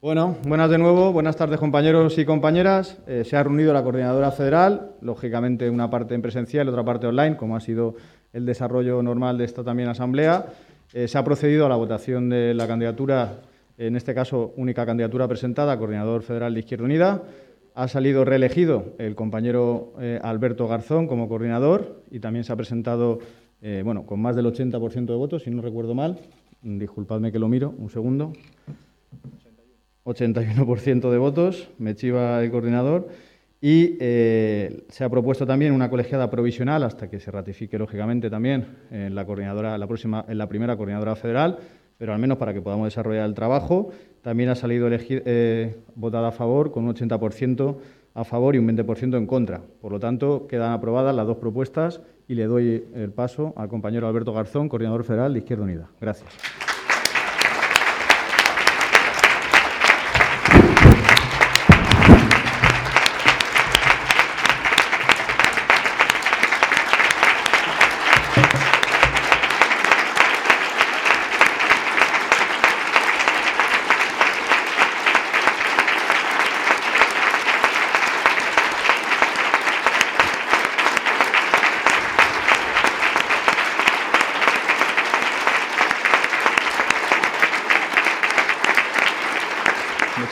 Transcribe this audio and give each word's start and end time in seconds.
Bueno, 0.00 0.36
buenas 0.46 0.70
de 0.70 0.78
nuevo, 0.78 1.12
buenas 1.12 1.34
tardes 1.34 1.58
compañeros 1.58 2.16
y 2.18 2.24
compañeras. 2.24 3.02
Eh, 3.08 3.24
se 3.24 3.36
ha 3.36 3.42
reunido 3.42 3.72
la 3.72 3.82
coordinadora 3.82 4.30
federal, 4.30 4.92
lógicamente 5.00 5.68
una 5.68 5.90
parte 5.90 6.14
en 6.14 6.22
presencial 6.22 6.68
y 6.68 6.70
otra 6.70 6.84
parte 6.84 7.08
online, 7.08 7.36
como 7.36 7.56
ha 7.56 7.60
sido 7.60 7.96
el 8.32 8.46
desarrollo 8.46 9.02
normal 9.02 9.38
de 9.38 9.44
esta 9.44 9.64
también 9.64 9.88
asamblea. 9.88 10.46
Eh, 10.92 11.08
se 11.08 11.18
ha 11.18 11.24
procedido 11.24 11.66
a 11.66 11.68
la 11.68 11.74
votación 11.74 12.28
de 12.28 12.54
la 12.54 12.68
candidatura, 12.68 13.40
en 13.76 13.96
este 13.96 14.14
caso 14.14 14.54
única 14.56 14.86
candidatura 14.86 15.26
presentada, 15.26 15.76
coordinador 15.76 16.22
federal 16.22 16.54
de 16.54 16.60
Izquierda 16.60 16.84
Unida. 16.84 17.22
Ha 17.74 17.88
salido 17.88 18.24
reelegido 18.24 18.94
el 18.98 19.16
compañero 19.16 19.94
eh, 19.98 20.20
Alberto 20.22 20.68
Garzón 20.68 21.08
como 21.08 21.28
coordinador 21.28 22.04
y 22.12 22.20
también 22.20 22.44
se 22.44 22.52
ha 22.52 22.56
presentado, 22.56 23.18
bueno, 23.82 24.06
con 24.06 24.22
más 24.22 24.36
del 24.36 24.46
80% 24.46 25.06
de 25.06 25.16
votos, 25.16 25.42
si 25.42 25.50
no 25.50 25.60
recuerdo 25.60 25.96
mal. 25.96 26.20
Disculpadme 26.62 27.32
que 27.32 27.40
lo 27.40 27.48
miro, 27.48 27.74
un 27.76 27.90
segundo. 27.90 28.32
81% 30.08 31.10
de 31.10 31.18
votos, 31.18 31.70
me 31.78 31.94
chiva 31.94 32.42
el 32.42 32.50
coordinador, 32.50 33.08
y 33.60 33.96
eh, 34.00 34.84
se 34.88 35.04
ha 35.04 35.08
propuesto 35.08 35.46
también 35.46 35.72
una 35.72 35.90
colegiada 35.90 36.30
provisional 36.30 36.84
hasta 36.84 37.10
que 37.10 37.18
se 37.18 37.30
ratifique, 37.30 37.78
lógicamente, 37.78 38.30
también 38.30 38.66
en 38.90 39.14
la, 39.14 39.24
coordinadora, 39.24 39.76
la, 39.76 39.86
próxima, 39.86 40.24
en 40.28 40.38
la 40.38 40.48
primera 40.48 40.76
coordinadora 40.76 41.16
federal, 41.16 41.58
pero 41.98 42.12
al 42.12 42.20
menos 42.20 42.38
para 42.38 42.54
que 42.54 42.60
podamos 42.60 42.86
desarrollar 42.86 43.26
el 43.26 43.34
trabajo. 43.34 43.90
También 44.22 44.50
ha 44.50 44.54
salido 44.54 44.88
eh, 44.90 45.76
votada 45.96 46.28
a 46.28 46.32
favor 46.32 46.70
con 46.70 46.84
un 46.84 46.94
80% 46.94 47.76
a 48.14 48.24
favor 48.24 48.54
y 48.54 48.58
un 48.58 48.68
20% 48.68 49.16
en 49.16 49.26
contra. 49.26 49.60
Por 49.80 49.92
lo 49.92 50.00
tanto, 50.00 50.46
quedan 50.48 50.72
aprobadas 50.72 51.14
las 51.14 51.26
dos 51.26 51.38
propuestas 51.38 52.00
y 52.26 52.34
le 52.34 52.46
doy 52.46 52.84
el 52.94 53.10
paso 53.10 53.52
al 53.56 53.68
compañero 53.68 54.08
Alberto 54.08 54.32
Garzón, 54.32 54.68
coordinador 54.68 55.04
federal 55.04 55.32
de 55.32 55.40
Izquierda 55.40 55.64
Unida. 55.64 55.88
Gracias. 56.00 56.67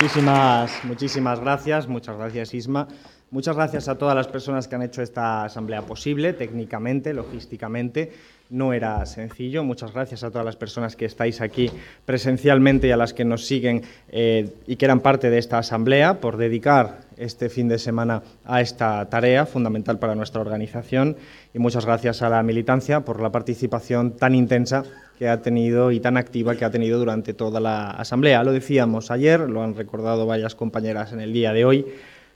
Muchísimas, 0.07 0.85
muchísimas 0.85 1.41
gracias, 1.41 1.89
muchas 1.89 2.17
gracias 2.17 2.55
Isma. 2.55 2.87
Muchas 3.33 3.57
gracias 3.57 3.89
a 3.89 3.99
todas 3.99 4.15
las 4.15 4.29
personas 4.29 4.69
que 4.69 4.77
han 4.77 4.83
hecho 4.83 5.03
esta 5.03 5.45
asamblea 5.45 5.83
posible, 5.83 6.33
técnicamente, 6.33 7.13
logísticamente. 7.13 8.13
No 8.51 8.73
era 8.73 9.05
sencillo. 9.05 9.65
Muchas 9.65 9.93
gracias 9.93 10.23
a 10.23 10.31
todas 10.31 10.45
las 10.45 10.55
personas 10.55 10.95
que 10.95 11.07
estáis 11.07 11.41
aquí 11.41 11.69
presencialmente 12.05 12.87
y 12.87 12.93
a 12.93 12.97
las 12.97 13.13
que 13.13 13.25
nos 13.25 13.45
siguen 13.45 13.83
eh, 14.11 14.55
y 14.69 14.77
que 14.77 14.85
eran 14.85 15.01
parte 15.01 15.29
de 15.29 15.39
esta 15.39 15.59
asamblea 15.59 16.21
por 16.21 16.37
dedicar 16.37 17.01
este 17.17 17.49
fin 17.49 17.67
de 17.67 17.81
semana 17.81 18.23
a 18.45 18.61
esta 18.61 19.05
tarea 19.11 19.45
fundamental 19.45 19.99
para 19.99 20.15
nuestra 20.15 20.41
organización. 20.41 21.17
Y 21.53 21.59
muchas 21.59 21.85
gracias 21.85 22.23
a 22.23 22.29
la 22.29 22.45
militancia 22.45 23.01
por 23.01 23.21
la 23.21 23.33
participación 23.33 24.13
tan 24.13 24.37
intensa 24.37 24.85
que 25.19 25.29
ha 25.29 25.43
tenido 25.43 25.91
y 25.91 25.99
tan 25.99 26.17
activa 26.17 26.55
que 26.55 26.65
ha 26.65 26.71
tenido 26.71 27.01
durante 27.01 27.35
toda 27.35 27.59
la 27.59 27.91
asamblea. 27.91 28.45
Lo 28.45 28.53
decíamos 28.53 29.11
ayer, 29.11 29.41
lo 29.41 29.65
han 29.65 29.75
recordado 29.75 30.27
varias 30.27 30.55
compañeras 30.55 31.13
en 31.13 31.19
el 31.19 31.33
día 31.33 31.53
de 31.53 31.65
hoy. 31.65 31.87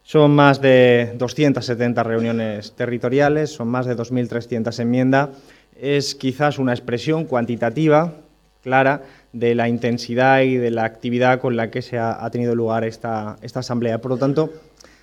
Son 0.03 0.31
más 0.33 0.61
de 0.61 1.15
270 1.17 2.03
reuniones 2.03 2.73
territoriales, 2.73 3.51
son 3.51 3.69
más 3.69 3.87
de 3.87 3.97
2.300 3.97 4.81
enmiendas. 4.81 5.29
Es 5.79 6.15
quizás 6.15 6.59
una 6.59 6.73
expresión 6.73 7.25
cuantitativa, 7.25 8.15
clara, 8.63 9.03
de 9.33 9.55
la 9.55 9.69
intensidad 9.69 10.41
y 10.41 10.57
de 10.57 10.71
la 10.71 10.85
actividad 10.85 11.41
con 11.41 11.57
la 11.57 11.71
que 11.71 11.83
se 11.83 11.99
ha, 11.99 12.29
tenido 12.31 12.55
lugar 12.55 12.85
esta, 12.85 13.37
esta 13.43 13.61
asamblea. 13.61 14.01
Por 14.01 14.11
lo 14.11 14.17
tanto, 14.17 14.51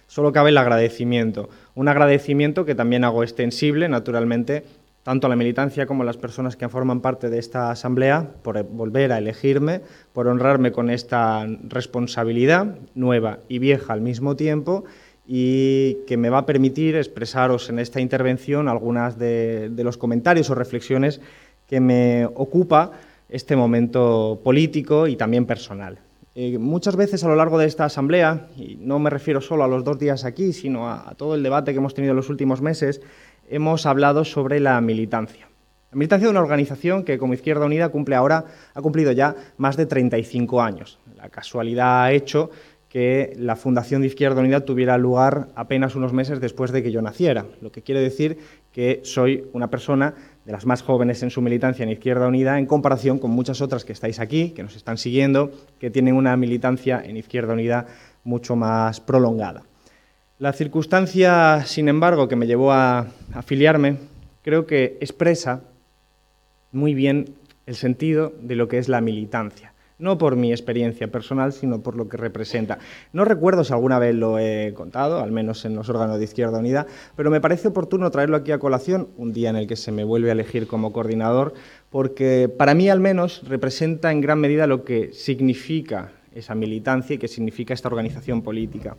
solo 0.08 0.32
cabe 0.32 0.50
el 0.50 0.58
agradecimiento. 0.58 1.50
Un 1.76 1.88
agradecimiento 1.88 2.66
que 2.66 2.76
también 2.76 3.04
hago 3.04 3.24
extensible, 3.24 3.88
naturalmente, 3.88 4.64
tanto 5.08 5.28
a 5.28 5.30
la 5.30 5.38
militancia 5.38 5.86
como 5.86 6.04
a 6.04 6.06
las 6.06 6.18
personas 6.18 6.58
que 6.58 6.68
forman 6.68 7.00
parte 7.00 7.30
de 7.30 7.40
esta 7.40 7.72
asamblea, 7.72 8.30
por 8.42 8.62
volver 8.64 9.14
a 9.14 9.20
elegirme, 9.20 9.80
por 10.12 10.28
honrarme 10.28 10.74
con 10.74 10.90
esta 10.90 11.48
responsabilidad 11.64 12.76
nueva 12.94 13.40
y 13.48 13.60
vieja 13.60 13.94
al 13.94 14.02
mismo 14.02 14.36
tiempo 14.36 14.84
y 15.26 16.00
que 16.08 16.18
me 16.18 16.30
va 16.30 16.40
a 16.40 16.46
permitir 16.46 16.98
expresaros 16.98 17.70
en 17.70 17.80
esta 17.80 18.02
intervención 18.02 18.68
algunas 18.68 19.18
de, 19.18 19.72
los 19.78 19.96
comentarios 19.96 20.50
o 20.50 20.56
reflexiones 20.56 21.22
que 21.68 21.80
me 21.80 22.26
ocupa 22.26 22.92
este 23.30 23.56
momento 23.56 24.42
político 24.44 25.08
y 25.08 25.16
también 25.16 25.46
personal. 25.46 26.00
Eh, 26.36 26.58
muchas 26.58 26.98
veces 26.98 27.24
a 27.24 27.30
lo 27.30 27.36
largo 27.38 27.58
de 27.58 27.66
esta 27.66 27.86
asamblea, 27.86 28.48
y 28.58 28.76
no 28.82 29.00
me 29.00 29.10
refiero 29.10 29.40
solo 29.40 29.64
a 29.64 29.68
los 29.70 29.86
dos 29.86 29.98
días 29.98 30.26
aquí, 30.26 30.52
sino 30.52 30.90
a, 30.90 31.10
a 31.10 31.16
todo 31.16 31.34
el 31.34 31.44
debate 31.44 31.72
que 31.72 31.78
hemos 31.78 31.94
tenido 31.94 32.12
en 32.12 32.18
los 32.18 32.30
últimos 32.30 32.62
meses, 32.62 33.02
hemos 33.48 33.86
hablado 33.86 34.26
sobre 34.26 34.60
la 34.60 34.80
militancia. 34.82 35.48
La 35.92 35.98
militancia 35.98 36.28
de 36.28 36.32
una 36.32 36.42
organización 36.42 37.04
que 37.04 37.18
como 37.18 37.34
Izquierda 37.34 37.66
Unida 37.66 37.90
cumple 37.90 38.16
ahora, 38.16 38.46
ha 38.74 38.82
cumplido 38.82 39.12
ya 39.14 39.36
más 39.58 39.78
de 39.78 39.86
35 39.86 40.62
años. 40.62 41.00
La 41.16 41.30
casualidad 41.30 42.04
ha 42.04 42.12
hecho 42.12 42.50
que 42.90 43.34
la 43.38 43.56
fundación 43.56 44.02
de 44.02 44.08
Izquierda 44.08 44.42
Unida 44.42 44.62
tuviera 44.62 44.98
lugar 44.98 45.50
apenas 45.56 45.96
unos 45.96 46.14
meses 46.14 46.40
después 46.40 46.72
de 46.72 46.84
que 46.84 46.92
yo 46.92 47.02
naciera, 47.02 47.46
lo 47.62 47.72
que 47.72 47.82
quiere 47.82 48.02
decir 48.02 48.38
que 48.72 49.02
soy 49.04 49.46
una 49.54 49.70
persona 49.70 50.14
de 50.46 50.52
las 50.52 50.66
más 50.66 50.84
jóvenes 50.84 51.24
en 51.24 51.30
su 51.30 51.42
militancia 51.42 51.84
en 51.84 51.90
Izquierda 51.90 52.28
Unida 52.28 52.60
en 52.60 52.66
comparación 52.66 53.20
con 53.20 53.32
muchas 53.32 53.62
otras 53.62 53.84
que 53.84 53.94
estáis 53.94 54.20
aquí, 54.20 54.52
que 54.52 54.64
nos 54.64 54.76
están 54.76 54.98
siguiendo, 54.98 55.52
que 55.80 55.90
tienen 55.90 56.16
una 56.16 56.38
militancia 56.38 57.02
en 57.04 57.18
Izquierda 57.18 57.54
Unida 57.54 57.88
mucho 58.24 58.56
más 58.56 59.02
prolongada. 59.02 59.64
La 60.40 60.54
circunstancia, 60.54 61.64
sin 61.66 61.90
embargo, 61.90 62.28
que 62.28 62.36
me 62.36 62.46
llevó 62.46 62.72
a 62.72 63.08
afiliarme, 63.34 63.98
creo 64.44 64.68
que 64.68 64.96
expresa 65.02 65.64
muy 66.72 66.94
bien 66.94 67.34
el 67.66 67.74
sentido 67.74 68.34
de 68.40 68.56
lo 68.56 68.68
que 68.68 68.78
es 68.78 68.88
la 68.88 69.02
militancia. 69.02 69.74
No 69.98 70.20
por 70.20 70.36
mi 70.36 70.52
experiencia 70.52 71.08
personal, 71.08 71.54
sino 71.54 71.82
por 71.82 71.96
lo 71.96 72.08
que 72.08 72.18
representa. 72.18 72.78
No 73.14 73.26
recuerdo 73.26 73.64
si 73.64 73.74
alguna 73.74 73.98
vez 73.98 74.14
lo 74.14 74.38
he 74.38 74.76
contado, 74.76 75.22
al 75.22 75.32
menos 75.32 75.66
en 75.66 75.76
los 75.76 75.90
órganos 75.90 76.20
de 76.20 76.26
Izquierda 76.26 76.60
Unida, 76.60 76.86
pero 77.16 77.32
me 77.32 77.42
parece 77.42 77.70
oportuno 77.70 78.12
traerlo 78.12 78.38
aquí 78.38 78.52
a 78.52 78.60
colación, 78.60 79.08
un 79.18 79.34
día 79.34 79.50
en 79.50 79.56
el 79.56 79.66
que 79.66 79.76
se 79.76 79.92
me 79.92 80.04
vuelve 80.04 80.30
a 80.30 80.34
elegir 80.34 80.68
como 80.68 80.94
coordinador, 80.94 81.56
porque 81.90 82.48
para 82.48 82.76
mí 82.76 82.90
al 82.90 83.00
menos 83.00 83.42
representa 83.48 84.12
en 84.12 84.22
gran 84.22 84.40
medida 84.40 84.68
lo 84.68 84.84
que 84.84 85.14
significa 85.14 86.12
esa 86.36 86.54
militancia 86.54 87.16
y 87.16 87.18
qué 87.18 87.28
significa 87.28 87.74
esta 87.74 87.88
organización 87.88 88.44
política. 88.44 88.96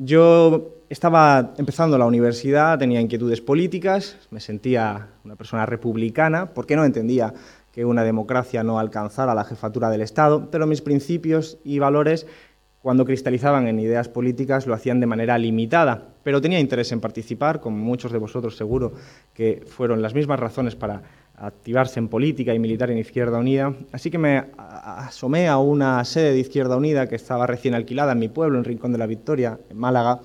Yo 0.00 0.76
estaba 0.88 1.54
empezando 1.58 1.98
la 1.98 2.06
universidad, 2.06 2.78
tenía 2.78 3.00
inquietudes 3.00 3.40
políticas, 3.40 4.16
me 4.30 4.38
sentía 4.38 5.08
una 5.24 5.34
persona 5.34 5.66
republicana, 5.66 6.54
porque 6.54 6.76
no 6.76 6.84
entendía 6.84 7.34
que 7.72 7.84
una 7.84 8.04
democracia 8.04 8.62
no 8.62 8.78
alcanzara 8.78 9.34
la 9.34 9.42
jefatura 9.42 9.90
del 9.90 10.02
Estado, 10.02 10.52
pero 10.52 10.68
mis 10.68 10.82
principios 10.82 11.58
y 11.64 11.80
valores, 11.80 12.28
cuando 12.80 13.04
cristalizaban 13.04 13.66
en 13.66 13.80
ideas 13.80 14.08
políticas, 14.08 14.68
lo 14.68 14.74
hacían 14.74 15.00
de 15.00 15.06
manera 15.06 15.36
limitada. 15.36 16.04
Pero 16.22 16.40
tenía 16.40 16.60
interés 16.60 16.92
en 16.92 17.00
participar, 17.00 17.60
como 17.60 17.78
muchos 17.78 18.12
de 18.12 18.18
vosotros 18.18 18.56
seguro 18.56 18.92
que 19.34 19.64
fueron 19.66 20.00
las 20.00 20.14
mismas 20.14 20.38
razones 20.38 20.76
para 20.76 21.02
activarse 21.40 21.98
en 21.98 22.08
política 22.08 22.54
y 22.54 22.58
militar 22.58 22.90
en 22.90 22.98
Izquierda 22.98 23.38
Unida. 23.38 23.74
Así 23.92 24.10
que 24.10 24.18
me 24.18 24.44
asomé 24.56 25.48
a 25.48 25.58
una 25.58 26.04
sede 26.04 26.32
de 26.32 26.38
Izquierda 26.38 26.76
Unida 26.76 27.08
que 27.08 27.16
estaba 27.16 27.46
recién 27.46 27.74
alquilada 27.74 28.12
en 28.12 28.18
mi 28.18 28.28
pueblo, 28.28 28.58
en 28.58 28.64
Rincón 28.64 28.92
de 28.92 28.98
la 28.98 29.06
Victoria, 29.06 29.58
en 29.70 29.78
Málaga, 29.78 30.20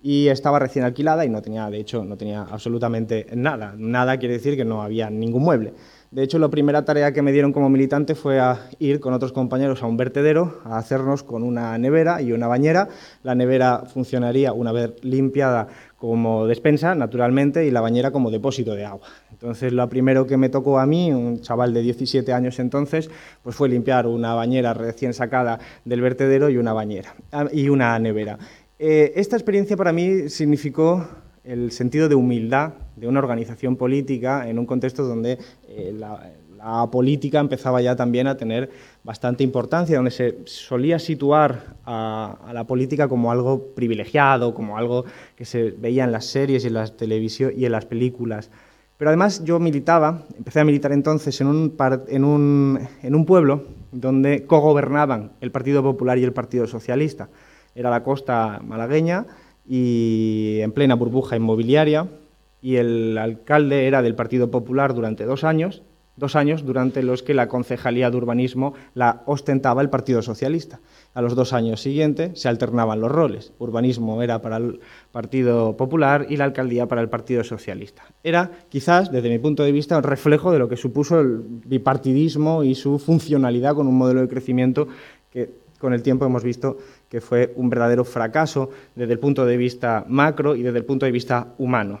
y 0.00 0.28
estaba 0.28 0.58
recién 0.58 0.84
alquilada 0.84 1.24
y 1.24 1.28
no 1.28 1.42
tenía, 1.42 1.68
de 1.68 1.78
hecho, 1.78 2.04
no 2.04 2.16
tenía 2.16 2.42
absolutamente 2.42 3.26
nada. 3.34 3.74
Nada 3.76 4.18
quiere 4.18 4.34
decir 4.34 4.56
que 4.56 4.64
no 4.64 4.82
había 4.82 5.10
ningún 5.10 5.42
mueble. 5.42 5.72
De 6.10 6.22
hecho, 6.22 6.38
la 6.38 6.48
primera 6.48 6.84
tarea 6.84 7.12
que 7.12 7.22
me 7.22 7.32
dieron 7.32 7.52
como 7.52 7.68
militante 7.68 8.14
fue 8.14 8.38
a 8.38 8.68
ir 8.78 9.00
con 9.00 9.12
otros 9.12 9.32
compañeros 9.32 9.82
a 9.82 9.86
un 9.86 9.96
vertedero 9.96 10.60
a 10.64 10.78
hacernos 10.78 11.24
con 11.24 11.42
una 11.42 11.76
nevera 11.78 12.22
y 12.22 12.32
una 12.32 12.46
bañera. 12.46 12.88
La 13.24 13.34
nevera 13.34 13.82
funcionaría 13.92 14.52
una 14.52 14.70
vez 14.70 14.92
limpiada 15.02 15.66
como 15.98 16.46
despensa, 16.46 16.94
naturalmente, 16.94 17.66
y 17.66 17.70
la 17.70 17.80
bañera 17.80 18.12
como 18.12 18.30
depósito 18.30 18.74
de 18.74 18.84
agua. 18.84 19.08
Entonces, 19.36 19.70
lo 19.72 19.86
primero 19.88 20.26
que 20.26 20.38
me 20.38 20.48
tocó 20.48 20.78
a 20.78 20.86
mí, 20.86 21.12
un 21.12 21.42
chaval 21.42 21.74
de 21.74 21.82
17 21.82 22.32
años 22.32 22.58
entonces, 22.58 23.10
pues 23.42 23.54
fue 23.54 23.68
limpiar 23.68 24.06
una 24.06 24.34
bañera 24.34 24.72
recién 24.72 25.12
sacada 25.12 25.58
del 25.84 26.00
vertedero 26.00 26.48
y 26.48 26.56
una 26.56 26.72
bañera 26.72 27.14
ah, 27.32 27.46
y 27.52 27.68
una 27.68 27.98
nevera. 27.98 28.38
Eh, 28.78 29.12
esta 29.16 29.36
experiencia 29.36 29.76
para 29.76 29.92
mí 29.92 30.30
significó 30.30 31.06
el 31.44 31.70
sentido 31.70 32.08
de 32.08 32.14
humildad 32.14 32.72
de 32.96 33.08
una 33.08 33.18
organización 33.18 33.76
política 33.76 34.48
en 34.48 34.58
un 34.58 34.64
contexto 34.64 35.04
donde 35.04 35.38
eh, 35.68 35.94
la, 35.94 36.32
la 36.56 36.88
política 36.90 37.38
empezaba 37.38 37.80
ya 37.80 37.94
también 37.94 38.26
a 38.26 38.36
tener 38.36 38.70
bastante 39.04 39.44
importancia, 39.44 39.96
donde 39.96 40.10
se 40.10 40.38
solía 40.46 40.98
situar 40.98 41.76
a, 41.84 42.50
la 42.52 42.64
política 42.64 43.08
como 43.08 43.30
algo 43.30 43.74
privilegiado, 43.74 44.54
como 44.54 44.76
algo 44.76 45.04
que 45.36 45.44
se 45.44 45.70
veía 45.70 46.04
en 46.04 46.12
las 46.12 46.26
series 46.26 46.64
y 46.64 46.68
en 46.68 46.74
las 46.74 46.94
y 47.00 47.64
en 47.64 47.72
las 47.72 47.84
películas. 47.84 48.50
Pero 48.96 49.10
además 49.10 49.44
yo 49.44 49.58
militaba, 49.58 50.22
empecé 50.38 50.60
a 50.60 50.64
militar 50.64 50.92
entonces 50.92 51.38
en 51.40 51.48
un, 51.48 53.24
pueblo 53.26 53.64
donde 53.92 54.46
cogobernaban 54.46 55.32
el 55.40 55.50
Partido 55.50 55.82
Popular 55.82 56.16
y 56.18 56.24
el 56.24 56.32
Partido 56.32 56.66
Socialista. 56.66 57.28
Era 57.74 57.90
la 57.90 58.02
costa 58.02 58.60
malagueña 58.64 59.26
y 59.66 60.60
en 60.60 60.72
plena 60.72 60.94
burbuja 60.94 61.36
inmobiliaria 61.36 62.08
y 62.62 62.76
el 62.76 63.18
alcalde 63.18 63.86
era 63.86 64.00
del 64.00 64.14
Partido 64.14 64.50
Popular 64.50 64.94
durante 64.94 65.24
dos 65.24 65.44
años, 65.44 65.82
dos 66.16 66.36
años 66.36 66.64
durante 66.64 67.02
los 67.02 67.22
que 67.22 67.34
la 67.34 67.48
concejalía 67.48 68.10
de 68.10 68.16
urbanismo 68.16 68.74
la 68.94 69.22
ostentaba 69.26 69.82
el 69.82 69.90
Partido 69.90 70.22
Socialista. 70.22 70.80
A 71.14 71.22
los 71.22 71.34
dos 71.34 71.52
años 71.52 71.80
siguientes 71.80 72.40
se 72.40 72.48
alternaban 72.48 73.00
los 73.00 73.10
roles. 73.10 73.52
Urbanismo 73.58 74.22
era 74.22 74.40
para 74.40 74.56
el 74.56 74.80
Partido 75.12 75.76
Popular 75.76 76.26
y 76.28 76.36
la 76.36 76.44
alcaldía 76.44 76.86
para 76.86 77.02
el 77.02 77.08
Partido 77.08 77.44
Socialista. 77.44 78.02
Era, 78.22 78.50
quizás, 78.68 79.12
desde 79.12 79.28
mi 79.28 79.38
punto 79.38 79.62
de 79.62 79.72
vista, 79.72 79.96
un 79.96 80.02
reflejo 80.02 80.52
de 80.52 80.58
lo 80.58 80.68
que 80.68 80.76
supuso 80.76 81.20
el 81.20 81.42
bipartidismo 81.64 82.64
y 82.64 82.74
su 82.74 82.98
funcionalidad 82.98 83.74
con 83.74 83.86
un 83.86 83.96
modelo 83.96 84.20
de 84.20 84.28
crecimiento 84.28 84.88
que 85.30 85.66
con 85.78 85.92
el 85.92 86.02
tiempo 86.02 86.24
hemos 86.24 86.42
visto 86.42 86.78
que 87.08 87.20
fue 87.20 87.52
un 87.56 87.68
verdadero 87.68 88.04
fracaso 88.04 88.70
desde 88.94 89.12
el 89.12 89.18
punto 89.18 89.44
de 89.44 89.56
vista 89.56 90.04
macro 90.08 90.56
y 90.56 90.62
desde 90.62 90.78
el 90.78 90.84
punto 90.84 91.06
de 91.06 91.12
vista 91.12 91.54
humano. 91.58 92.00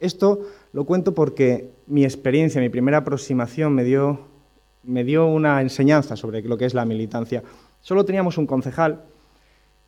Esto 0.00 0.40
lo 0.72 0.84
cuento 0.84 1.14
porque 1.14 1.70
mi 1.86 2.04
experiencia, 2.04 2.60
mi 2.60 2.68
primera 2.68 2.98
aproximación 2.98 3.74
me 3.74 3.84
dio, 3.84 4.20
me 4.84 5.04
dio 5.04 5.26
una 5.26 5.60
enseñanza 5.60 6.16
sobre 6.16 6.42
lo 6.42 6.56
que 6.56 6.64
es 6.64 6.74
la 6.74 6.84
militancia. 6.84 7.42
Solo 7.80 8.04
teníamos 8.04 8.38
un 8.38 8.46
concejal, 8.46 9.02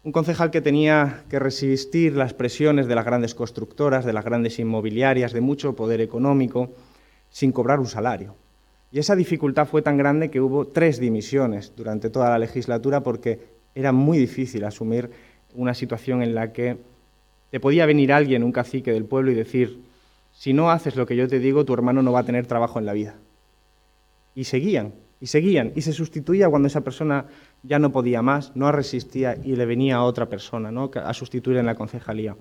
un 0.02 0.12
concejal 0.12 0.50
que 0.50 0.60
tenía 0.60 1.24
que 1.28 1.38
resistir 1.38 2.16
las 2.16 2.34
presiones 2.34 2.88
de 2.88 2.94
las 2.94 3.04
grandes 3.04 3.34
constructoras, 3.34 4.04
de 4.04 4.12
las 4.12 4.24
grandes 4.24 4.58
inmobiliarias, 4.58 5.32
de 5.32 5.40
mucho 5.40 5.76
poder 5.76 6.00
económico, 6.00 6.70
sin 7.30 7.52
cobrar 7.52 7.78
un 7.78 7.86
salario. 7.86 8.34
Y 8.90 8.98
esa 8.98 9.16
dificultad 9.16 9.66
fue 9.66 9.82
tan 9.82 9.96
grande 9.96 10.30
que 10.30 10.40
hubo 10.40 10.66
tres 10.66 10.98
dimisiones 10.98 11.72
durante 11.76 12.10
toda 12.10 12.28
la 12.28 12.38
legislatura 12.38 13.02
porque 13.02 13.40
era 13.74 13.92
muy 13.92 14.18
difícil 14.18 14.64
asumir 14.64 15.10
una 15.54 15.74
situación 15.74 16.22
en 16.22 16.34
la 16.34 16.52
que 16.52 16.76
te 17.50 17.60
podía 17.60 17.86
venir 17.86 18.12
alguien, 18.12 18.42
un 18.42 18.52
cacique 18.52 18.92
del 18.92 19.04
pueblo, 19.04 19.30
y 19.30 19.34
decir, 19.34 19.80
si 20.42 20.52
no 20.52 20.72
haces 20.72 20.96
lo 20.96 21.06
que 21.06 21.14
yo 21.14 21.28
te 21.28 21.38
digo, 21.38 21.64
tu 21.64 21.72
hermano 21.72 22.02
no 22.02 22.10
va 22.10 22.18
a 22.18 22.24
tener 22.24 22.48
trabajo 22.48 22.80
en 22.80 22.84
la 22.84 22.92
vida. 22.92 23.14
Y 24.34 24.42
seguían, 24.42 24.92
y 25.20 25.28
seguían, 25.28 25.70
y 25.76 25.82
se 25.82 25.92
sustituía 25.92 26.48
cuando 26.48 26.66
esa 26.66 26.80
persona 26.80 27.26
ya 27.62 27.78
no 27.78 27.92
podía 27.92 28.22
más, 28.22 28.50
no 28.56 28.72
resistía 28.72 29.36
y 29.36 29.54
le 29.54 29.66
venía 29.66 29.94
a 29.94 30.02
otra 30.02 30.28
persona 30.28 30.72
¿no? 30.72 30.90
a 30.92 31.14
sustituir 31.14 31.58
en 31.58 31.66
la 31.66 31.76
concejalía. 31.76 32.34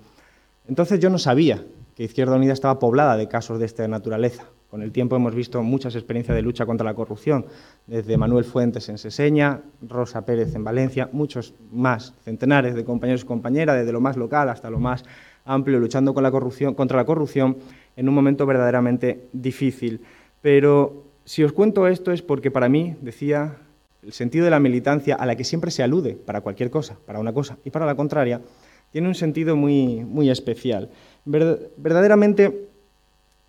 Entonces 0.66 0.98
yo 0.98 1.10
no 1.10 1.18
sabía 1.18 1.64
que 1.94 2.02
Izquierda 2.02 2.34
Unida 2.34 2.54
estaba 2.54 2.80
poblada 2.80 3.16
de 3.16 3.28
casos 3.28 3.60
de 3.60 3.66
esta 3.66 3.86
naturaleza. 3.86 4.46
Con 4.68 4.82
el 4.82 4.90
tiempo 4.90 5.14
hemos 5.14 5.34
visto 5.36 5.62
muchas 5.62 5.94
experiencias 5.94 6.34
de 6.34 6.42
lucha 6.42 6.66
contra 6.66 6.84
la 6.84 6.94
corrupción, 6.94 7.46
desde 7.86 8.16
Manuel 8.16 8.44
Fuentes 8.44 8.88
en 8.88 8.98
Seseña, 8.98 9.60
Rosa 9.80 10.26
Pérez 10.26 10.56
en 10.56 10.64
Valencia, 10.64 11.08
muchos 11.12 11.54
más, 11.70 12.14
centenares 12.24 12.74
de 12.74 12.84
compañeros 12.84 13.22
y 13.22 13.26
compañeras, 13.26 13.76
desde 13.76 13.92
lo 13.92 14.00
más 14.00 14.16
local 14.16 14.48
hasta 14.48 14.70
lo 14.70 14.80
más 14.80 15.04
amplio, 15.44 15.78
luchando 15.78 16.14
contra 16.14 16.96
la 16.96 17.04
corrupción 17.04 17.56
en 17.96 18.08
un 18.08 18.14
momento 18.14 18.46
verdaderamente 18.46 19.28
difícil. 19.32 20.00
Pero 20.40 21.04
si 21.24 21.44
os 21.44 21.52
cuento 21.52 21.86
esto 21.86 22.12
es 22.12 22.22
porque 22.22 22.50
para 22.50 22.68
mí, 22.68 22.96
decía, 23.00 23.56
el 24.02 24.12
sentido 24.12 24.44
de 24.44 24.50
la 24.50 24.60
militancia 24.60 25.14
a 25.14 25.26
la 25.26 25.36
que 25.36 25.44
siempre 25.44 25.70
se 25.70 25.82
alude 25.82 26.14
para 26.14 26.40
cualquier 26.40 26.70
cosa, 26.70 26.96
para 27.06 27.18
una 27.18 27.32
cosa 27.32 27.58
y 27.64 27.70
para 27.70 27.86
la 27.86 27.94
contraria, 27.94 28.40
tiene 28.90 29.08
un 29.08 29.14
sentido 29.14 29.56
muy, 29.56 30.04
muy 30.04 30.30
especial. 30.30 30.90
verdaderamente 31.24 32.68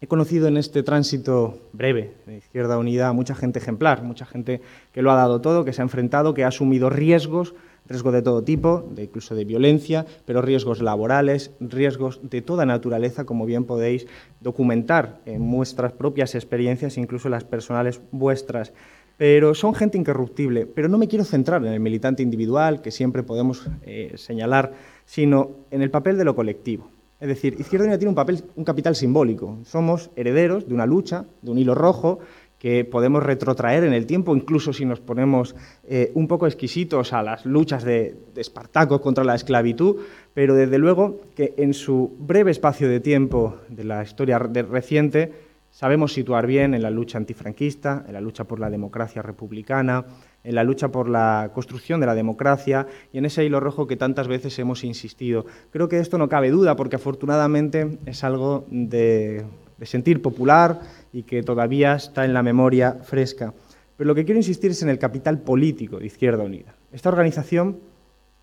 He 0.03 0.07
conocido 0.07 0.49
en 0.49 0.57
este 0.57 0.83
tránsito 0.83 1.57
breve 1.71 2.11
de 2.25 2.35
Izquierda 2.35 2.77
Unida 2.77 3.13
mucha 3.13 3.35
gente 3.35 3.59
ejemplar, 3.59 4.03
mucha 4.03 4.25
gente 4.25 4.59
que 4.91 5.01
lo 5.01 5.09
ha 5.09 5.15
dado 5.15 5.39
todo, 5.39 5.63
que 5.63 5.71
se 5.71 5.81
ha 5.81 5.83
enfrentado, 5.83 6.33
que 6.33 6.43
ha 6.43 6.49
asumido 6.49 6.89
riesgos, 6.89 7.55
riesgos 7.87 8.13
de 8.13 8.21
todo 8.21 8.43
tipo, 8.43 8.87
de 8.91 9.03
incluso 9.03 9.35
de 9.35 9.45
violencia, 9.45 10.05
pero 10.25 10.41
riesgos 10.41 10.81
laborales, 10.81 11.51
riesgos 11.59 12.19
de 12.23 12.41
toda 12.41 12.65
naturaleza, 12.65 13.25
como 13.25 13.45
bien 13.45 13.65
podéis 13.65 14.07
documentar 14.39 15.19
en 15.25 15.49
vuestras 15.51 15.91
propias 15.91 16.35
experiencias, 16.35 16.97
incluso 16.97 17.29
las 17.29 17.43
personales 17.43 18.01
vuestras. 18.11 18.73
Pero 19.17 19.53
son 19.53 19.75
gente 19.75 19.97
incorruptible. 19.97 20.65
Pero 20.65 20.89
no 20.89 20.97
me 20.97 21.07
quiero 21.07 21.23
centrar 21.23 21.63
en 21.65 21.73
el 21.73 21.79
militante 21.79 22.23
individual, 22.23 22.81
que 22.81 22.91
siempre 22.91 23.23
podemos 23.23 23.67
eh, 23.83 24.13
señalar, 24.15 24.73
sino 25.05 25.51
en 25.69 25.81
el 25.81 25.91
papel 25.91 26.17
de 26.17 26.25
lo 26.25 26.35
colectivo. 26.35 26.89
Es 27.23 27.29
decir, 27.29 27.55
Izquierda 27.57 27.85
Unida 27.85 27.97
tiene 27.97 28.09
un, 28.09 28.15
papel, 28.15 28.43
un 28.57 28.65
capital 28.65 28.97
simbólico. 28.97 29.59
Somos 29.63 30.09
herederos 30.17 30.67
de 30.67 30.73
una 30.73 30.85
lucha, 30.85 31.25
de 31.41 31.51
un 31.51 31.57
hilo 31.57 31.73
rojo, 31.73 32.19
que 32.63 32.85
podemos 32.85 33.21
retrotraer 33.21 33.83
en 33.83 33.91
el 33.91 34.05
tiempo, 34.05 34.33
incluso 34.33 34.71
si 34.71 34.85
nos 34.85 35.01
ponemos 35.01 35.53
eh, 35.85 36.13
un 36.13 36.29
poco 36.29 36.47
exquisitos 36.47 37.11
a 37.11 37.21
las 37.21 37.45
luchas 37.45 37.83
de, 37.83 38.15
Espartaco 38.37 39.01
contra 39.01 39.25
la 39.25 39.35
esclavitud, 39.35 39.97
pero 40.33 40.55
desde 40.55 40.77
luego 40.77 41.19
que 41.35 41.53
en 41.57 41.73
su 41.73 42.15
breve 42.19 42.51
espacio 42.51 42.87
de 42.87 43.01
tiempo 43.01 43.57
de 43.67 43.83
la 43.83 44.01
historia 44.01 44.39
reciente 44.39 45.33
sabemos 45.71 46.13
situar 46.13 46.47
bien 46.47 46.73
en 46.73 46.83
la 46.83 46.89
lucha 46.89 47.17
antifranquista, 47.17 48.05
en 48.07 48.13
la 48.13 48.21
lucha 48.21 48.45
por 48.45 48.61
la 48.61 48.69
democracia 48.69 49.21
republicana, 49.21 50.05
en 50.41 50.55
la 50.55 50.63
lucha 50.63 50.87
por 50.87 51.09
la 51.09 51.51
construcción 51.53 51.99
de 51.99 52.05
la 52.05 52.15
democracia 52.15 52.87
y 53.11 53.17
en 53.17 53.25
ese 53.25 53.43
hilo 53.43 53.59
rojo 53.59 53.87
que 53.87 53.97
tantas 53.97 54.29
veces 54.29 54.57
hemos 54.57 54.85
insistido. 54.85 55.45
Creo 55.71 55.89
que 55.89 55.99
esto 55.99 56.17
no 56.17 56.29
cabe 56.29 56.49
duda 56.49 56.77
porque 56.77 56.95
afortunadamente 56.95 57.97
es 58.05 58.23
algo 58.23 58.65
de, 58.69 59.43
sentir 59.85 60.21
popular 60.21 60.81
y 61.11 61.23
que 61.23 61.43
todavía 61.43 61.95
está 61.95 62.25
en 62.25 62.33
la 62.33 62.43
memoria 62.43 62.93
fresca. 63.03 63.53
Pero 63.97 64.07
lo 64.07 64.15
que 64.15 64.25
quiero 64.25 64.39
insistir 64.39 64.71
es 64.71 64.81
en 64.81 64.89
el 64.89 64.99
capital 64.99 65.39
político 65.39 65.99
de 65.99 66.07
Izquierda 66.07 66.43
Unida. 66.43 66.75
Esta 66.91 67.09
organización 67.09 67.79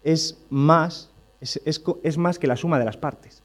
es 0.02 0.38
más, 0.48 1.10
es 1.40 2.18
más 2.18 2.38
que 2.38 2.46
la 2.46 2.56
suma 2.56 2.78
de 2.78 2.84
las 2.84 2.96
partes. 2.96 3.42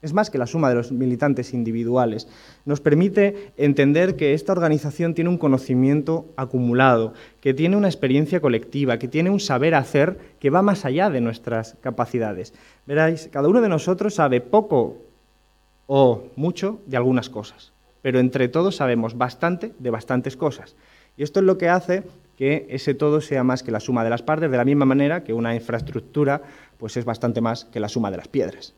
Es 0.00 0.12
más 0.12 0.30
que 0.30 0.38
la 0.38 0.46
suma 0.46 0.68
de 0.68 0.76
los 0.76 0.92
militantes 0.92 1.52
individuales. 1.52 2.28
Nos 2.64 2.80
permite 2.80 3.52
entender 3.56 4.14
que 4.14 4.32
esta 4.32 4.52
organización 4.52 5.12
tiene 5.12 5.28
un 5.28 5.38
conocimiento 5.38 6.26
acumulado, 6.36 7.14
que 7.40 7.52
tiene 7.52 7.76
una 7.76 7.88
experiencia 7.88 8.40
colectiva, 8.40 9.00
que 9.00 9.08
tiene 9.08 9.30
un 9.30 9.40
saber 9.40 9.74
hacer 9.74 10.18
que 10.38 10.50
va 10.50 10.62
más 10.62 10.84
allá 10.84 11.10
de 11.10 11.20
nuestras 11.20 11.76
capacidades. 11.80 12.54
Veráis, 12.86 13.28
cada 13.32 13.48
uno 13.48 13.60
de 13.60 13.68
nosotros 13.68 14.14
sabe 14.14 14.40
poco 14.40 14.98
o 15.88 16.28
mucho 16.36 16.80
de 16.86 16.96
algunas 16.96 17.28
cosas, 17.30 17.72
pero 18.02 18.20
entre 18.20 18.46
todos 18.46 18.76
sabemos 18.76 19.18
bastante 19.18 19.72
de 19.80 19.90
bastantes 19.90 20.36
cosas. 20.36 20.76
Y 21.16 21.24
esto 21.24 21.40
es 21.40 21.46
lo 21.46 21.58
que 21.58 21.68
hace 21.68 22.04
que 22.36 22.66
ese 22.70 22.94
todo 22.94 23.20
sea 23.20 23.42
más 23.42 23.64
que 23.64 23.72
la 23.72 23.80
suma 23.80 24.04
de 24.04 24.10
las 24.10 24.22
partes, 24.22 24.48
de 24.48 24.56
la 24.56 24.64
misma 24.64 24.84
manera 24.84 25.24
que 25.24 25.32
una 25.32 25.56
infraestructura 25.56 26.42
pues 26.76 26.96
es 26.96 27.04
bastante 27.04 27.40
más 27.40 27.64
que 27.64 27.80
la 27.80 27.88
suma 27.88 28.12
de 28.12 28.18
las 28.18 28.28
piedras. 28.28 28.74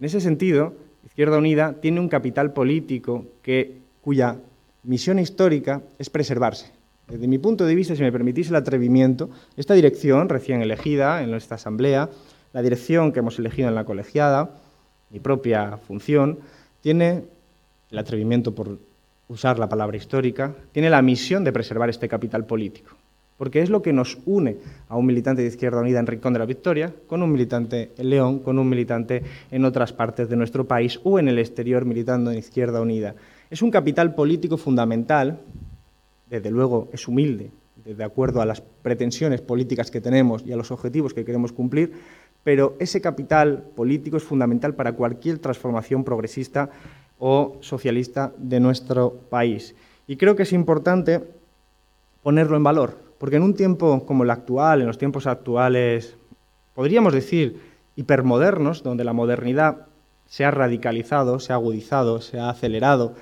En 0.00 0.06
ese 0.06 0.20
sentido, 0.20 0.74
Izquierda 1.04 1.38
Unida 1.38 1.74
tiene 1.80 2.00
un 2.00 2.08
capital 2.08 2.52
político 2.52 3.26
que, 3.42 3.78
cuya 4.00 4.38
misión 4.82 5.18
histórica 5.18 5.82
es 5.98 6.10
preservarse. 6.10 6.72
Desde 7.06 7.28
mi 7.28 7.38
punto 7.38 7.66
de 7.66 7.76
vista, 7.76 7.94
si 7.94 8.02
me 8.02 8.10
permitís 8.10 8.48
el 8.48 8.56
atrevimiento, 8.56 9.30
esta 9.56 9.74
dirección 9.74 10.28
recién 10.28 10.62
elegida 10.62 11.22
en 11.22 11.30
nuestra 11.30 11.54
Asamblea, 11.54 12.10
la 12.52 12.62
dirección 12.62 13.12
que 13.12 13.20
hemos 13.20 13.38
elegido 13.38 13.68
en 13.68 13.76
la 13.76 13.84
colegiada, 13.84 14.50
mi 15.10 15.20
propia 15.20 15.76
función, 15.76 16.38
tiene 16.80 17.24
el 17.90 17.98
atrevimiento 17.98 18.54
por 18.54 18.78
usar 19.28 19.58
la 19.58 19.68
palabra 19.68 19.96
histórica, 19.96 20.54
tiene 20.72 20.90
la 20.90 21.02
misión 21.02 21.44
de 21.44 21.52
preservar 21.52 21.90
este 21.90 22.08
capital 22.08 22.46
político 22.46 22.96
porque 23.36 23.60
es 23.60 23.70
lo 23.70 23.82
que 23.82 23.92
nos 23.92 24.18
une 24.24 24.56
a 24.88 24.96
un 24.96 25.06
militante 25.06 25.42
de 25.42 25.48
Izquierda 25.48 25.80
Unida 25.80 26.00
en 26.00 26.06
Rincón 26.06 26.32
de 26.32 26.38
la 26.38 26.46
Victoria, 26.46 26.92
con 27.06 27.22
un 27.22 27.32
militante 27.32 27.92
en 27.96 28.10
León, 28.10 28.38
con 28.38 28.58
un 28.58 28.68
militante 28.68 29.22
en 29.50 29.64
otras 29.64 29.92
partes 29.92 30.28
de 30.28 30.36
nuestro 30.36 30.66
país 30.66 31.00
o 31.04 31.18
en 31.18 31.28
el 31.28 31.38
exterior 31.38 31.84
militando 31.84 32.30
en 32.30 32.38
Izquierda 32.38 32.80
Unida. 32.80 33.14
Es 33.50 33.62
un 33.62 33.70
capital 33.70 34.14
político 34.14 34.56
fundamental, 34.56 35.38
desde 36.30 36.50
luego 36.50 36.88
es 36.92 37.06
humilde, 37.06 37.50
de 37.84 38.04
acuerdo 38.04 38.40
a 38.40 38.46
las 38.46 38.60
pretensiones 38.60 39.42
políticas 39.42 39.90
que 39.90 40.00
tenemos 40.00 40.42
y 40.44 40.52
a 40.52 40.56
los 40.56 40.70
objetivos 40.70 41.14
que 41.14 41.24
queremos 41.24 41.52
cumplir, 41.52 41.92
pero 42.46 42.76
ese 42.78 43.00
capital 43.00 43.64
político 43.74 44.16
es 44.18 44.22
fundamental 44.22 44.72
para 44.72 44.92
cualquier 44.92 45.40
transformación 45.40 46.04
progresista 46.04 46.70
o 47.18 47.56
socialista 47.58 48.32
de 48.38 48.60
nuestro 48.60 49.14
país. 49.28 49.74
Y 50.06 50.14
creo 50.14 50.36
que 50.36 50.44
es 50.44 50.52
importante 50.52 51.24
ponerlo 52.22 52.56
en 52.56 52.62
valor, 52.62 52.98
porque 53.18 53.34
en 53.34 53.42
un 53.42 53.54
tiempo 53.54 54.06
como 54.06 54.22
el 54.22 54.30
actual, 54.30 54.80
en 54.80 54.86
los 54.86 54.96
tiempos 54.96 55.26
actuales, 55.26 56.16
podríamos 56.72 57.12
decir 57.12 57.60
hipermodernos, 57.96 58.84
donde 58.84 59.02
la 59.02 59.12
modernidad 59.12 59.88
se 60.26 60.44
ha 60.44 60.52
radicalizado, 60.52 61.40
se 61.40 61.52
ha 61.52 61.56
agudizado, 61.56 62.20
se 62.20 62.38
ha 62.38 62.48
acelerado, 62.48 63.14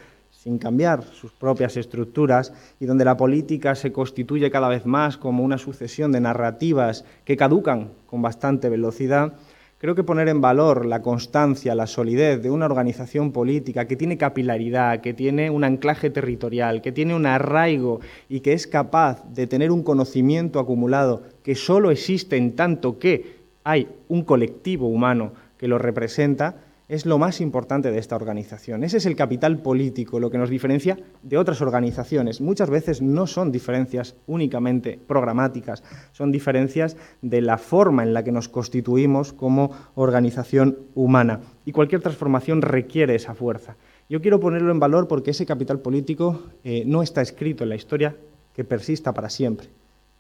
sin 0.45 0.59
cambiar 0.59 1.03
sus 1.05 1.33
propias 1.33 1.79
estructuras 1.79 2.53
y 2.79 2.85
donde 2.85 3.07
la 3.07 3.17
política 3.17 3.75
se 3.75 3.93
constituye 3.93 4.51
cada 4.51 4.69
vez 4.69 4.85
más 4.85 5.17
como 5.17 5.43
una 5.43 5.57
sucesión 5.57 6.13
de 6.13 6.21
narrativas 6.21 7.07
que 7.25 7.39
caducan 7.39 7.93
con 8.05 8.21
bastante 8.21 8.69
velocidad, 8.69 9.33
creo 9.79 9.95
que 9.95 10.05
poner 10.05 10.29
en 10.29 10.43
valor 10.43 10.85
la 10.85 11.01
constancia, 11.01 11.75
la 11.75 11.87
solidez 11.87 12.43
de 12.43 12.51
una 12.51 12.67
organización 12.67 13.33
política 13.33 13.87
que 13.87 13.97
tiene 13.97 14.19
capilaridad, 14.19 15.01
que 15.01 15.15
tiene 15.15 15.49
un 15.49 15.65
anclaje 15.65 16.11
territorial, 16.11 16.83
que 16.83 16.93
tiene 16.93 17.15
un 17.15 17.25
arraigo 17.25 18.01
y 18.29 18.41
que 18.41 18.53
es 18.53 18.67
capaz 18.67 19.25
de 19.33 19.47
tener 19.47 19.71
un 19.71 19.83
conocimiento 19.83 20.61
acumulado 20.61 21.23
que 21.43 21.55
solo 21.55 21.91
existe 21.91 22.37
en 22.37 22.55
tanto 22.55 22.99
que 22.99 23.39
hay 23.65 23.89
un 24.09 24.25
colectivo 24.25 24.89
humano 24.89 25.33
que 25.57 25.69
lo 25.69 25.79
representa, 25.79 26.64
es 26.89 27.07
lo 27.07 27.19
más 27.19 27.41
importante 27.41 27.91
de 27.91 27.99
esta 27.99 28.17
organización. 28.17 28.85
Ese 28.85 28.99
es 28.99 29.07
el 29.07 29.17
capital 29.17 29.59
político, 29.59 30.21
lo 30.21 30.31
que 30.31 30.39
nos 30.39 30.51
diferencia 30.51 30.99
de 31.23 31.39
otras 31.39 31.61
organizaciones. 31.61 32.41
Muchas 32.41 32.71
veces 32.71 33.01
no 33.01 33.27
son 33.27 33.53
diferencias 33.53 34.17
únicamente 34.27 34.99
programáticas, 35.07 35.83
son 36.13 36.31
diferencias 36.33 36.97
de 37.23 37.41
la 37.41 37.59
forma 37.59 38.03
en 38.03 38.13
la 38.13 38.23
que 38.23 38.33
nos 38.33 38.49
constituimos 38.49 39.33
como 39.33 39.71
organización 39.95 40.79
humana. 40.95 41.41
Y 41.65 41.73
cualquier 41.73 42.03
transformación 42.03 42.63
requiere 42.63 43.15
esa 43.15 43.35
fuerza. 43.35 43.77
Yo 44.09 44.21
quiero 44.21 44.41
ponerlo 44.41 44.71
en 44.71 44.81
valor 44.81 45.09
porque 45.09 45.31
ese 45.31 45.47
capital 45.47 45.81
político 45.81 46.43
eh, 46.63 46.85
no 46.87 47.03
está 47.03 47.23
escrito 47.23 47.65
en 47.65 47.71
la 47.71 47.77
historia 47.77 48.17
que 48.53 48.65
persista 48.65 49.15
para 49.15 49.31
siempre. 49.31 49.69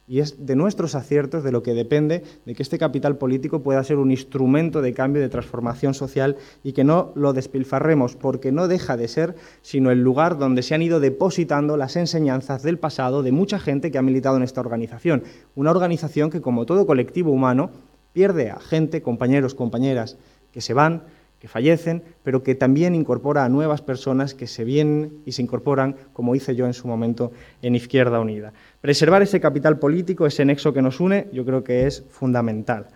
Y 0.06 0.20
es 0.20 0.46
de 0.46 0.54
nuestros 0.54 0.94
aciertos 0.94 1.44
de 1.44 1.52
lo 1.52 1.62
que 1.62 1.73
depende 1.73 2.25
de 2.44 2.54
que 2.54 2.62
este 2.62 2.78
capital 2.78 3.16
político 3.16 3.62
pueda 3.62 3.82
ser 3.82 3.96
un 3.96 4.11
instrumento 4.11 4.82
de 4.82 4.92
cambio 4.92 5.23
de 5.23 5.30
transformación 5.30 5.94
social 5.94 6.37
y 6.62 6.73
que 6.73 6.84
no 6.84 7.12
lo 7.14 7.32
despilfarremos, 7.32 8.14
porque 8.14 8.52
no 8.52 8.68
deja 8.68 8.99
de 8.99 9.08
ser 9.08 9.34
sino 9.62 9.90
el 9.90 10.02
lugar 10.02 10.37
donde 10.37 10.62
se 10.62 10.75
han 10.75 10.82
ido 10.82 11.00
depositando 11.00 11.78
las 11.78 11.96
enseñanzas 11.96 12.62
del 12.62 12.78
pasado 12.78 13.23
de 13.23 13.32
mucha 13.32 13.58
gente 13.58 13.90
que 13.90 13.96
ha 13.96 14.02
militado 14.02 14.37
en 14.37 14.42
esta 14.42 14.61
organización. 14.61 15.25
Una 15.54 15.70
organización 15.70 16.28
que, 16.28 16.42
como 16.42 16.66
todo 16.66 16.87
colectivo 16.87 17.30
humano, 17.30 17.70
pierde 18.12 18.50
a 18.50 18.61
gente, 18.61 19.00
compañeros, 19.00 19.54
compañeras, 19.54 20.18
que 20.52 20.61
se 20.61 20.75
van, 20.75 21.02
que 21.44 21.48
fallecen, 21.48 22.02
pero 22.22 22.42
que 22.42 22.54
también 22.54 22.94
incorpora 22.94 23.44
a 23.44 23.50
nuevas 23.50 23.82
personas 23.82 24.32
que 24.32 24.46
se 24.46 24.64
vienen 24.64 25.18
y 25.26 25.32
se 25.32 25.42
incorporan, 25.42 25.94
como 26.14 26.34
hice 26.34 26.56
yo 26.56 26.64
en 26.64 26.72
su 26.72 26.88
momento 26.88 27.32
en 27.60 27.74
Izquierda 27.74 28.18
Unida. 28.18 28.54
Preservar 28.80 29.20
ese 29.20 29.40
capital 29.40 29.78
político, 29.78 30.24
ese 30.24 30.46
nexo 30.46 30.72
que 30.72 30.80
nos 30.80 31.00
une, 31.00 31.28
yo 31.34 31.44
creo 31.44 31.62
que 31.62 31.86
es 31.86 32.02
fundamental. 32.08 32.86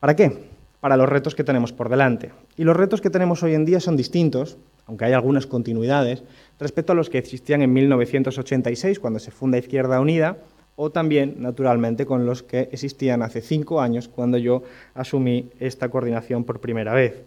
¿Para 0.00 0.14
qué? 0.14 0.50
Para 0.80 0.98
los 0.98 1.08
retos 1.08 1.34
que 1.34 1.44
tenemos 1.44 1.72
por 1.72 1.88
delante. 1.88 2.30
Y 2.58 2.64
los 2.64 2.76
retos 2.76 3.00
que 3.00 3.08
tenemos 3.08 3.42
hoy 3.42 3.54
en 3.54 3.64
día 3.64 3.80
son 3.80 3.96
distintos, 3.96 4.58
aunque 4.84 5.06
hay 5.06 5.14
algunas 5.14 5.46
continuidades, 5.46 6.24
respecto 6.60 6.92
a 6.92 6.94
los 6.94 7.08
que 7.08 7.16
existían 7.16 7.62
en 7.62 7.72
1986, 7.72 9.00
cuando 9.00 9.18
se 9.18 9.30
funda 9.30 9.56
Izquierda 9.56 9.98
Unida, 9.98 10.36
o 10.76 10.90
también, 10.90 11.36
naturalmente, 11.38 12.04
con 12.04 12.26
los 12.26 12.42
que 12.42 12.68
existían 12.70 13.22
hace 13.22 13.40
cinco 13.40 13.80
años, 13.80 14.08
cuando 14.08 14.36
yo 14.36 14.62
asumí 14.92 15.48
esta 15.58 15.88
coordinación 15.88 16.44
por 16.44 16.60
primera 16.60 16.92
vez. 16.92 17.24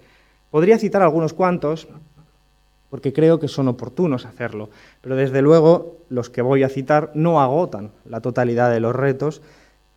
Podría 0.52 0.80
citar 0.80 1.02
algunos 1.02 1.34
cuantos, 1.34 1.88
porque 2.90 3.14
creo 3.14 3.40
que 3.40 3.48
son 3.48 3.68
oportunos 3.68 4.26
hacerlo, 4.26 4.70
pero 5.02 5.16
desde 5.16 5.42
luego 5.42 5.98
los 6.10 6.30
que 6.30 6.42
voy 6.42 6.64
a 6.64 6.70
citar 6.70 7.12
no 7.14 7.40
agotan 7.40 7.92
la 8.06 8.22
totalidad 8.22 8.72
de 8.72 8.80
los 8.80 8.96
retos, 8.96 9.42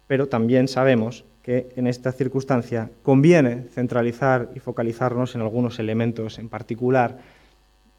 pero 0.06 0.28
también 0.28 0.68
sabemos 0.68 1.24
que 1.42 1.70
en 1.76 1.86
esta 1.86 2.12
circunstancia 2.12 2.90
conviene 3.02 3.66
centralizar 3.72 4.50
y 4.54 4.60
focalizarnos 4.60 5.34
en 5.34 5.40
algunos 5.40 5.78
elementos 5.78 6.38
en 6.38 6.50
particular. 6.50 7.18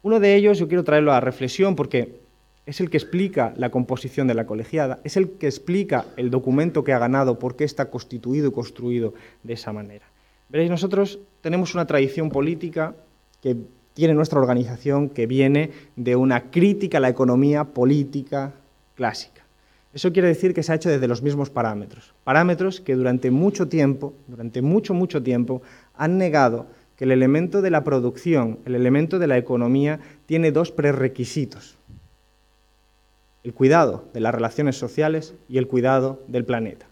Uno 0.02 0.20
de 0.20 0.36
ellos 0.36 0.58
yo 0.58 0.68
quiero 0.68 0.84
traerlo 0.84 1.12
a 1.12 1.20
reflexión 1.20 1.74
porque 1.74 2.20
es 2.66 2.80
el 2.80 2.88
que 2.88 2.96
explica 2.96 3.52
la 3.56 3.70
composición 3.70 4.28
de 4.28 4.34
la 4.34 4.46
colegiada, 4.46 5.00
es 5.04 5.16
el 5.16 5.32
que 5.32 5.46
explica 5.46 6.06
el 6.16 6.30
documento 6.30 6.84
que 6.84 6.92
ha 6.92 6.98
ganado, 6.98 7.38
por 7.38 7.56
qué 7.56 7.64
está 7.64 7.90
constituido 7.90 8.48
y 8.48 8.52
construido 8.52 9.12
de 9.42 9.54
esa 9.54 9.72
manera. 9.72 10.06
Veréis, 10.48 10.70
nosotros 10.70 11.18
tenemos 11.40 11.74
una 11.74 11.86
tradición 11.86 12.30
política 12.30 12.94
que 13.42 13.56
tiene 13.94 14.14
nuestra 14.14 14.40
organización 14.40 15.08
que 15.08 15.26
viene 15.26 15.70
de 15.96 16.16
una 16.16 16.50
crítica 16.50 16.98
a 16.98 17.00
la 17.00 17.08
economía 17.08 17.64
política 17.64 18.52
clásica. 18.94 19.42
Eso 19.94 20.12
quiere 20.12 20.28
decir 20.28 20.54
que 20.54 20.64
se 20.64 20.72
ha 20.72 20.74
hecho 20.74 20.90
desde 20.90 21.06
los 21.06 21.22
mismos 21.22 21.50
parámetros. 21.50 22.14
Parámetros 22.24 22.80
que 22.80 22.96
durante 22.96 23.30
mucho 23.30 23.68
tiempo, 23.68 24.12
durante 24.26 24.60
mucho, 24.60 24.92
mucho 24.92 25.22
tiempo, 25.22 25.62
han 25.94 26.18
negado 26.18 26.66
que 26.96 27.04
el 27.04 27.12
elemento 27.12 27.62
de 27.62 27.70
la 27.70 27.84
producción, 27.84 28.58
el 28.64 28.74
elemento 28.74 29.20
de 29.20 29.28
la 29.28 29.38
economía, 29.38 30.00
tiene 30.26 30.50
dos 30.50 30.72
prerequisitos. 30.72 31.76
El 33.44 33.54
cuidado 33.54 34.04
de 34.12 34.20
las 34.20 34.34
relaciones 34.34 34.76
sociales 34.76 35.34
y 35.48 35.58
el 35.58 35.68
cuidado 35.68 36.20
del 36.26 36.44
planeta. 36.44 36.86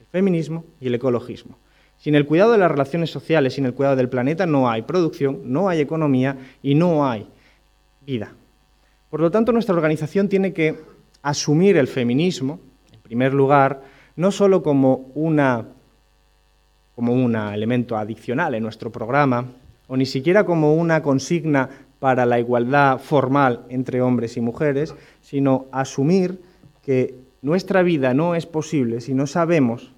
El 0.00 0.06
feminismo 0.06 0.64
y 0.80 0.88
el 0.88 0.94
ecologismo. 0.96 1.56
Sin 2.00 2.14
el 2.14 2.24
cuidado 2.24 2.52
de 2.52 2.58
las 2.58 2.70
relaciones 2.70 3.10
sociales, 3.10 3.52
sin 3.52 3.66
el 3.66 3.74
cuidado 3.74 3.94
del 3.94 4.08
planeta, 4.08 4.46
no 4.46 4.70
hay 4.70 4.82
producción, 4.82 5.42
no 5.44 5.68
hay 5.68 5.80
economía 5.80 6.34
y 6.62 6.74
no 6.74 7.06
hay 7.06 7.28
vida. 8.06 8.32
Por 9.10 9.20
lo 9.20 9.30
tanto, 9.30 9.52
nuestra 9.52 9.74
organización 9.74 10.26
tiene 10.26 10.54
que 10.54 10.80
asumir 11.20 11.76
el 11.76 11.88
feminismo, 11.88 12.58
en 12.90 13.00
primer 13.00 13.34
lugar, 13.34 13.82
no 14.16 14.32
solo 14.32 14.62
como 14.62 15.10
una 15.14 15.66
como 16.94 17.12
un 17.12 17.36
elemento 17.36 17.96
adicional 17.96 18.54
en 18.54 18.62
nuestro 18.62 18.90
programa, 18.90 19.46
o 19.86 19.96
ni 19.96 20.06
siquiera 20.06 20.44
como 20.44 20.74
una 20.74 21.02
consigna 21.02 21.68
para 21.98 22.24
la 22.24 22.38
igualdad 22.38 22.98
formal 22.98 23.66
entre 23.68 24.00
hombres 24.00 24.38
y 24.38 24.40
mujeres, 24.40 24.94
sino 25.20 25.66
asumir 25.70 26.40
que 26.82 27.14
nuestra 27.42 27.82
vida 27.82 28.14
no 28.14 28.34
es 28.34 28.46
posible 28.46 29.00
si 29.02 29.14
no 29.14 29.26
sabemos 29.26 29.92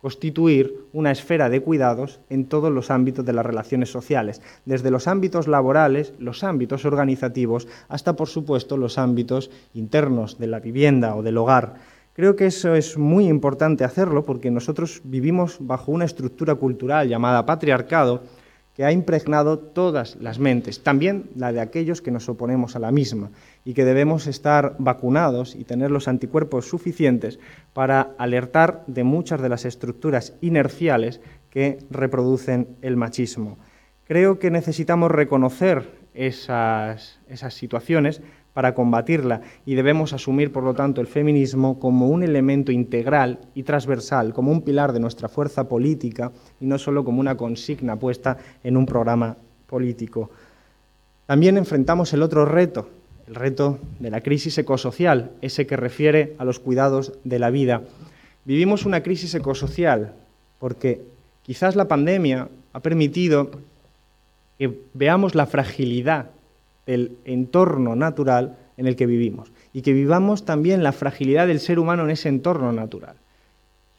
constituir 0.00 0.86
una 0.92 1.10
esfera 1.10 1.48
de 1.48 1.60
cuidados 1.60 2.20
en 2.30 2.46
todos 2.46 2.72
los 2.72 2.90
ámbitos 2.90 3.24
de 3.24 3.32
las 3.32 3.44
relaciones 3.44 3.90
sociales, 3.90 4.40
desde 4.64 4.90
los 4.90 5.08
ámbitos 5.08 5.48
laborales, 5.48 6.14
los 6.18 6.44
ámbitos 6.44 6.84
organizativos, 6.84 7.66
hasta, 7.88 8.14
por 8.14 8.28
supuesto, 8.28 8.76
los 8.76 8.98
ámbitos 8.98 9.50
internos 9.74 10.38
de 10.38 10.46
la 10.46 10.60
vivienda 10.60 11.16
o 11.16 11.22
del 11.22 11.38
hogar. 11.38 11.76
Creo 12.14 12.34
que 12.34 12.46
eso 12.46 12.74
es 12.74 12.98
muy 12.98 13.28
importante 13.28 13.84
hacerlo 13.84 14.24
porque 14.24 14.50
nosotros 14.50 15.02
vivimos 15.04 15.58
bajo 15.60 15.92
una 15.92 16.04
estructura 16.04 16.56
cultural 16.56 17.08
llamada 17.08 17.46
patriarcado 17.46 18.22
que 18.78 18.84
ha 18.84 18.92
impregnado 18.92 19.58
todas 19.58 20.14
las 20.20 20.38
mentes, 20.38 20.84
también 20.84 21.30
la 21.34 21.50
de 21.52 21.58
aquellos 21.58 22.00
que 22.00 22.12
nos 22.12 22.28
oponemos 22.28 22.76
a 22.76 22.78
la 22.78 22.92
misma, 22.92 23.32
y 23.64 23.74
que 23.74 23.84
debemos 23.84 24.28
estar 24.28 24.76
vacunados 24.78 25.56
y 25.56 25.64
tener 25.64 25.90
los 25.90 26.06
anticuerpos 26.06 26.68
suficientes 26.68 27.40
para 27.72 28.12
alertar 28.18 28.84
de 28.86 29.02
muchas 29.02 29.42
de 29.42 29.48
las 29.48 29.64
estructuras 29.64 30.34
inerciales 30.42 31.20
que 31.50 31.78
reproducen 31.90 32.68
el 32.80 32.96
machismo. 32.96 33.58
Creo 34.06 34.38
que 34.38 34.52
necesitamos 34.52 35.10
reconocer 35.10 35.98
esas, 36.14 37.18
esas 37.28 37.54
situaciones 37.54 38.22
para 38.58 38.74
combatirla 38.74 39.40
y 39.66 39.76
debemos 39.76 40.12
asumir, 40.12 40.50
por 40.50 40.64
lo 40.64 40.74
tanto, 40.74 41.00
el 41.00 41.06
feminismo 41.06 41.78
como 41.78 42.08
un 42.08 42.24
elemento 42.24 42.72
integral 42.72 43.38
y 43.54 43.62
transversal, 43.62 44.34
como 44.34 44.50
un 44.50 44.62
pilar 44.62 44.92
de 44.92 44.98
nuestra 44.98 45.28
fuerza 45.28 45.68
política 45.68 46.32
y 46.60 46.66
no 46.66 46.76
solo 46.76 47.04
como 47.04 47.20
una 47.20 47.36
consigna 47.36 47.94
puesta 47.94 48.36
en 48.64 48.76
un 48.76 48.84
programa 48.84 49.36
político. 49.68 50.30
También 51.26 51.56
enfrentamos 51.56 52.12
el 52.14 52.20
otro 52.20 52.46
reto, 52.46 52.88
el 53.28 53.36
reto 53.36 53.78
de 54.00 54.10
la 54.10 54.22
crisis 54.22 54.58
ecosocial, 54.58 55.30
ese 55.40 55.64
que 55.68 55.76
refiere 55.76 56.34
a 56.38 56.44
los 56.44 56.58
cuidados 56.58 57.12
de 57.22 57.38
la 57.38 57.50
vida. 57.50 57.82
Vivimos 58.44 58.86
una 58.86 59.04
crisis 59.04 59.36
ecosocial 59.36 60.14
porque 60.58 61.00
quizás 61.44 61.76
la 61.76 61.86
pandemia 61.86 62.48
ha 62.72 62.80
permitido 62.80 63.52
que 64.58 64.80
veamos 64.94 65.36
la 65.36 65.46
fragilidad 65.46 66.30
del 66.88 67.18
entorno 67.26 67.94
natural 67.96 68.56
en 68.78 68.86
el 68.86 68.96
que 68.96 69.04
vivimos 69.04 69.52
y 69.74 69.82
que 69.82 69.92
vivamos 69.92 70.46
también 70.46 70.82
la 70.82 70.92
fragilidad 70.92 71.46
del 71.46 71.60
ser 71.60 71.78
humano 71.78 72.04
en 72.04 72.10
ese 72.10 72.30
entorno 72.30 72.72
natural. 72.72 73.16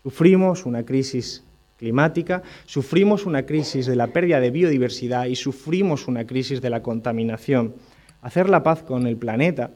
Sufrimos 0.01 0.65
una 0.65 0.84
crisis 0.84 1.43
climática, 1.77 2.41
sufrimos 2.65 3.27
una 3.27 3.46
crisis 3.46 3.86
de 3.86 3.96
la 3.96 4.08
pérdida 4.08 4.39
de 4.39 4.50
biodiversidad 4.50 5.25
y 5.25 5.36
sufrimos 5.36 6.08
una 6.08 6.25
crisis 6.25 6.62
de 6.62 6.72
la 6.72 6.81
contaminación. 6.81 7.75
Hacer 8.24 8.50
la 8.50 8.63
paz 8.63 8.81
con 8.81 9.05
el 9.05 9.17
planeta 9.17 9.69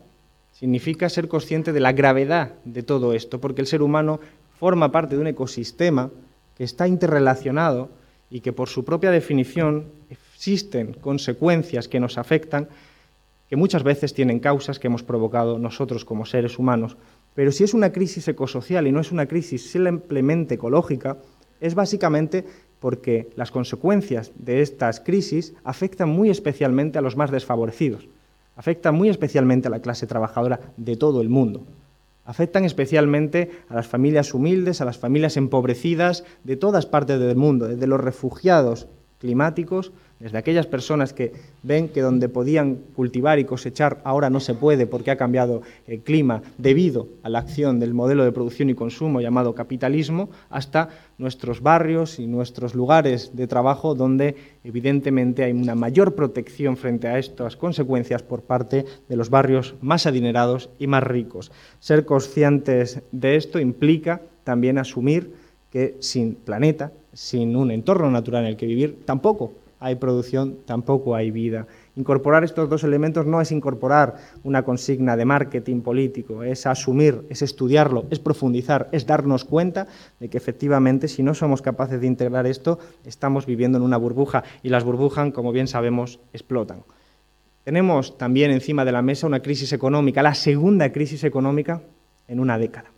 significa 0.51 1.07
ser 1.07 1.27
consciente 1.27 1.71
de 1.71 1.81
la 1.81 1.93
gravedad 1.93 2.53
de 2.65 2.81
todo 2.81 3.13
esto, 3.13 3.39
porque 3.39 3.61
el 3.61 3.67
ser 3.67 3.83
humano 3.83 4.21
forma 4.59 4.91
parte 4.91 5.15
de 5.15 5.21
un 5.21 5.27
ecosistema 5.27 6.09
que 6.57 6.63
está 6.63 6.87
interrelacionado 6.87 7.91
y 8.31 8.39
que 8.39 8.53
por 8.53 8.69
su 8.69 8.83
propia 8.83 9.11
definición 9.11 9.85
existen 10.09 10.93
consecuencias 10.93 11.87
que 11.87 11.99
nos 11.99 12.17
afectan 12.17 12.69
que 13.53 13.57
muchas 13.57 13.83
veces 13.83 14.15
tienen 14.15 14.39
causas 14.39 14.79
que 14.79 14.87
hemos 14.87 15.03
provocado 15.03 15.59
nosotros 15.59 16.05
como 16.05 16.25
seres 16.25 16.57
humanos. 16.57 16.97
Pero 17.35 17.51
si 17.51 17.63
es 17.63 17.75
una 17.75 17.91
crisis 17.91 18.27
ecosocial 18.27 18.87
y 18.87 18.91
no 18.91 18.99
es 18.99 19.11
una 19.11 19.27
crisis 19.27 19.69
simplemente 19.69 20.55
ecológica, 20.55 21.19
es 21.61 21.75
básicamente 21.75 22.45
porque 22.79 23.29
las 23.35 23.51
consecuencias 23.51 24.31
de 24.33 24.63
estas 24.63 25.01
crisis 25.01 25.53
afectan 25.63 26.09
muy 26.09 26.31
especialmente 26.31 26.97
a 26.97 27.03
los 27.03 27.15
más 27.15 27.29
desfavorecidos, 27.29 28.07
afectan 28.55 28.95
muy 28.95 29.09
especialmente 29.09 29.67
a 29.67 29.71
la 29.71 29.83
clase 29.83 30.07
trabajadora 30.07 30.59
de 30.77 30.95
todo 30.95 31.21
el 31.21 31.29
mundo. 31.29 31.63
Afectan 32.25 32.65
especialmente 32.65 33.51
a 33.69 33.75
las 33.75 33.85
familias 33.85 34.33
humildes, 34.33 34.81
a 34.81 34.85
las 34.85 34.97
familias 34.97 35.37
empobrecidas 35.37 36.23
de 36.43 36.57
todas 36.57 36.87
partes 36.87 37.19
del 37.19 37.35
mundo, 37.35 37.67
desde 37.67 37.85
los 37.85 38.01
refugiados 38.01 38.87
climáticos 39.23 39.93
desde 40.19 40.37
aquellas 40.37 40.67
personas 40.67 41.13
que 41.13 41.31
ven 41.63 41.87
que 41.87 42.01
donde 42.01 42.27
podían 42.27 42.75
cultivar 42.93 43.39
y 43.39 43.45
cosechar 43.45 44.01
ahora 44.03 44.29
no 44.29 44.41
se 44.41 44.53
puede 44.53 44.85
porque 44.85 45.11
ha 45.11 45.15
cambiado 45.15 45.61
el 45.87 46.01
clima 46.01 46.41
debido 46.57 47.07
a 47.23 47.29
la 47.29 47.39
acción 47.39 47.79
del 47.79 47.93
modelo 47.93 48.25
de 48.25 48.33
producción 48.33 48.69
y 48.69 48.75
consumo 48.75 49.21
llamado 49.21 49.55
capitalismo, 49.55 50.29
hasta 50.49 50.89
nuestros 51.17 51.61
barrios 51.61 52.19
y 52.19 52.27
nuestros 52.27 52.75
lugares 52.75 53.31
de 53.33 53.47
trabajo 53.47 53.95
donde 53.95 54.35
evidentemente 54.65 55.45
hay 55.45 55.53
una 55.53 55.75
mayor 55.75 56.15
protección 56.15 56.75
frente 56.75 57.07
a 57.07 57.17
estas 57.17 57.55
consecuencias 57.55 58.23
por 58.23 58.41
parte 58.41 58.85
de 59.07 59.15
los 59.15 59.29
barrios 59.29 59.75
más 59.79 60.05
adinerados 60.05 60.69
y 60.79 60.87
más 60.87 61.03
ricos. 61.03 61.49
Ser 61.79 62.03
conscientes 62.03 63.01
de 63.13 63.37
esto 63.37 63.57
implica 63.57 64.21
también 64.43 64.77
asumir 64.77 65.33
que 65.71 65.95
sin 65.99 66.35
planeta, 66.35 66.91
sin 67.13 67.55
un 67.55 67.71
entorno 67.71 68.09
natural 68.11 68.43
en 68.43 68.49
el 68.49 68.57
que 68.57 68.65
vivir, 68.65 69.05
tampoco 69.05 69.53
hay 69.83 69.95
producción, 69.95 70.59
tampoco 70.65 71.13
hay 71.13 71.29
vida. 71.29 71.67
Incorporar 71.97 72.45
estos 72.45 72.69
dos 72.69 72.85
elementos 72.85 73.25
no 73.25 73.41
es 73.41 73.51
incorporar 73.51 74.15
una 74.45 74.63
consigna 74.63 75.17
de 75.17 75.25
marketing 75.25 75.81
político, 75.81 76.41
es 76.41 76.65
asumir, 76.65 77.25
es 77.29 77.41
estudiarlo, 77.41 78.05
es 78.09 78.17
profundizar, 78.17 78.87
es 78.93 79.05
darnos 79.05 79.43
cuenta 79.43 79.87
de 80.21 80.29
que 80.29 80.37
efectivamente 80.37 81.09
si 81.09 81.21
no 81.21 81.33
somos 81.33 81.61
capaces 81.61 81.99
de 81.99 82.07
integrar 82.07 82.47
esto, 82.47 82.79
estamos 83.05 83.45
viviendo 83.45 83.77
en 83.77 83.83
una 83.83 83.97
burbuja 83.97 84.45
y 84.63 84.69
las 84.69 84.85
burbujas, 84.85 85.33
como 85.33 85.51
bien 85.51 85.67
sabemos, 85.67 86.21
explotan. 86.31 86.83
Tenemos 87.65 88.17
también 88.17 88.51
encima 88.51 88.85
de 88.85 88.93
la 88.93 89.01
mesa 89.01 89.27
una 89.27 89.41
crisis 89.41 89.73
económica, 89.73 90.23
la 90.23 90.33
segunda 90.33 90.93
crisis 90.93 91.25
económica 91.25 91.81
en 92.29 92.39
una 92.39 92.57
década. 92.57 92.89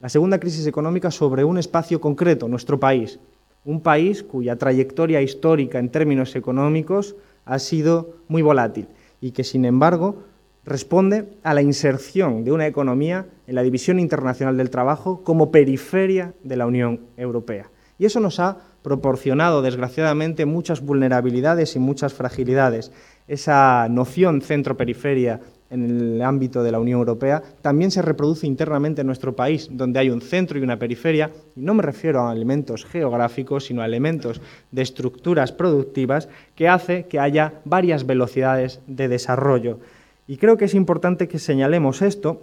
La 0.00 0.08
segunda 0.08 0.40
crisis 0.40 0.66
económica 0.66 1.12
sobre 1.12 1.44
un 1.44 1.58
espacio 1.58 2.00
concreto, 2.00 2.48
nuestro 2.48 2.80
país, 2.80 3.20
un 3.64 3.80
país 3.80 4.22
cuya 4.22 4.56
trayectoria 4.56 5.22
histórica 5.22 5.78
en 5.78 5.88
términos 5.88 6.36
económicos 6.36 7.16
ha 7.44 7.58
sido 7.58 8.16
muy 8.28 8.42
volátil 8.42 8.88
y 9.20 9.32
que, 9.32 9.44
sin 9.44 9.64
embargo, 9.64 10.24
responde 10.64 11.28
a 11.42 11.54
la 11.54 11.62
inserción 11.62 12.44
de 12.44 12.52
una 12.52 12.66
economía 12.66 13.26
en 13.46 13.54
la 13.54 13.62
división 13.62 13.98
internacional 14.00 14.56
del 14.56 14.70
trabajo 14.70 15.22
como 15.22 15.50
periferia 15.50 16.34
de 16.42 16.56
la 16.56 16.66
Unión 16.66 17.00
Europea. 17.16 17.70
Y 17.98 18.06
eso 18.06 18.20
nos 18.20 18.40
ha 18.40 18.58
proporcionado, 18.82 19.62
desgraciadamente, 19.62 20.46
muchas 20.46 20.80
vulnerabilidades 20.82 21.76
y 21.76 21.78
muchas 21.78 22.12
fragilidades. 22.12 22.92
Esa 23.28 23.88
noción 23.88 24.42
centro-periferia 24.42 25.40
en 25.74 25.82
el 25.84 26.22
ámbito 26.22 26.62
de 26.62 26.70
la 26.70 26.78
Unión 26.78 27.00
Europea, 27.00 27.42
también 27.60 27.90
se 27.90 28.00
reproduce 28.00 28.46
internamente 28.46 29.00
en 29.00 29.08
nuestro 29.08 29.34
país, 29.34 29.68
donde 29.72 29.98
hay 29.98 30.08
un 30.08 30.20
centro 30.20 30.56
y 30.58 30.62
una 30.62 30.78
periferia, 30.78 31.32
y 31.56 31.60
no 31.60 31.74
me 31.74 31.82
refiero 31.82 32.26
a 32.26 32.32
elementos 32.32 32.84
geográficos, 32.84 33.66
sino 33.66 33.82
a 33.82 33.86
elementos 33.86 34.40
de 34.70 34.82
estructuras 34.82 35.50
productivas 35.50 36.28
que 36.54 36.68
hace 36.68 37.06
que 37.06 37.18
haya 37.18 37.54
varias 37.64 38.06
velocidades 38.06 38.80
de 38.86 39.08
desarrollo. 39.08 39.80
Y 40.28 40.36
creo 40.36 40.56
que 40.56 40.66
es 40.66 40.74
importante 40.74 41.26
que 41.26 41.40
señalemos 41.40 42.02
esto 42.02 42.40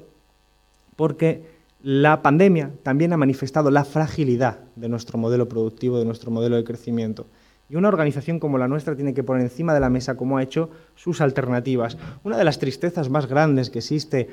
porque 0.98 1.44
la 1.82 2.22
pandemia 2.22 2.70
también 2.84 3.14
ha 3.14 3.18
manifestado 3.18 3.72
la 3.72 3.86
fragilidad 3.86 4.60
de 4.76 4.90
nuestro 4.90 5.18
modelo 5.18 5.48
productivo, 5.48 5.98
de 5.98 6.06
nuestro 6.06 6.32
modelo 6.32 6.58
de 6.58 6.66
crecimiento. 6.66 7.26
Y 7.72 7.78
una 7.78 7.88
organización 7.88 8.42
como 8.42 8.58
la 8.58 8.68
nuestra 8.68 8.98
tiene 8.98 9.13
que 9.13 9.24
poner 9.24 9.44
encima 9.44 9.74
de 9.74 9.80
la 9.80 9.90
mesa, 9.90 10.18
como 10.18 10.38
ha 10.38 10.44
hecho, 10.44 10.70
sus 10.94 11.22
alternativas. 11.22 11.98
Una 12.22 12.38
de 12.38 12.44
las 12.44 12.60
tristezas 12.60 13.10
más 13.10 13.28
grandes 13.28 13.70
que 13.70 13.80
existe 13.80 14.28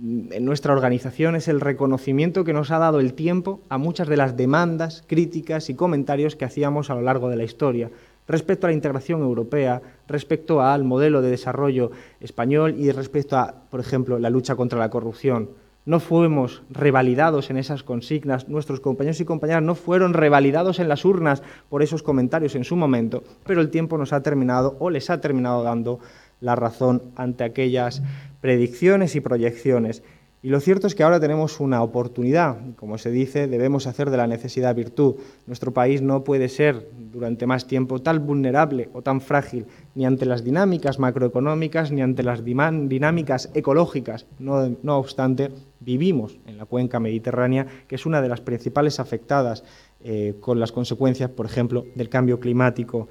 en 0.00 0.44
nuestra 0.44 0.72
organización 0.72 1.34
es 1.34 1.48
el 1.48 1.60
reconocimiento 1.60 2.44
que 2.44 2.52
nos 2.52 2.70
ha 2.70 2.78
dado 2.78 3.00
el 3.00 3.14
tiempo 3.14 3.62
a 3.68 3.78
muchas 3.78 4.06
de 4.06 4.16
las 4.16 4.36
demandas, 4.36 5.02
críticas 5.08 5.70
y 5.70 5.74
comentarios 5.74 6.36
que 6.36 6.44
hacíamos 6.44 6.88
a 6.88 6.94
lo 6.94 7.02
largo 7.02 7.28
de 7.28 7.36
la 7.36 7.42
historia 7.42 7.90
respecto 8.28 8.68
a 8.68 8.70
la 8.70 8.74
integración 8.74 9.22
europea, 9.22 9.82
respecto 10.06 10.62
al 10.62 10.84
modelo 10.84 11.20
de 11.20 11.30
desarrollo 11.30 11.90
español 12.20 12.76
y 12.78 12.92
respecto 12.92 13.36
a, 13.36 13.64
por 13.70 13.80
ejemplo, 13.80 14.20
la 14.20 14.30
lucha 14.30 14.54
contra 14.54 14.78
la 14.78 14.90
corrupción 14.90 15.50
no 15.86 16.00
fuimos 16.00 16.62
revalidados 16.70 17.50
en 17.50 17.58
esas 17.58 17.82
consignas, 17.82 18.48
nuestros 18.48 18.80
compañeros 18.80 19.20
y 19.20 19.24
compañeras 19.24 19.62
no 19.62 19.74
fueron 19.74 20.14
revalidados 20.14 20.78
en 20.78 20.88
las 20.88 21.04
urnas 21.04 21.42
por 21.68 21.82
esos 21.82 22.02
comentarios 22.02 22.54
en 22.54 22.64
su 22.64 22.76
momento, 22.76 23.22
pero 23.46 23.60
el 23.60 23.70
tiempo 23.70 23.98
nos 23.98 24.12
ha 24.12 24.22
terminado 24.22 24.76
o 24.78 24.90
les 24.90 25.10
ha 25.10 25.20
terminado 25.20 25.62
dando 25.62 26.00
la 26.40 26.56
razón 26.56 27.02
ante 27.16 27.44
aquellas 27.44 28.02
predicciones 28.40 29.14
y 29.16 29.20
proyecciones. 29.20 30.02
Y 30.44 30.50
lo 30.50 30.60
cierto 30.60 30.86
es 30.86 30.94
que 30.94 31.02
ahora 31.02 31.18
tenemos 31.18 31.58
una 31.58 31.82
oportunidad. 31.82 32.58
Como 32.76 32.98
se 32.98 33.10
dice, 33.10 33.48
debemos 33.48 33.86
hacer 33.86 34.10
de 34.10 34.18
la 34.18 34.26
necesidad 34.26 34.74
virtud. 34.74 35.14
Nuestro 35.46 35.72
país 35.72 36.02
no 36.02 36.22
puede 36.22 36.50
ser 36.50 36.86
durante 37.10 37.46
más 37.46 37.66
tiempo 37.66 38.02
tan 38.02 38.26
vulnerable 38.26 38.90
o 38.92 39.00
tan 39.00 39.22
frágil 39.22 39.64
ni 39.94 40.04
ante 40.04 40.26
las 40.26 40.44
dinámicas 40.44 40.98
macroeconómicas 40.98 41.92
ni 41.92 42.02
ante 42.02 42.22
las 42.22 42.44
dinámicas 42.44 43.48
ecológicas. 43.54 44.26
No, 44.38 44.98
obstante, 44.98 45.50
vivimos 45.80 46.36
en 46.46 46.58
la 46.58 46.66
cuenca 46.66 47.00
mediterránea, 47.00 47.66
que 47.88 47.94
es 47.94 48.04
una 48.04 48.20
de 48.20 48.28
las 48.28 48.42
principales 48.42 49.00
afectadas 49.00 49.64
eh, 50.02 50.34
con 50.40 50.60
las 50.60 50.72
consecuencias, 50.72 51.30
por 51.30 51.46
ejemplo, 51.46 51.86
del 51.94 52.10
cambio 52.10 52.38
climático 52.38 53.08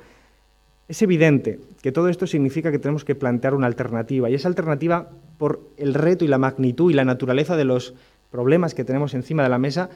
es 0.87 1.01
evidente 1.01 1.59
que 1.81 1.91
todo 1.91 2.09
esto 2.09 2.27
significa 2.27 2.71
que 2.71 2.79
tenemos 2.79 3.05
que 3.05 3.15
plantear 3.15 3.55
una 3.55 3.67
alternativa, 3.67 4.29
y 4.29 4.35
esa 4.35 4.47
alternativa, 4.47 5.09
por 5.37 5.61
el 5.77 5.93
reto 5.93 6.25
y 6.25 6.27
la 6.27 6.37
magnitud 6.37 6.91
y 6.91 6.93
la 6.93 7.05
naturaleza 7.05 7.55
de 7.57 7.65
los 7.65 7.93
problemas 8.31 8.73
que 8.73 8.83
tenemos 8.83 9.13
encima 9.13 9.43
de 9.43 9.49
la 9.49 9.59
mesa, 9.59 9.89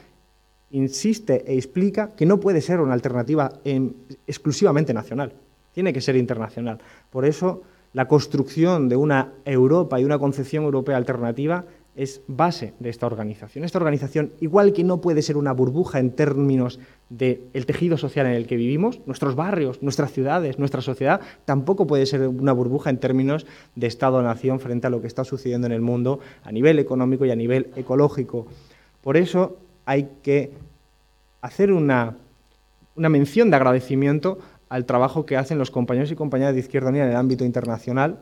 insiste 0.70 1.44
e 1.46 1.56
explica 1.56 2.14
que 2.14 2.26
no 2.26 2.38
puede 2.38 2.60
ser 2.60 2.80
una 2.80 2.94
alternativa 2.94 3.52
exclusivamente 4.26 4.94
nacional, 4.94 5.32
tiene 5.72 5.92
que 5.92 6.00
ser 6.00 6.16
internacional. 6.16 6.78
Por 7.10 7.24
eso, 7.24 7.62
la 7.92 8.06
construcción 8.06 8.88
de 8.88 8.96
una 8.96 9.32
Europa 9.44 9.98
y 9.98 10.04
una 10.04 10.18
concepción 10.18 10.64
europea 10.64 10.96
alternativa 10.96 11.64
es 11.98 12.22
base 12.28 12.74
de 12.78 12.90
esta 12.90 13.06
organización. 13.06 13.64
Esta 13.64 13.78
organización, 13.78 14.32
igual 14.40 14.72
que 14.72 14.84
no 14.84 15.00
puede 15.00 15.20
ser 15.20 15.36
una 15.36 15.52
burbuja 15.52 15.98
en 15.98 16.12
términos 16.12 16.78
del 17.10 17.66
tejido 17.66 17.98
social 17.98 18.26
en 18.26 18.34
el 18.34 18.46
que 18.46 18.54
vivimos, 18.54 19.00
nuestros 19.06 19.34
barrios, 19.34 19.82
nuestras 19.82 20.12
ciudades, 20.12 20.60
nuestra 20.60 20.80
sociedad, 20.80 21.20
tampoco 21.44 21.88
puede 21.88 22.06
ser 22.06 22.28
una 22.28 22.52
burbuja 22.52 22.90
en 22.90 22.98
términos 22.98 23.46
de 23.74 23.88
Estado-nación 23.88 24.60
frente 24.60 24.86
a 24.86 24.90
lo 24.90 25.00
que 25.00 25.08
está 25.08 25.24
sucediendo 25.24 25.66
en 25.66 25.72
el 25.72 25.80
mundo 25.80 26.20
a 26.44 26.52
nivel 26.52 26.78
económico 26.78 27.26
y 27.26 27.32
a 27.32 27.36
nivel 27.36 27.72
ecológico. 27.74 28.46
Por 29.02 29.16
eso 29.16 29.56
hay 29.84 30.08
que 30.22 30.52
hacer 31.40 31.72
una, 31.72 32.16
una 32.94 33.08
mención 33.08 33.50
de 33.50 33.56
agradecimiento 33.56 34.38
al 34.68 34.84
trabajo 34.84 35.26
que 35.26 35.36
hacen 35.36 35.58
los 35.58 35.72
compañeros 35.72 36.12
y 36.12 36.14
compañeras 36.14 36.54
de 36.54 36.60
Izquierda 36.60 36.90
Unida 36.90 37.06
en 37.06 37.10
el 37.10 37.16
ámbito 37.16 37.44
internacional 37.44 38.20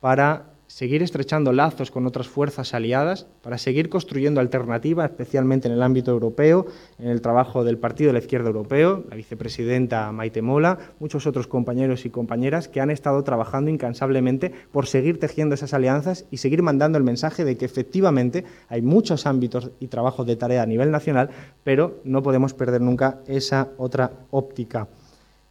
para 0.00 0.53
seguir 0.66 1.02
estrechando 1.02 1.52
lazos 1.52 1.90
con 1.90 2.06
otras 2.06 2.26
fuerzas 2.26 2.74
aliadas 2.74 3.26
para 3.42 3.58
seguir 3.58 3.88
construyendo 3.88 4.40
alternativas, 4.40 5.10
especialmente 5.10 5.68
en 5.68 5.74
el 5.74 5.82
ámbito 5.82 6.10
europeo, 6.10 6.66
en 6.98 7.08
el 7.08 7.20
trabajo 7.20 7.64
del 7.64 7.78
Partido 7.78 8.08
de 8.08 8.14
la 8.14 8.18
Izquierda 8.20 8.48
Europeo, 8.48 9.04
la 9.08 9.16
vicepresidenta 9.16 10.10
Maite 10.12 10.42
Mola, 10.42 10.78
muchos 10.98 11.26
otros 11.26 11.46
compañeros 11.46 12.04
y 12.06 12.10
compañeras 12.10 12.68
que 12.68 12.80
han 12.80 12.90
estado 12.90 13.22
trabajando 13.24 13.70
incansablemente 13.70 14.52
por 14.72 14.86
seguir 14.86 15.20
tejiendo 15.20 15.54
esas 15.54 15.74
alianzas 15.74 16.24
y 16.30 16.38
seguir 16.38 16.62
mandando 16.62 16.98
el 16.98 17.04
mensaje 17.04 17.44
de 17.44 17.56
que 17.56 17.64
efectivamente 17.64 18.44
hay 18.68 18.82
muchos 18.82 19.26
ámbitos 19.26 19.70
y 19.80 19.88
trabajos 19.88 20.26
de 20.26 20.36
tarea 20.36 20.62
a 20.62 20.66
nivel 20.66 20.90
nacional, 20.90 21.30
pero 21.62 22.00
no 22.04 22.22
podemos 22.22 22.54
perder 22.54 22.80
nunca 22.80 23.20
esa 23.26 23.68
otra 23.76 24.10
óptica. 24.30 24.88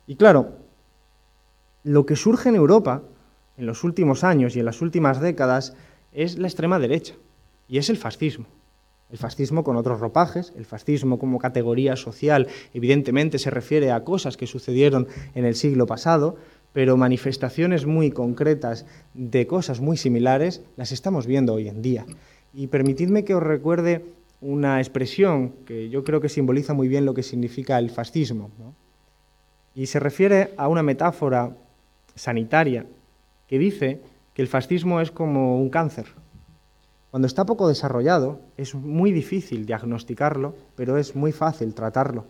Y 0.07 0.15
claro, 0.15 0.63
lo 1.83 2.05
que 2.05 2.15
surge 2.15 2.49
en 2.49 2.55
Europa 2.55 3.01
en 3.57 3.65
los 3.65 3.83
últimos 3.83 4.23
años 4.23 4.55
y 4.55 4.59
en 4.59 4.65
las 4.65 4.81
últimas 4.81 5.19
décadas 5.19 5.75
es 6.11 6.37
la 6.37 6.47
extrema 6.47 6.79
derecha 6.79 7.15
y 7.67 7.77
es 7.77 7.89
el 7.89 7.97
fascismo. 7.97 8.45
El 9.11 9.19
fascismo 9.19 9.63
con 9.63 9.75
otros 9.75 9.99
ropajes, 9.99 10.53
el 10.57 10.65
fascismo 10.65 11.19
como 11.19 11.37
categoría 11.37 11.95
social, 11.95 12.47
evidentemente 12.73 13.37
se 13.37 13.51
refiere 13.51 13.91
a 13.91 14.03
cosas 14.03 14.37
que 14.37 14.47
sucedieron 14.47 15.07
en 15.35 15.45
el 15.45 15.53
siglo 15.53 15.85
pasado, 15.85 16.35
pero 16.73 16.97
manifestaciones 16.97 17.85
muy 17.85 18.09
concretas 18.09 18.87
de 19.13 19.45
cosas 19.45 19.81
muy 19.81 19.97
similares 19.97 20.63
las 20.77 20.91
estamos 20.91 21.27
viendo 21.27 21.53
hoy 21.53 21.67
en 21.67 21.83
día. 21.83 22.05
Y 22.55 22.67
permitidme 22.67 23.23
que 23.23 23.35
os 23.35 23.43
recuerde 23.43 24.03
una 24.41 24.79
expresión 24.79 25.53
que 25.65 25.89
yo 25.89 26.03
creo 26.03 26.19
que 26.19 26.29
simboliza 26.29 26.73
muy 26.73 26.87
bien 26.87 27.05
lo 27.05 27.13
que 27.13 27.23
significa 27.23 27.77
el 27.77 27.91
fascismo. 27.91 28.49
Y 29.75 29.85
se 29.85 29.99
refiere 29.99 30.55
a 30.57 30.67
una 30.67 30.81
metáfora 30.81 31.55
sanitaria 32.15 32.85
que 33.47 33.59
dice 33.59 34.01
que 34.33 34.41
el 34.41 34.47
fascismo 34.47 35.01
es 35.01 35.11
como 35.11 35.59
un 35.59 35.69
cáncer. 35.69 36.07
Cuando 37.11 37.27
está 37.27 37.45
poco 37.45 37.67
desarrollado 37.67 38.39
es 38.57 38.73
muy 38.73 39.11
difícil 39.11 39.65
diagnosticarlo, 39.65 40.55
pero 40.75 40.97
es 40.97 41.15
muy 41.15 41.31
fácil 41.31 41.73
tratarlo. 41.73 42.25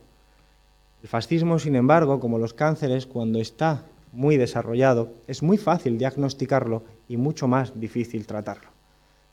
El 1.02 1.10
fascismo, 1.10 1.60
sin 1.60 1.76
embargo, 1.76 2.20
como 2.20 2.40
los 2.40 2.54
cánceres, 2.54 3.06
cuando 3.06 3.40
está 3.40 3.86
muy 4.12 4.38
desarrollado, 4.38 5.14
es 5.28 5.44
muy 5.44 5.58
fácil 5.58 5.98
diagnosticarlo 5.98 6.84
y 7.08 7.18
mucho 7.18 7.48
más 7.48 7.80
difícil 7.80 8.28
tratarlo. 8.28 8.70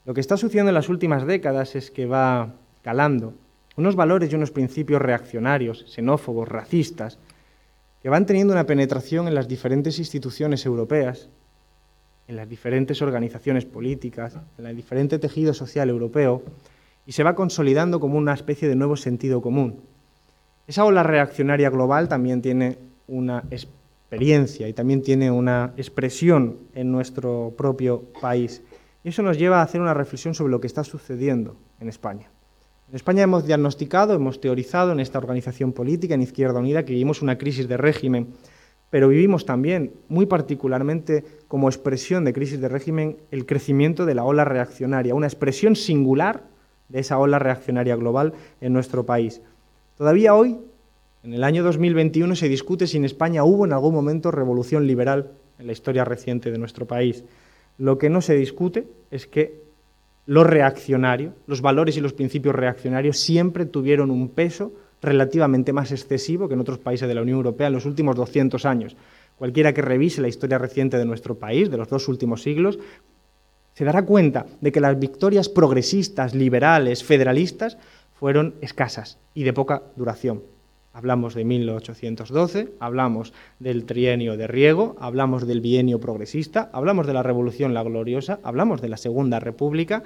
Lo 0.05 0.15
que 0.15 0.21
está 0.21 0.37
sucediendo 0.37 0.71
en 0.71 0.75
las 0.75 0.89
últimas 0.89 1.27
décadas 1.27 1.77
es 1.77 1.91
que 1.91 2.07
va 2.07 2.55
calando 2.83 3.35
unos 3.77 3.97
valores 3.97 4.33
y 4.33 4.35
unos 4.35 4.51
principios 4.51 5.01
reaccionarios, 5.01 5.85
xenófobos, 5.89 6.49
racistas, 6.49 7.19
que 8.03 8.09
van 8.09 8.27
teniendo 8.27 8.53
una 8.53 8.67
penetración 8.67 9.29
en 9.29 9.35
las 9.35 9.49
diferentes 9.49 9.99
instituciones 9.99 10.65
europeas, 10.67 11.29
en 12.31 12.37
las 12.37 12.49
diferentes 12.49 13.03
organizaciones 13.03 13.65
políticas, 13.65 14.39
en 14.57 14.67
el 14.67 14.77
diferente 14.77 15.19
tejido 15.19 15.53
social 15.53 15.91
europeo, 15.91 16.43
y 17.05 17.13
se 17.13 17.25
va 17.25 17.35
consolidando 17.35 17.99
como 17.99 18.17
una 18.19 18.35
especie 18.35 18.69
de 18.69 18.77
nuevo 18.77 18.97
sentido 18.97 19.43
común. 19.43 19.81
Esa 20.69 20.85
ola 20.85 21.03
reaccionaria 21.03 21.71
global 21.71 22.09
también 22.09 22.41
tiene 22.41 22.79
una 23.09 23.43
experiencia 23.51 24.69
y 24.69 24.73
también 24.73 25.03
tiene 25.03 25.33
una 25.33 25.73
expresión 25.77 26.59
en 26.75 26.93
nuestro 26.93 27.53
propio 27.59 28.05
país. 28.21 28.63
Y 29.03 29.09
eso 29.09 29.23
nos 29.23 29.37
lleva 29.37 29.59
a 29.59 29.63
hacer 29.63 29.81
una 29.81 29.95
reflexión 29.95 30.33
sobre 30.33 30.53
lo 30.53 30.61
que 30.61 30.69
está 30.69 30.85
sucediendo 30.85 31.57
en 31.81 31.89
España. 31.89 32.31
En 32.89 32.95
España 32.95 33.25
hemos 33.25 33.45
diagnosticado, 33.45 34.15
hemos 34.15 34.41
teorizado 34.41 34.93
en 34.93 35.01
esta 35.01 35.19
organización 35.19 35.73
política, 35.73 36.15
en 36.15 36.23
Izquierda 36.23 36.61
Unida, 36.61 36.85
que 36.85 36.93
vivimos 36.93 37.23
una 37.23 37.39
crisis 37.39 37.67
de 37.67 37.77
régimen, 37.77 38.29
pero 38.91 39.09
vivimos 39.09 39.47
también, 39.47 39.93
muy 40.09 40.27
particularmente 40.27 41.25
como 41.49 41.69
expresión 41.69 42.25
de 42.25 42.33
crisis 42.33 42.61
de 42.61 42.69
régimen, 42.69 43.17
el 43.31 43.47
crecimiento 43.47 44.05
de 44.05 44.15
la 44.15 44.25
ola 44.25 44.45
reaccionaria, 44.45 45.15
una 45.15 45.29
expresión 45.29 45.77
singular 45.77 46.43
de 46.89 47.01
esa 47.01 47.19
ola 47.19 47.39
reaccionaria 47.39 47.95
global 47.95 48.35
en 48.61 48.73
nuestro 48.73 49.07
país. 49.07 49.41
Todavía 49.97 50.35
hoy, 50.35 50.59
en 51.23 51.35
el 51.35 51.45
año 51.45 51.63
2021, 51.63 52.35
se 52.35 52.49
discute 52.49 52.89
si 52.89 52.97
en 52.97 53.05
España 53.05 53.45
hubo 53.45 53.65
en 53.65 53.73
algún 53.73 53.95
momento 53.95 54.33
revolución 54.33 54.87
liberal 54.87 55.31
en 55.61 55.67
la 55.67 55.73
historia 55.73 56.05
reciente 56.05 56.51
de 56.51 56.59
nuestro 56.59 56.87
país. 56.87 57.25
Lo 57.79 57.97
que 57.97 58.11
no 58.11 58.21
se 58.23 58.35
discute 58.35 58.89
es 59.11 59.27
que 59.27 59.61
lo 60.27 60.43
reaccionario, 60.43 61.33
los 61.47 61.61
valores 61.61 61.97
y 61.97 62.01
los 62.01 62.13
principios 62.13 62.55
reaccionarios 62.55 63.19
siempre 63.19 63.67
tuvieron 63.67 64.11
un 64.11 64.29
peso 64.29 64.73
relativamente 65.03 65.73
más 65.73 65.93
excesivo 65.93 66.49
que 66.49 66.55
en 66.55 66.61
otros 66.61 66.79
países 66.79 67.09
de 67.09 67.15
la 67.15 67.23
Unión 67.23 67.37
Europea 67.37 67.69
en 67.69 67.73
los 67.73 67.87
últimos 67.87 68.17
200 68.17 68.65
años. 68.67 68.97
Cualquiera 69.37 69.73
que 69.73 69.83
revise 69.83 70.21
la 70.21 70.29
historia 70.29 70.59
reciente 70.59 70.99
de 70.99 71.07
nuestro 71.07 71.39
país, 71.39 71.71
de 71.71 71.79
los 71.79 71.89
dos 71.89 72.09
últimos 72.09 72.43
siglos, 72.43 72.79
se 73.75 73.85
dará 73.85 74.05
cuenta 74.05 74.47
de 74.61 74.73
que 74.73 74.81
las 74.81 74.99
victorias 74.99 75.49
progresistas, 75.49 76.35
liberales, 76.35 77.03
federalistas 77.03 77.79
fueron 78.13 78.55
escasas 78.61 79.19
y 79.33 79.45
de 79.45 79.55
poca 79.55 79.83
duración. 79.97 80.43
Hablamos 80.93 81.35
de 81.35 81.45
1812, 81.45 82.75
hablamos 82.81 83.33
del 83.61 83.85
trienio 83.85 84.37
de 84.37 84.49
Riego, 84.49 84.97
hablamos 85.01 85.47
del 85.47 85.61
bienio 85.61 86.01
progresista, 86.01 86.69
hablamos 86.73 87.07
de 87.07 87.15
la 87.15 87.23
Revolución 87.23 87.73
la 87.73 87.83
Gloriosa, 87.85 88.41
hablamos 88.43 88.83
de 88.83 88.89
la 88.89 88.97
Segunda 88.97 89.39
República, 89.39 90.03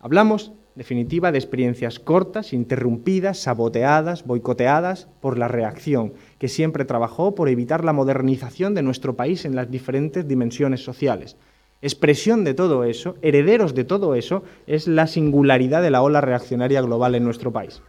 hablamos, 0.00 0.52
definitiva, 0.74 1.30
de 1.30 1.38
experiencias 1.38 1.98
cortas, 1.98 2.52
interrumpidas, 2.52 3.38
saboteadas, 3.38 4.24
boicoteadas 4.24 5.08
por 5.20 5.38
la 5.38 5.48
reacción, 5.48 6.12
que 6.38 6.48
siempre 6.48 6.84
trabajó 6.84 7.34
por 7.34 7.48
evitar 7.48 7.84
la 7.84 7.92
modernización 7.92 8.74
de 8.74 8.82
nuestro 8.82 9.14
país 9.14 9.44
en 9.44 9.54
las 9.54 9.70
diferentes 9.70 10.26
dimensiones 10.26 10.82
sociales. 10.82 11.36
Expresión 11.80 12.44
de 12.44 12.54
todo 12.54 12.84
eso, 12.84 13.16
herederos 13.22 13.74
de 13.74 13.84
todo 13.84 14.14
eso, 14.14 14.42
es 14.66 14.88
la 14.88 15.06
singularidad 15.06 15.82
de 15.82 15.90
la 15.90 16.02
ola 16.02 16.20
reaccionaria 16.20 16.80
global 16.80 17.14
en 17.14 17.24
nuestro 17.24 17.52
país. 17.52 17.82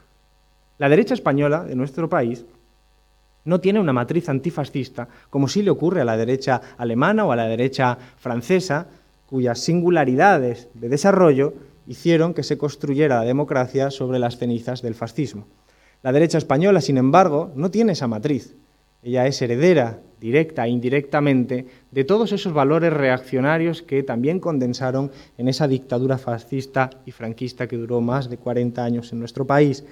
La 0.77 0.89
derecha 0.89 1.13
española 1.13 1.63
de 1.63 1.75
nuestro 1.75 2.09
país 2.09 2.45
no 3.45 3.61
tiene 3.61 3.79
una 3.79 3.93
matriz 3.93 4.27
antifascista, 4.27 5.07
como 5.29 5.47
sí 5.47 5.61
le 5.61 5.69
ocurre 5.69 6.01
a 6.01 6.05
la 6.05 6.17
derecha 6.17 6.61
alemana 6.77 7.25
o 7.25 7.31
a 7.31 7.35
la 7.35 7.47
derecha 7.47 7.97
francesa, 8.17 8.87
cuyas 9.27 9.59
singularidades 9.59 10.67
de 10.73 10.89
desarrollo 10.89 11.53
hicieron 11.87 12.33
que 12.33 12.43
se 12.43 12.57
construyera 12.57 13.19
la 13.19 13.25
democracia 13.25 13.91
sobre 13.91 14.19
las 14.19 14.37
cenizas 14.37 14.81
del 14.81 14.95
fascismo. 14.95 15.47
La 16.03 16.11
derecha 16.11 16.37
española, 16.37 16.81
sin 16.81 16.97
embargo, 16.97 17.51
no 17.55 17.71
tiene 17.71 17.93
esa 17.93 18.07
matriz. 18.07 18.55
Ella 19.03 19.27
es 19.27 19.41
heredera, 19.41 19.99
directa 20.19 20.65
e 20.65 20.69
indirectamente, 20.69 21.67
de 21.91 22.03
todos 22.03 22.31
esos 22.31 22.53
valores 22.53 22.91
reaccionarios 22.93 23.81
que 23.81 24.03
también 24.03 24.39
condensaron 24.39 25.11
en 25.37 25.47
esa 25.47 25.67
dictadura 25.67 26.17
fascista 26.17 26.89
y 27.05 27.11
franquista 27.11 27.67
que 27.67 27.77
duró 27.77 28.01
más 28.01 28.29
de 28.29 28.37
40 28.37 28.83
años 28.83 29.11
en 29.11 29.19
nuestro 29.19 29.45
país 29.45 29.83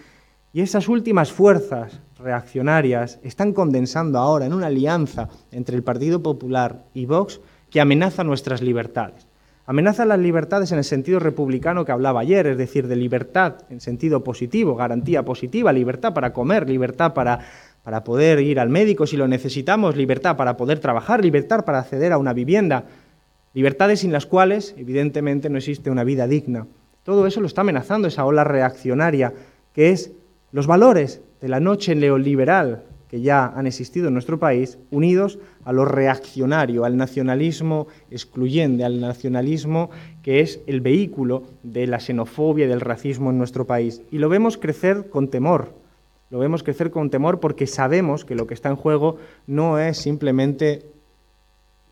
y 0.54 0.62
esas 0.62 0.88
últimas 0.88 1.32
fuerzas 1.32 2.00
reaccionarias 2.18 3.20
están 3.24 3.54
condensando 3.54 4.20
ahora 4.20 4.46
en 4.46 4.54
una 4.54 4.68
alianza 4.68 5.28
entre 5.52 5.76
el 5.76 5.84
Partido 5.84 6.22
Popular 6.22 6.86
y 6.94 7.08
Vox 7.08 7.42
que 7.72 7.82
amenaza 7.82 8.24
nuestras 8.24 8.62
libertades. 8.62 9.26
Amenaza 9.66 10.04
las 10.04 10.20
libertades 10.20 10.74
en 10.74 10.78
el 10.78 10.84
sentido 10.84 11.20
republicano 11.20 11.86
que 11.86 11.94
hablaba 11.94 12.20
ayer, 12.20 12.48
es 12.48 12.58
decir, 12.58 12.88
de 12.88 12.98
libertad 12.98 13.56
en 13.70 13.80
sentido 13.80 14.22
positivo, 14.22 14.76
garantía 14.76 15.24
positiva, 15.24 15.72
libertad 15.72 16.14
para 16.14 16.34
comer, 16.34 16.70
libertad 16.70 17.14
para, 17.14 17.40
para 17.82 18.04
poder 18.04 18.40
ir 18.40 18.60
al 18.60 18.68
médico 18.68 19.08
si 19.08 19.16
lo 19.16 19.26
necesitamos, 19.26 19.96
libertad 19.96 20.36
para 20.36 20.58
poder 20.58 20.80
trabajar, 20.80 21.24
libertad 21.24 21.64
para 21.64 21.80
acceder 21.80 22.12
a 22.12 22.18
una 22.18 22.34
vivienda, 22.34 22.84
libertades 23.54 24.02
sin 24.02 24.12
las 24.12 24.26
cuales, 24.26 24.76
evidentemente, 24.78 25.50
no 25.50 25.60
existe 25.60 25.90
una 25.90 26.04
vida 26.04 26.28
digna. 26.28 26.68
Todo 27.04 27.26
eso 27.26 27.40
lo 27.40 27.48
está 27.48 27.62
amenazando 27.62 28.10
esa 28.10 28.26
ola 28.26 28.44
reaccionaria 28.44 29.34
que 29.74 29.92
es 29.92 30.12
los 30.52 30.68
valores 30.68 31.22
de 31.40 31.48
la 31.48 31.62
noche 31.62 31.96
neoliberal 31.96 32.84
que 33.14 33.22
ya 33.22 33.46
han 33.46 33.68
existido 33.68 34.08
en 34.08 34.14
nuestro 34.14 34.40
país, 34.40 34.80
unidos 34.90 35.38
a 35.66 35.72
lo 35.72 35.86
reaccionario, 35.86 36.84
al 36.84 36.98
nacionalismo 36.98 37.86
excluyente, 38.10 38.84
al 38.84 39.00
nacionalismo 39.00 39.92
que 40.24 40.40
es 40.40 40.62
el 40.66 40.82
vehículo 40.82 41.44
de 41.62 41.86
la 41.86 42.00
xenofobia 42.00 42.66
y 42.66 42.70
del 42.70 42.82
racismo 42.82 43.30
en 43.30 43.38
nuestro 43.38 43.68
país. 43.68 44.02
Y 44.10 44.18
lo 44.18 44.30
vemos 44.30 44.58
crecer 44.58 45.12
con 45.12 45.28
temor, 45.28 45.76
lo 46.32 46.40
vemos 46.40 46.64
crecer 46.64 46.90
con 46.90 47.12
temor 47.12 47.40
porque 47.40 47.68
sabemos 47.68 48.26
que 48.26 48.34
lo 48.34 48.48
que 48.48 48.56
está 48.56 48.70
en 48.70 48.78
juego 48.78 49.20
no 49.46 49.78
es 49.78 50.00
simplemente 50.00 50.84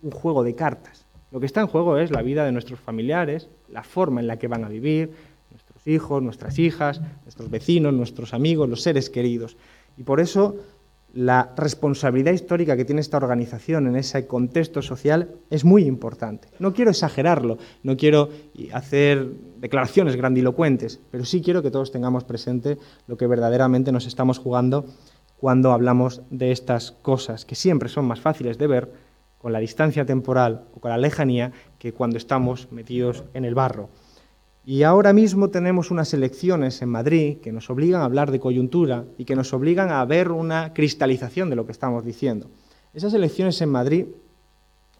un 0.01 0.09
juego 0.09 0.43
de 0.43 0.55
cartas. 0.55 1.05
Lo 1.29 1.39
que 1.39 1.45
está 1.45 1.61
en 1.61 1.67
juego 1.67 1.99
es 1.99 2.09
la 2.09 2.23
vida 2.23 2.45
de 2.45 2.51
nuestros 2.51 2.79
familiares, 2.79 3.47
la 3.69 3.83
forma 3.83 4.21
en 4.21 4.27
la 4.27 4.39
que 4.39 4.47
van 4.47 4.63
a 4.63 4.69
vivir, 4.69 5.11
hijos, 5.85 6.21
nuestras 6.21 6.57
hijas, 6.59 6.99
nuestros 7.25 7.51
vecinos, 7.51 7.93
nuestros 7.93 8.33
amigos, 8.33 8.67
los 8.69 8.81
seres 8.81 9.11
queridos. 9.11 9.57
Y 9.97 10.03
por 10.03 10.19
eso 10.19 10.55
la 11.13 11.53
responsabilidad 11.57 12.31
histórica 12.31 12.77
que 12.77 12.85
tiene 12.85 13.01
esta 13.01 13.17
organización 13.17 13.87
en 13.87 13.95
ese 13.95 14.27
contexto 14.27 14.81
social 14.81 15.35
es 15.49 15.65
muy 15.65 15.83
importante. 15.83 16.47
No 16.59 16.73
quiero 16.73 16.91
exagerarlo, 16.91 17.57
no 17.83 17.97
quiero 17.97 18.29
hacer 18.71 19.27
declaraciones 19.57 20.15
grandilocuentes, 20.15 20.99
pero 21.11 21.25
sí 21.25 21.41
quiero 21.41 21.61
que 21.61 21.71
todos 21.71 21.91
tengamos 21.91 22.23
presente 22.23 22.77
lo 23.07 23.17
que 23.17 23.27
verdaderamente 23.27 23.91
nos 23.91 24.07
estamos 24.07 24.39
jugando 24.39 24.85
cuando 25.37 25.71
hablamos 25.71 26.21
de 26.29 26.51
estas 26.51 26.91
cosas, 26.91 27.45
que 27.45 27.55
siempre 27.55 27.89
son 27.89 28.05
más 28.05 28.21
fáciles 28.21 28.57
de 28.57 28.67
ver 28.67 28.91
con 29.37 29.51
la 29.51 29.59
distancia 29.59 30.05
temporal 30.05 30.65
o 30.75 30.79
con 30.79 30.91
la 30.91 30.97
lejanía 30.97 31.51
que 31.79 31.93
cuando 31.93 32.17
estamos 32.17 32.71
metidos 32.71 33.23
en 33.33 33.43
el 33.43 33.55
barro. 33.55 33.89
Y 34.63 34.83
ahora 34.83 35.11
mismo 35.11 35.49
tenemos 35.49 35.89
unas 35.89 36.13
elecciones 36.13 36.83
en 36.83 36.89
Madrid 36.89 37.37
que 37.37 37.51
nos 37.51 37.71
obligan 37.71 38.01
a 38.01 38.05
hablar 38.05 38.29
de 38.29 38.39
coyuntura 38.39 39.05
y 39.17 39.25
que 39.25 39.35
nos 39.35 39.53
obligan 39.53 39.89
a 39.89 40.05
ver 40.05 40.31
una 40.31 40.71
cristalización 40.73 41.49
de 41.49 41.55
lo 41.55 41.65
que 41.65 41.71
estamos 41.71 42.05
diciendo. 42.05 42.47
Esas 42.93 43.15
elecciones 43.15 43.59
en 43.61 43.69
Madrid 43.69 44.05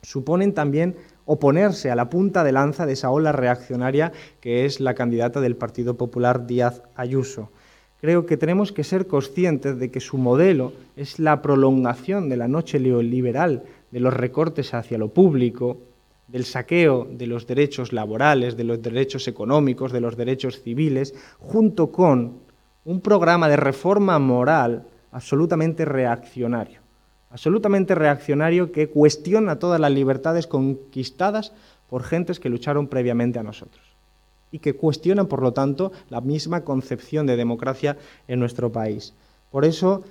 suponen 0.02 0.54
también 0.54 0.95
oponerse 1.26 1.91
a 1.91 1.95
la 1.95 2.10
punta 2.10 2.43
de 2.43 2.52
lanza 2.52 2.88
de 2.88 2.93
esa 2.93 3.12
ola 3.12 3.32
reaccionaria 3.32 4.12
que 4.39 4.65
es 4.65 4.80
la 4.80 4.95
candidata 4.95 5.41
del 5.41 5.56
Partido 5.56 5.95
Popular 5.95 6.47
Díaz 6.47 6.82
Ayuso. 6.95 7.52
Creo 8.00 8.26
que 8.26 8.38
tenemos 8.38 8.71
que 8.71 8.84
ser 8.84 9.06
conscientes 9.06 9.78
de 9.78 9.91
que 9.91 10.00
su 10.00 10.17
modelo 10.17 10.74
es 10.95 11.19
la 11.19 11.43
prolongación 11.43 12.30
de 12.30 12.38
la 12.38 12.47
noche 12.47 12.80
neoliberal, 12.80 13.62
de 13.91 14.00
los 14.00 14.12
recortes 14.12 14.74
hacia 14.74 14.97
lo 14.97 15.10
público, 15.10 15.78
del 16.31 16.45
saqueo 16.45 17.07
de 17.09 17.27
los 17.27 17.45
derechos 17.45 17.91
laborales, 17.91 18.55
de 18.55 18.63
los 18.63 18.81
derechos 18.81 19.27
económicos, 19.27 19.91
de 19.91 19.99
los 19.99 20.15
derechos 20.15 20.61
civiles, 20.61 21.13
junto 21.39 21.91
con 21.91 22.39
un 22.85 23.01
programa 23.01 23.49
de 23.49 23.57
reforma 23.57 24.17
moral 24.17 24.87
absolutamente 25.11 25.83
reaccionario, 25.83 26.79
absolutamente 27.29 27.95
reaccionario 27.95 28.71
que 28.71 28.89
cuestiona 28.89 29.59
todas 29.59 29.79
las 29.79 29.91
libertades 29.91 30.47
conquistadas 30.47 31.51
por 31.89 32.03
gentes 32.03 32.39
que 32.39 32.49
lucharon 32.49 32.87
previamente 32.87 33.37
a 33.37 33.43
nosotros 33.43 33.83
y 34.53 34.59
que 34.59 34.73
cuestionan, 34.73 35.27
por 35.27 35.41
lo 35.41 35.51
tanto, 35.51 35.91
la 36.09 36.21
misma 36.21 36.61
concepción 36.61 37.25
de 37.25 37.37
democracia 37.37 37.97
en 38.27 38.39
nuestro 38.39 38.71
país. 38.71 39.13
Por 39.49 39.65
eso, 39.65 40.03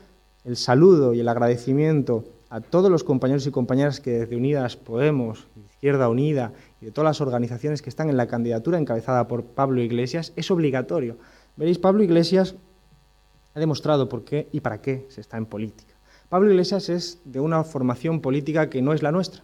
el 0.45 0.57
saludo 0.57 1.15
y 1.15 1.21
el 1.21 1.29
agradecimiento 1.29 2.25
a 2.51 2.61
todos 2.61 2.91
los 2.91 3.05
compañeros 3.05 3.47
y 3.47 3.51
compañeras 3.51 4.01
que 4.01 4.11
desde 4.11 4.37
Unidas 4.37 4.77
Podemos, 4.77 5.47
Izquierda 5.81 6.11
Unida 6.11 6.53
y 6.83 6.85
de 6.85 6.91
todas 6.91 7.09
las 7.09 7.21
organizaciones 7.23 7.81
que 7.81 7.89
están 7.89 8.11
en 8.11 8.19
la 8.19 8.27
candidatura 8.27 8.77
encabezada 8.77 9.27
por 9.27 9.45
Pablo 9.45 9.81
Iglesias 9.81 10.35
es 10.37 10.51
obligatorio. 10.51 11.17
Veréis, 11.57 11.79
Pablo 11.79 12.03
Iglesias 12.03 12.55
ha 13.55 13.61
demostrado 13.61 14.07
por 14.07 14.23
qué 14.23 14.47
y 14.53 14.61
para 14.61 14.83
qué 14.83 15.07
se 15.09 15.23
está 15.23 15.39
en 15.39 15.47
política. 15.47 15.95
Pablo 16.29 16.51
Iglesias 16.51 16.91
es 16.91 17.23
de 17.25 17.41
una 17.41 17.65
formación 17.65 18.21
política 18.21 18.69
que 18.69 18.83
no 18.83 18.93
es 18.93 19.03
la 19.03 19.11
nuestra, 19.11 19.43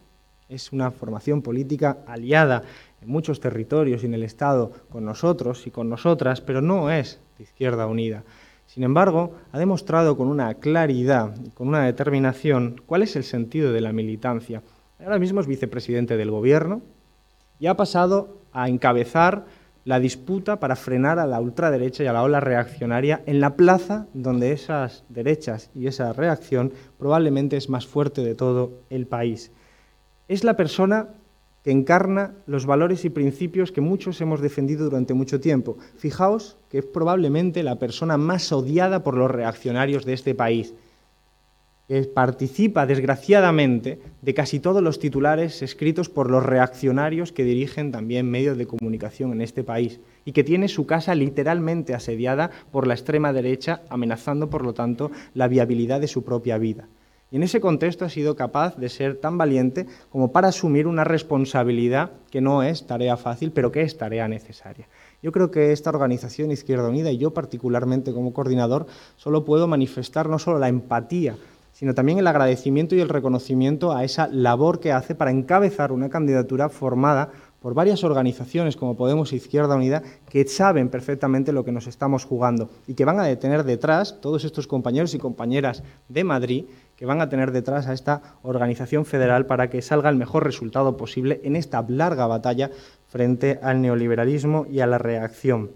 es 0.50 0.72
una 0.72 0.90
formación 0.90 1.40
política 1.40 2.00
aliada 2.06 2.64
en 3.00 3.08
muchos 3.08 3.40
territorios 3.40 4.02
y 4.02 4.06
en 4.06 4.12
el 4.12 4.22
Estado 4.22 4.72
con 4.90 5.06
nosotros 5.06 5.66
y 5.66 5.70
con 5.70 5.88
nosotras, 5.88 6.42
pero 6.42 6.60
no 6.60 6.90
es 6.90 7.18
de 7.38 7.44
Izquierda 7.44 7.86
Unida. 7.86 8.24
Sin 8.66 8.82
embargo, 8.82 9.32
ha 9.52 9.58
demostrado 9.58 10.18
con 10.18 10.28
una 10.28 10.52
claridad 10.56 11.34
y 11.42 11.48
con 11.48 11.68
una 11.68 11.86
determinación 11.86 12.78
cuál 12.84 13.02
es 13.02 13.16
el 13.16 13.24
sentido 13.24 13.72
de 13.72 13.80
la 13.80 13.94
militancia. 13.94 14.62
Ahora 14.98 15.18
mismo 15.18 15.40
es 15.40 15.46
vicepresidente 15.46 16.16
del 16.16 16.30
Gobierno 16.30 16.80
y 17.58 17.66
ha 17.66 17.76
pasado 17.76 18.38
a 18.52 18.68
encabezar 18.68 19.44
la 19.84 20.00
disputa 20.00 20.58
para 20.58 20.74
frenar 20.74 21.18
a 21.18 21.26
la 21.26 21.40
ultraderecha 21.40 22.02
y 22.02 22.06
a 22.06 22.12
la 22.12 22.22
ola 22.22 22.40
reaccionaria 22.40 23.22
en 23.26 23.40
la 23.40 23.56
plaza 23.56 24.06
donde 24.14 24.52
esas 24.52 25.04
derechas 25.08 25.70
y 25.74 25.86
esa 25.86 26.12
reacción 26.12 26.72
probablemente 26.98 27.56
es 27.56 27.68
más 27.68 27.86
fuerte 27.86 28.22
de 28.22 28.34
todo 28.34 28.80
el 28.90 29.06
país. 29.06 29.52
Es 30.28 30.42
la 30.42 30.56
persona 30.56 31.08
que 31.62 31.70
encarna 31.70 32.32
los 32.46 32.64
valores 32.64 33.04
y 33.04 33.10
principios 33.10 33.72
que 33.72 33.80
muchos 33.80 34.20
hemos 34.20 34.40
defendido 34.40 34.86
durante 34.86 35.14
mucho 35.14 35.40
tiempo. 35.40 35.76
Fijaos 35.96 36.56
que 36.70 36.78
es 36.78 36.86
probablemente 36.86 37.62
la 37.62 37.78
persona 37.78 38.16
más 38.16 38.50
odiada 38.50 39.04
por 39.04 39.16
los 39.16 39.30
reaccionarios 39.30 40.04
de 40.04 40.14
este 40.14 40.34
país 40.34 40.74
que 41.88 42.02
participa, 42.02 42.84
desgraciadamente, 42.86 44.00
de 44.22 44.34
casi 44.34 44.58
todos 44.58 44.82
los 44.82 44.98
titulares 44.98 45.62
escritos 45.62 46.08
por 46.08 46.30
los 46.30 46.44
reaccionarios 46.44 47.32
que 47.32 47.44
dirigen 47.44 47.92
también 47.92 48.28
medios 48.30 48.58
de 48.58 48.66
comunicación 48.66 49.32
en 49.32 49.40
este 49.40 49.62
país 49.62 50.00
y 50.24 50.32
que 50.32 50.44
tiene 50.44 50.68
su 50.68 50.86
casa 50.86 51.14
literalmente 51.14 51.94
asediada 51.94 52.50
por 52.72 52.86
la 52.86 52.94
extrema 52.94 53.32
derecha, 53.32 53.82
amenazando, 53.88 54.50
por 54.50 54.64
lo 54.64 54.74
tanto, 54.74 55.12
la 55.34 55.46
viabilidad 55.46 56.00
de 56.00 56.08
su 56.08 56.24
propia 56.24 56.58
vida. 56.58 56.88
Y 57.30 57.36
en 57.36 57.42
ese 57.42 57.60
contexto 57.60 58.04
ha 58.04 58.08
sido 58.08 58.36
capaz 58.36 58.76
de 58.76 58.88
ser 58.88 59.16
tan 59.16 59.36
valiente 59.36 59.86
como 60.10 60.30
para 60.30 60.48
asumir 60.48 60.86
una 60.86 61.02
responsabilidad 61.02 62.12
que 62.30 62.40
no 62.40 62.62
es 62.62 62.86
tarea 62.86 63.16
fácil, 63.16 63.50
pero 63.50 63.72
que 63.72 63.82
es 63.82 63.98
tarea 63.98 64.28
necesaria. 64.28 64.88
Yo 65.22 65.32
creo 65.32 65.50
que 65.50 65.72
esta 65.72 65.90
organización 65.90 66.52
Izquierda 66.52 66.88
Unida 66.88 67.10
y 67.10 67.18
yo 67.18 67.34
particularmente 67.34 68.12
como 68.12 68.32
coordinador 68.32 68.86
solo 69.16 69.44
puedo 69.44 69.66
manifestar 69.66 70.28
no 70.28 70.38
solo 70.38 70.60
la 70.60 70.68
empatía 70.68 71.36
sino 71.76 71.92
también 71.92 72.18
el 72.18 72.26
agradecimiento 72.26 72.94
y 72.94 73.00
el 73.00 73.10
reconocimiento 73.10 73.92
a 73.92 74.02
esa 74.02 74.28
labor 74.28 74.80
que 74.80 74.92
hace 74.92 75.14
para 75.14 75.30
encabezar 75.30 75.92
una 75.92 76.08
candidatura 76.08 76.70
formada 76.70 77.28
por 77.60 77.74
varias 77.74 78.02
organizaciones 78.02 78.76
como 78.76 78.96
Podemos 78.96 79.30
e 79.30 79.36
Izquierda 79.36 79.76
Unida 79.76 80.02
que 80.30 80.48
saben 80.48 80.88
perfectamente 80.88 81.52
lo 81.52 81.66
que 81.66 81.72
nos 81.72 81.86
estamos 81.86 82.24
jugando 82.24 82.70
y 82.86 82.94
que 82.94 83.04
van 83.04 83.20
a 83.20 83.24
detener 83.24 83.64
detrás 83.64 84.22
todos 84.22 84.44
estos 84.44 84.66
compañeros 84.66 85.12
y 85.12 85.18
compañeras 85.18 85.82
de 86.08 86.24
Madrid 86.24 86.64
que 86.96 87.04
van 87.04 87.20
a 87.20 87.28
tener 87.28 87.52
detrás 87.52 87.88
a 87.88 87.92
esta 87.92 88.22
organización 88.42 89.04
federal 89.04 89.44
para 89.44 89.68
que 89.68 89.82
salga 89.82 90.08
el 90.08 90.16
mejor 90.16 90.44
resultado 90.44 90.96
posible 90.96 91.42
en 91.44 91.56
esta 91.56 91.84
larga 91.86 92.26
batalla 92.26 92.70
frente 93.06 93.60
al 93.62 93.82
neoliberalismo 93.82 94.66
y 94.70 94.80
a 94.80 94.86
la 94.86 94.96
reacción. 94.96 95.72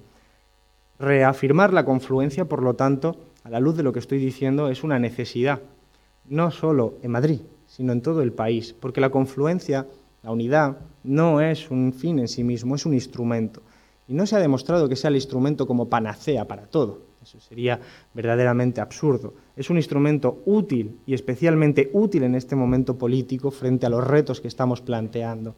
Reafirmar 0.98 1.74
la 1.74 1.84
confluencia, 1.84 2.46
por 2.46 2.62
lo 2.62 2.72
tanto, 2.72 3.16
a 3.44 3.50
la 3.50 3.60
luz 3.60 3.76
de 3.76 3.82
lo 3.82 3.92
que 3.92 3.98
estoy 3.98 4.18
diciendo, 4.18 4.70
es 4.70 4.82
una 4.82 4.98
necesidad 4.98 5.60
no 6.31 6.51
solo 6.51 6.95
en 7.03 7.11
Madrid, 7.11 7.40
sino 7.66 7.93
en 7.93 8.01
todo 8.01 8.23
el 8.23 8.33
país, 8.33 8.73
porque 8.73 9.01
la 9.01 9.11
confluencia, 9.11 9.87
la 10.23 10.31
unidad, 10.31 10.79
no 11.05 11.40
es 11.40 11.71
un 11.71 11.93
fin 11.93 12.19
en 12.19 12.29
sí 12.29 12.43
mismo, 12.45 12.77
es 12.77 12.87
un 12.87 12.95
instrumento. 12.95 13.61
Y 14.09 14.14
no 14.14 14.27
se 14.27 14.37
ha 14.37 14.38
demostrado 14.38 14.88
que 14.88 14.97
sea 14.97 15.09
el 15.09 15.16
instrumento 15.16 15.66
como 15.66 15.88
panacea 15.88 16.47
para 16.47 16.66
todo. 16.66 17.03
Eso 17.23 17.38
sería 17.38 17.79
verdaderamente 18.14 18.81
absurdo. 18.81 19.35
Es 19.55 19.71
un 19.71 19.77
instrumento 19.77 20.40
útil 20.47 21.01
y 21.07 21.14
especialmente 21.14 21.90
útil 21.93 22.23
en 22.23 22.35
este 22.35 22.57
momento 22.57 22.97
político 22.97 23.51
frente 23.51 23.87
a 23.87 23.90
los 23.90 24.07
retos 24.07 24.40
que 24.40 24.49
estamos 24.49 24.81
planteando. 24.81 25.55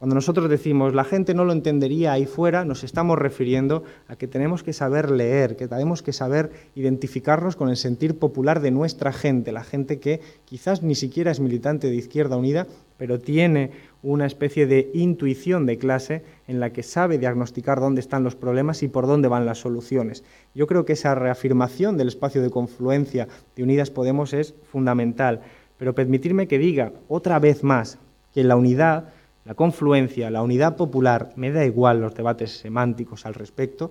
Cuando 0.00 0.14
nosotros 0.14 0.48
decimos 0.48 0.94
la 0.94 1.04
gente 1.04 1.34
no 1.34 1.44
lo 1.44 1.52
entendería 1.52 2.12
ahí 2.12 2.24
fuera, 2.24 2.64
nos 2.64 2.84
estamos 2.84 3.18
refiriendo 3.18 3.84
a 4.08 4.16
que 4.16 4.26
tenemos 4.26 4.62
que 4.62 4.72
saber 4.72 5.10
leer, 5.10 5.56
que 5.56 5.68
tenemos 5.68 6.02
que 6.02 6.14
saber 6.14 6.52
identificarnos 6.74 7.54
con 7.54 7.68
el 7.68 7.76
sentir 7.76 8.18
popular 8.18 8.62
de 8.62 8.70
nuestra 8.70 9.12
gente, 9.12 9.52
la 9.52 9.62
gente 9.62 10.00
que 10.00 10.22
quizás 10.46 10.82
ni 10.82 10.94
siquiera 10.94 11.30
es 11.30 11.38
militante 11.38 11.90
de 11.90 11.96
Izquierda 11.96 12.38
Unida, 12.38 12.66
pero 12.96 13.18
tiene 13.20 13.72
una 14.02 14.24
especie 14.24 14.66
de 14.66 14.90
intuición 14.94 15.66
de 15.66 15.76
clase 15.76 16.24
en 16.48 16.60
la 16.60 16.72
que 16.72 16.82
sabe 16.82 17.18
diagnosticar 17.18 17.78
dónde 17.78 18.00
están 18.00 18.24
los 18.24 18.36
problemas 18.36 18.82
y 18.82 18.88
por 18.88 19.06
dónde 19.06 19.28
van 19.28 19.44
las 19.44 19.58
soluciones. 19.58 20.24
Yo 20.54 20.66
creo 20.66 20.86
que 20.86 20.94
esa 20.94 21.14
reafirmación 21.14 21.98
del 21.98 22.08
espacio 22.08 22.40
de 22.40 22.48
confluencia 22.48 23.28
de 23.54 23.62
Unidas 23.64 23.90
Podemos 23.90 24.32
es 24.32 24.54
fundamental, 24.72 25.42
pero 25.76 25.94
permitirme 25.94 26.48
que 26.48 26.58
diga 26.58 26.94
otra 27.06 27.38
vez 27.38 27.62
más 27.62 27.98
que 28.32 28.44
la 28.44 28.56
unidad 28.56 29.12
la 29.50 29.56
confluencia, 29.56 30.30
la 30.30 30.44
unidad 30.44 30.76
popular, 30.76 31.32
me 31.34 31.50
da 31.50 31.64
igual 31.64 32.00
los 32.00 32.14
debates 32.14 32.56
semánticos 32.56 33.26
al 33.26 33.34
respecto, 33.34 33.90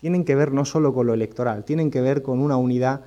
tienen 0.00 0.24
que 0.24 0.36
ver 0.36 0.52
no 0.52 0.64
solo 0.64 0.94
con 0.94 1.08
lo 1.08 1.14
electoral, 1.14 1.64
tienen 1.64 1.90
que 1.90 2.00
ver 2.00 2.22
con 2.22 2.38
una 2.38 2.56
unidad 2.56 3.00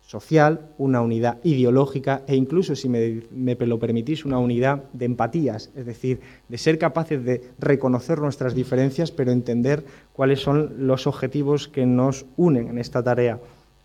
social, 0.00 0.72
una 0.78 1.00
unidad 1.00 1.38
ideológica 1.44 2.22
e 2.26 2.34
incluso, 2.34 2.74
si 2.74 2.88
me, 2.88 3.54
lo 3.54 3.78
permitís, 3.78 4.24
una 4.24 4.40
unidad 4.40 4.82
de 4.92 5.04
empatías, 5.04 5.70
es 5.76 5.86
decir, 5.86 6.18
de 6.48 6.58
ser 6.58 6.76
capaces 6.76 7.24
de 7.24 7.44
reconocer 7.60 8.18
nuestras 8.18 8.52
diferencias, 8.52 9.12
pero 9.12 9.30
entender 9.30 9.84
cuáles 10.14 10.40
son 10.40 10.88
los 10.88 11.06
objetivos 11.06 11.68
que 11.68 11.86
nos 11.86 12.26
unen 12.36 12.66
en 12.66 12.78
esta 12.78 13.04
tarea. 13.04 13.38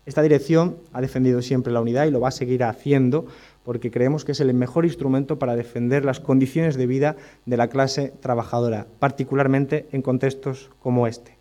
Esta 0.06 0.22
dirección 0.22 0.76
ha 0.92 1.00
defendido 1.00 1.40
siempre 1.40 1.72
la 1.72 1.80
unidad 1.80 2.06
y 2.06 2.10
lo 2.10 2.18
va 2.18 2.28
a 2.28 2.32
seguir 2.32 2.64
haciendo 2.64 3.26
porque 3.64 3.90
creemos 3.90 4.24
que 4.24 4.32
es 4.32 4.40
el 4.40 4.52
mejor 4.54 4.84
instrumento 4.84 5.38
para 5.38 5.56
defender 5.56 6.04
las 6.04 6.20
condiciones 6.20 6.76
de 6.76 6.86
vida 6.86 7.16
de 7.46 7.56
la 7.56 7.68
clase 7.68 8.12
trabajadora, 8.20 8.86
particularmente 8.98 9.88
en 9.92 10.02
contextos 10.02 10.70
como 10.80 11.06
este. 11.06 11.36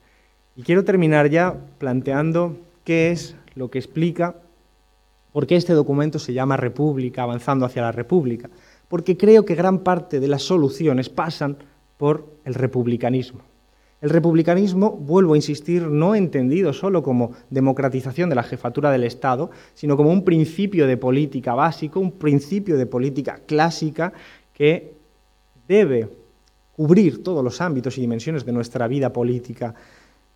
Y 0.55 0.63
quiero 0.63 0.83
terminar 0.83 1.29
ya 1.29 1.55
planteando 1.77 2.57
qué 2.83 3.11
es 3.11 3.35
lo 3.55 3.69
que 3.69 3.79
explica 3.79 4.35
por 5.33 5.47
qué 5.47 5.55
este 5.55 5.73
documento 5.73 6.19
se 6.19 6.33
llama 6.33 6.57
República, 6.57 7.23
avanzando 7.23 7.65
hacia 7.65 7.81
la 7.81 7.91
República, 7.91 8.49
porque 8.87 9.17
creo 9.17 9.45
que 9.45 9.55
gran 9.55 9.79
parte 9.79 10.19
de 10.19 10.27
las 10.27 10.43
soluciones 10.43 11.09
pasan 11.09 11.57
por 11.97 12.27
el 12.45 12.53
republicanismo. 12.53 13.41
El 14.03 14.09
republicanismo, 14.09 14.91
vuelvo 14.91 15.33
a 15.33 15.37
insistir, 15.37 15.83
no 15.83 16.13
entendido 16.13 16.73
solo 16.73 17.01
como 17.01 17.31
democratización 17.49 18.27
de 18.27 18.35
la 18.35 18.43
jefatura 18.43 18.91
del 18.91 19.05
Estado, 19.05 19.49
sino 19.75 19.95
como 19.95 20.11
un 20.11 20.25
principio 20.25 20.87
de 20.87 20.97
política 20.97 21.53
básico, 21.53 22.01
un 22.01 22.11
principio 22.11 22.75
de 22.75 22.85
política 22.85 23.39
clásica 23.45 24.11
que 24.53 24.91
debe 25.69 26.09
cubrir 26.75 27.23
todos 27.23 27.41
los 27.45 27.61
ámbitos 27.61 27.97
y 27.97 28.01
dimensiones 28.01 28.43
de 28.43 28.51
nuestra 28.51 28.89
vida 28.89 29.13
política. 29.13 29.73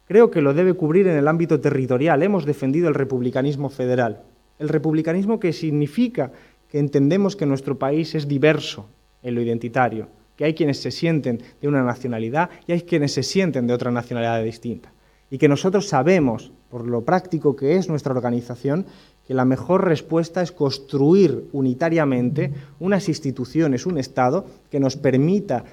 Creo 0.07 0.31
que 0.31 0.41
lo 0.41 0.53
debe 0.53 0.73
cubrir 0.73 1.05
en 1.07 1.17
el 1.17 1.27
ámbito 1.27 1.59
territorial. 1.59 2.23
Hemos 2.23 2.45
defendido 2.45 2.87
el 2.87 2.95
republicanismo 2.95 3.67
federal. 3.67 4.21
El 4.59 4.69
republicanismo 4.69 5.41
que 5.41 5.51
significa 5.51 6.31
que 6.71 6.79
entendemos 6.79 7.35
que 7.35 7.45
nuestro 7.45 7.77
país 7.77 8.15
es 8.15 8.29
diverso 8.29 8.87
en 9.21 9.35
lo 9.35 9.41
identitario, 9.41 10.07
que 10.37 10.45
hay 10.45 10.53
quienes 10.53 10.79
se 10.79 10.91
sienten 10.91 11.41
de 11.59 11.67
una 11.67 11.83
nacionalidad 11.83 12.49
y 12.67 12.71
hay 12.71 12.83
quienes 12.83 13.11
se 13.11 13.23
sienten 13.23 13.67
de 13.67 13.73
otra 13.73 13.91
nacionalidad 13.91 14.41
distinta. 14.43 14.93
Y 15.29 15.39
que 15.39 15.49
nosotros 15.49 15.89
sabemos, 15.89 16.53
por 16.69 16.87
lo 16.87 17.03
práctico 17.03 17.55
que 17.55 17.75
es 17.75 17.89
nuestra 17.89 18.13
organización, 18.13 18.85
que 19.27 19.33
la 19.33 19.43
mejor 19.43 19.83
respuesta 19.83 20.41
es 20.41 20.53
construir 20.53 21.49
unitariamente 21.51 22.53
unas 22.79 23.09
instituciones, 23.09 23.85
un 23.85 23.97
Estado 23.97 24.45
que 24.71 24.79
nos 24.79 24.95
permita 24.95 25.65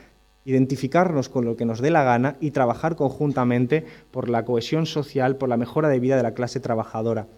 identificarnos 0.44 1.28
con 1.28 1.44
lo 1.44 1.56
que 1.56 1.64
nos 1.64 1.80
dé 1.80 1.90
la 1.90 2.02
gana 2.02 2.36
y 2.40 2.50
trabajar 2.50 2.96
conjuntamente 2.96 3.84
por 4.10 4.28
la 4.28 4.44
cohesión 4.44 4.86
social, 4.86 5.36
por 5.36 5.48
la 5.48 5.56
mejora 5.56 5.88
de 5.88 6.00
vida 6.00 6.16
de 6.16 6.22
la 6.22 6.34
clase 6.34 6.58
trabajadora. 6.58 7.28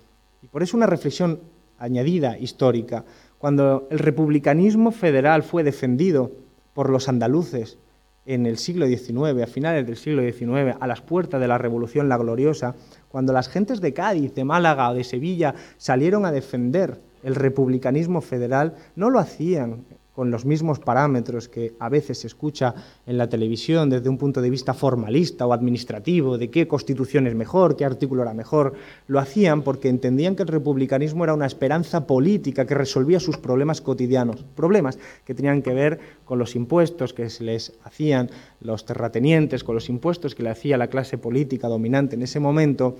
Y 0.43 0.47
por 0.49 0.62
eso 0.62 0.77
una 0.77 0.87
reflexión 0.87 1.41
añadida 1.79 2.39
histórica. 2.39 3.05
Cuando 3.39 3.87
el 3.91 3.99
republicanismo 3.99 4.93
federal 4.93 5.43
fue 5.43 5.62
defendido 5.62 6.33
por 6.77 6.91
los 6.91 7.09
andaluces 7.09 7.79
en 8.27 8.45
el 8.45 8.59
siglo 8.59 8.87
XIX, 8.87 9.43
a 9.43 9.47
finales 9.47 9.87
del 9.87 9.97
siglo 9.97 10.21
XIX, 10.21 10.77
a 10.79 10.87
las 10.87 11.01
puertas 11.01 11.41
de 11.41 11.49
la 11.49 11.57
Revolución 11.57 12.11
La 12.11 12.19
Gloriosa, 12.19 12.75
cuando 13.09 13.33
las 13.33 13.49
gentes 13.49 13.81
de 13.81 13.95
Cádiz, 13.95 14.35
de 14.35 14.45
Málaga 14.45 14.91
o 14.91 14.95
de 14.95 15.03
Sevilla 15.03 15.55
salieron 15.79 16.27
a 16.27 16.33
defender 16.33 17.01
el 17.23 17.35
republicanismo 17.35 18.21
federal, 18.21 18.75
no 18.95 19.09
lo 19.09 19.21
hacían 19.21 19.87
con 20.17 20.31
los 20.31 20.47
mismos 20.47 20.81
parámetros 20.81 21.47
que 21.47 21.75
a 21.79 21.91
veces 21.91 22.21
se 22.21 22.27
escucha 22.27 22.75
en 23.05 23.19
la 23.19 23.29
televisión 23.29 23.91
desde 23.91 24.09
un 24.09 24.17
punto 24.17 24.41
de 24.41 24.49
vista 24.49 24.73
formalista 24.73 25.47
o 25.47 25.53
administrativo, 25.53 26.39
de 26.39 26.49
qué 26.49 26.67
constitución 26.67 27.27
es 27.27 27.35
mejor, 27.35 27.77
qué 27.77 27.85
artículo 27.85 28.23
era 28.23 28.33
mejor, 28.33 28.73
lo 29.09 29.21
hacían 29.21 29.61
porque 29.61 29.91
entendían 29.91 30.35
que 30.35 30.45
el 30.45 30.49
republicanismo 30.49 31.23
era 31.25 31.35
una 31.35 31.45
esperanza 31.45 32.07
política 32.07 32.65
que 32.65 32.75
resolvía 32.75 33.21
sus 33.21 33.37
problemas 33.37 33.83
cotidianos, 33.83 34.43
problemas 34.55 34.99
que 35.27 35.35
tenían 35.35 35.61
que 35.61 35.75
ver 35.75 36.01
con 36.25 36.39
los 36.39 36.57
impuestos 36.57 37.13
que 37.13 37.29
se 37.29 37.45
les 37.45 37.75
hacían 37.85 38.31
los 38.63 38.87
terratenientes, 38.87 39.65
con 39.65 39.75
los 39.75 39.91
impuestos 39.91 40.35
que 40.35 40.43
le 40.43 40.49
hacía 40.49 40.79
la 40.79 40.89
clase 40.89 41.19
política 41.19 41.69
dominante 41.69 42.17
en 42.17 42.23
ese 42.23 42.41
momento, 42.41 42.97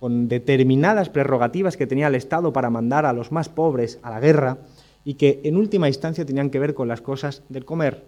con 0.00 0.26
determinadas 0.26 1.10
prerrogativas 1.10 1.76
que 1.76 1.86
tenía 1.86 2.08
el 2.08 2.16
Estado 2.16 2.52
para 2.52 2.70
mandar 2.70 3.06
a 3.06 3.12
los 3.12 3.30
más 3.30 3.48
pobres 3.48 4.00
a 4.02 4.10
la 4.10 4.18
guerra, 4.18 4.58
y 5.04 5.14
que 5.14 5.40
en 5.44 5.56
última 5.56 5.88
instancia 5.88 6.24
tenían 6.24 6.50
que 6.50 6.58
ver 6.58 6.74
con 6.74 6.88
las 6.88 7.00
cosas 7.00 7.42
del 7.48 7.64
comer. 7.64 8.04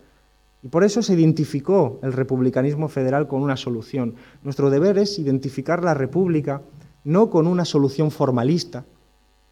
Y 0.63 0.69
por 0.69 0.83
eso 0.83 1.03
se 1.03 1.15
identificó 1.15 2.01
el 2.03 2.13
republicanismo 2.13 2.89
federal 2.89 3.29
con 3.29 3.43
una 3.43 3.57
solución. 3.57 4.15
Nuestro 4.43 4.71
deber 4.71 4.99
es 4.99 5.19
identificar 5.19 5.85
la 5.85 5.95
república 5.95 6.63
no 7.05 7.31
con 7.31 7.47
una 7.47 7.65
solución 7.65 8.11
formalista, 8.11 8.85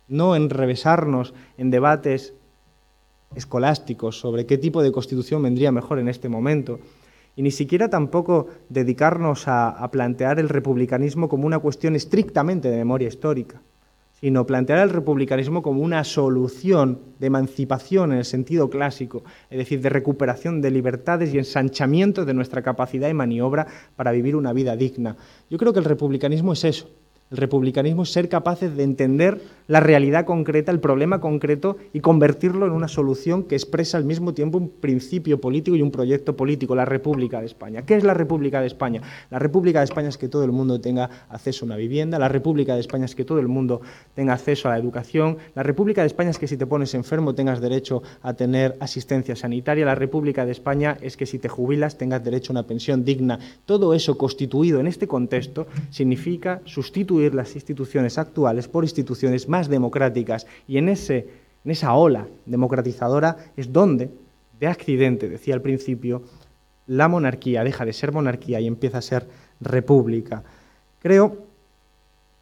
no 0.08 0.34
enrevesarnos 0.34 1.34
en 1.56 1.70
debates 1.70 2.34
escolásticos 3.36 4.18
sobre 4.18 4.46
qué 4.46 4.58
tipo 4.58 4.82
de 4.82 4.92
constitución 4.92 5.42
vendría 5.42 5.70
mejor 5.70 5.98
en 5.98 6.08
este 6.08 6.28
momento, 6.28 6.80
y 7.36 7.42
ni 7.42 7.50
siquiera 7.50 7.90
tampoco 7.90 8.48
dedicarnos 8.68 9.48
a, 9.48 9.68
a 9.70 9.90
plantear 9.90 10.38
el 10.38 10.48
republicanismo 10.48 11.28
como 11.28 11.46
una 11.46 11.58
cuestión 11.58 11.96
estrictamente 11.96 12.70
de 12.70 12.76
memoria 12.76 13.08
histórica 13.08 13.60
sino 14.24 14.46
plantear 14.46 14.78
el 14.78 14.88
republicanismo 14.88 15.60
como 15.60 15.82
una 15.82 16.02
solución 16.02 16.98
de 17.18 17.26
emancipación 17.26 18.10
en 18.10 18.16
el 18.20 18.24
sentido 18.24 18.70
clásico, 18.70 19.22
es 19.50 19.58
decir, 19.58 19.82
de 19.82 19.90
recuperación 19.90 20.62
de 20.62 20.70
libertades 20.70 21.34
y 21.34 21.36
ensanchamiento 21.36 22.24
de 22.24 22.32
nuestra 22.32 22.62
capacidad 22.62 23.10
y 23.10 23.12
maniobra 23.12 23.66
para 23.96 24.12
vivir 24.12 24.34
una 24.34 24.54
vida 24.54 24.76
digna. 24.76 25.18
Yo 25.50 25.58
creo 25.58 25.74
que 25.74 25.80
el 25.80 25.84
republicanismo 25.84 26.54
es 26.54 26.64
eso, 26.64 26.88
el 27.30 27.38
republicanismo 27.38 28.02
es 28.02 28.12
ser 28.12 28.28
capaces 28.28 28.76
de 28.76 28.84
entender 28.84 29.40
la 29.66 29.80
realidad 29.80 30.26
concreta, 30.26 30.70
el 30.70 30.78
problema 30.78 31.20
concreto 31.20 31.78
y 31.92 32.00
convertirlo 32.00 32.66
en 32.66 32.72
una 32.72 32.86
solución 32.86 33.44
que 33.44 33.54
expresa 33.54 33.96
al 33.96 34.04
mismo 34.04 34.34
tiempo 34.34 34.58
un 34.58 34.68
principio 34.68 35.40
político 35.40 35.76
y 35.76 35.82
un 35.82 35.90
proyecto 35.90 36.36
político, 36.36 36.74
la 36.74 36.84
República 36.84 37.40
de 37.40 37.46
España. 37.46 37.82
¿Qué 37.82 37.96
es 37.96 38.04
la 38.04 38.12
República 38.12 38.60
de 38.60 38.66
España? 38.66 39.00
La 39.30 39.38
República 39.38 39.78
de 39.78 39.86
España 39.86 40.10
es 40.10 40.18
que 40.18 40.28
todo 40.28 40.44
el 40.44 40.52
mundo 40.52 40.80
tenga 40.80 41.08
acceso 41.30 41.64
a 41.64 41.66
una 41.66 41.76
vivienda, 41.76 42.18
la 42.18 42.28
República 42.28 42.74
de 42.74 42.80
España 42.80 43.06
es 43.06 43.14
que 43.14 43.24
todo 43.24 43.40
el 43.40 43.48
mundo 43.48 43.80
tenga 44.14 44.34
acceso 44.34 44.68
a 44.68 44.72
la 44.72 44.78
educación, 44.78 45.38
la 45.54 45.62
República 45.62 46.02
de 46.02 46.08
España 46.08 46.30
es 46.30 46.38
que 46.38 46.46
si 46.46 46.58
te 46.58 46.66
pones 46.66 46.94
enfermo 46.94 47.34
tengas 47.34 47.60
derecho 47.60 48.02
a 48.22 48.34
tener 48.34 48.76
asistencia 48.80 49.34
sanitaria, 49.34 49.86
la 49.86 49.94
República 49.94 50.44
de 50.44 50.52
España 50.52 50.98
es 51.00 51.16
que 51.16 51.24
si 51.26 51.38
te 51.38 51.48
jubilas 51.48 51.96
tengas 51.96 52.22
derecho 52.22 52.52
a 52.52 52.54
una 52.54 52.66
pensión 52.66 53.04
digna. 53.04 53.38
Todo 53.64 53.94
eso 53.94 54.18
constituido 54.18 54.78
en 54.78 54.86
este 54.86 55.08
contexto 55.08 55.66
significa 55.90 56.60
sustituir 56.66 57.13
las 57.18 57.54
instituciones 57.54 58.18
actuales 58.18 58.68
por 58.68 58.84
instituciones 58.84 59.48
más 59.48 59.68
democráticas 59.68 60.46
y 60.66 60.78
en, 60.78 60.88
ese, 60.88 61.28
en 61.64 61.70
esa 61.70 61.94
ola 61.94 62.26
democratizadora 62.46 63.36
es 63.56 63.72
donde, 63.72 64.10
de 64.58 64.66
accidente, 64.66 65.28
decía 65.28 65.54
al 65.54 65.62
principio, 65.62 66.22
la 66.86 67.08
monarquía 67.08 67.64
deja 67.64 67.84
de 67.84 67.92
ser 67.92 68.12
monarquía 68.12 68.60
y 68.60 68.66
empieza 68.66 68.98
a 68.98 69.02
ser 69.02 69.26
república. 69.60 70.42
Creo 71.00 71.36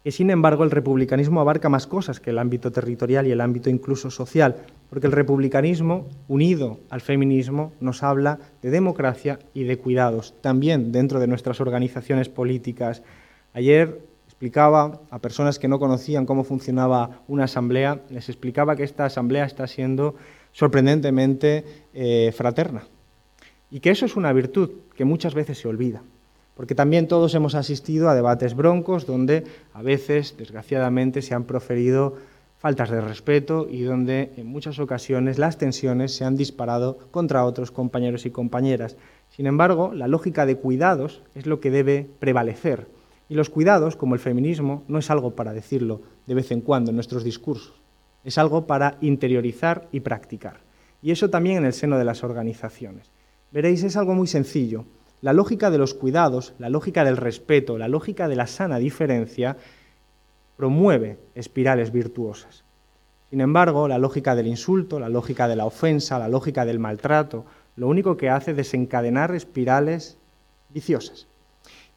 que, 0.03 0.11
sin 0.11 0.29
embargo, 0.29 0.63
el 0.63 0.71
republicanismo 0.71 1.39
abarca 1.39 1.69
más 1.69 1.87
cosas 1.87 2.19
que 2.19 2.31
el 2.31 2.39
ámbito 2.39 2.71
territorial 2.71 3.25
y 3.25 3.31
el 3.31 3.39
ámbito 3.39 3.69
incluso 3.69 4.11
social, 4.11 4.57
porque 4.89 5.07
el 5.07 5.13
republicanismo, 5.13 6.07
unido 6.27 6.79
al 6.89 6.99
feminismo, 6.99 7.71
nos 7.79 8.03
habla 8.03 8.39
de 8.61 8.69
democracia 8.69 9.39
y 9.53 9.63
de 9.63 9.77
cuidados, 9.77 10.33
también 10.41 10.91
dentro 10.91 11.19
de 11.21 11.27
nuestras 11.27 11.61
organizaciones 11.61 12.27
políticas. 12.27 13.01
Ayer 13.53 14.01
explicaba 14.43 14.99
a 15.09 15.19
personas 15.19 15.57
que 15.57 15.69
no 15.69 15.79
conocían 15.79 16.25
cómo 16.25 16.43
funcionaba 16.43 17.21
una 17.29 17.45
asamblea, 17.45 18.01
les 18.09 18.27
explicaba 18.27 18.75
que 18.75 18.83
esta 18.83 19.05
asamblea 19.05 19.45
está 19.45 19.67
siendo 19.67 20.15
sorprendentemente 20.51 21.63
eh, 21.93 22.33
fraterna 22.35 22.83
y 23.71 23.79
que 23.79 23.91
eso 23.91 24.05
es 24.05 24.17
una 24.17 24.33
virtud 24.33 24.69
que 24.97 25.05
muchas 25.05 25.33
veces 25.33 25.59
se 25.59 25.69
olvida, 25.69 26.03
porque 26.57 26.75
también 26.75 27.07
todos 27.07 27.33
hemos 27.35 27.55
asistido 27.55 28.09
a 28.09 28.15
debates 28.15 28.53
broncos 28.53 29.05
donde 29.05 29.45
a 29.73 29.81
veces, 29.81 30.35
desgraciadamente, 30.37 31.21
se 31.21 31.33
han 31.33 31.45
proferido 31.45 32.17
faltas 32.59 32.89
de 32.89 32.99
respeto 32.99 33.65
y 33.71 33.83
donde 33.83 34.33
en 34.35 34.47
muchas 34.47 34.77
ocasiones 34.77 35.37
las 35.37 35.57
tensiones 35.57 36.17
se 36.17 36.25
han 36.25 36.35
disparado 36.35 36.97
contra 37.11 37.45
otros 37.45 37.71
compañeros 37.71 38.25
y 38.25 38.31
compañeras. 38.31 38.97
Sin 39.29 39.47
embargo, 39.47 39.93
la 39.93 40.09
lógica 40.09 40.45
de 40.45 40.57
cuidados 40.57 41.21
es 41.33 41.45
lo 41.45 41.61
que 41.61 41.71
debe 41.71 42.09
prevalecer 42.19 42.87
y 43.33 43.35
los 43.35 43.49
cuidados, 43.49 43.95
como 43.95 44.13
el 44.13 44.19
feminismo, 44.19 44.83
no 44.87 44.99
es 44.99 45.09
algo 45.09 45.31
para 45.31 45.53
decirlo 45.53 46.01
de 46.27 46.35
vez 46.35 46.51
en 46.51 46.61
cuando 46.61 46.91
en 46.91 46.95
nuestros 46.95 47.23
discursos, 47.23 47.73
es 48.23 48.37
algo 48.37 48.67
para 48.67 48.99
interiorizar 49.01 49.87
y 49.91 50.01
practicar. 50.01 50.59
Y 51.01 51.09
eso 51.09 51.31
también 51.31 51.57
en 51.57 51.65
el 51.65 51.73
seno 51.73 51.97
de 51.97 52.05
las 52.05 52.23
organizaciones. 52.23 53.09
Veréis, 53.51 53.81
es 53.81 53.97
algo 53.97 54.13
muy 54.13 54.27
sencillo. 54.27 54.85
La 55.21 55.33
lógica 55.33 55.71
de 55.71 55.79
los 55.79 55.95
cuidados, 55.95 56.53
la 56.59 56.69
lógica 56.69 57.03
del 57.03 57.17
respeto, 57.17 57.79
la 57.79 57.87
lógica 57.87 58.27
de 58.27 58.35
la 58.35 58.45
sana 58.45 58.77
diferencia, 58.77 59.57
promueve 60.55 61.17
espirales 61.33 61.91
virtuosas. 61.91 62.63
Sin 63.31 63.41
embargo, 63.41 63.87
la 63.87 63.97
lógica 63.97 64.35
del 64.35 64.45
insulto, 64.45 64.99
la 64.99 65.09
lógica 65.09 65.47
de 65.47 65.55
la 65.55 65.65
ofensa, 65.65 66.19
la 66.19 66.27
lógica 66.27 66.65
del 66.65 66.77
maltrato, 66.77 67.45
lo 67.77 67.87
único 67.87 68.15
que 68.15 68.29
hace 68.29 68.51
es 68.51 68.57
desencadenar 68.57 69.33
espirales 69.33 70.19
viciosas. 70.69 71.25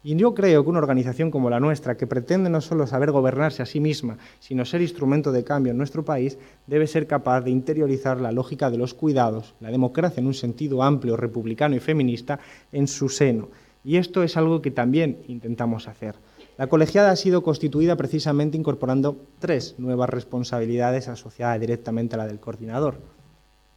Y 0.07 0.15
yo 0.15 0.33
creo 0.33 0.63
que 0.63 0.69
una 0.69 0.79
organización 0.79 1.31
como 1.31 1.49
la 1.49 1.59
nuestra, 1.59 1.97
que 1.97 2.07
pretende 2.07 2.49
no 2.49 2.61
solo 2.61 2.87
saber 2.87 3.11
gobernarse 3.11 3.61
a 3.61 3.65
sí 3.65 3.81
misma, 3.81 4.17
sino 4.39 4.63
ser 4.63 4.79
instrumento 4.81 5.33
de 5.33 5.43
cambio 5.43 5.71
en 5.71 5.77
nuestro 5.77 6.05
país, 6.05 6.37
debe 6.65 6.87
ser 6.87 7.07
capaz 7.07 7.41
de 7.41 7.51
interiorizar 7.51 8.21
la 8.21 8.31
lógica 8.31 8.71
de 8.71 8.77
los 8.77 8.93
cuidados, 8.93 9.53
la 9.59 9.69
democracia 9.69 10.21
en 10.21 10.27
un 10.27 10.33
sentido 10.33 10.81
amplio, 10.81 11.17
republicano 11.17 11.75
y 11.75 11.81
feminista, 11.81 12.39
en 12.71 12.87
su 12.87 13.09
seno. 13.09 13.49
Y 13.83 13.97
esto 13.97 14.23
es 14.23 14.37
algo 14.37 14.61
que 14.61 14.71
también 14.71 15.17
intentamos 15.27 15.89
hacer. 15.89 16.15
La 16.57 16.67
colegiada 16.67 17.11
ha 17.11 17.17
sido 17.17 17.43
constituida 17.43 17.97
precisamente 17.97 18.55
incorporando 18.55 19.17
tres 19.39 19.75
nuevas 19.77 20.09
responsabilidades 20.09 21.09
asociadas 21.09 21.59
directamente 21.59 22.15
a 22.15 22.19
la 22.19 22.27
del 22.27 22.39
coordinador. 22.39 23.01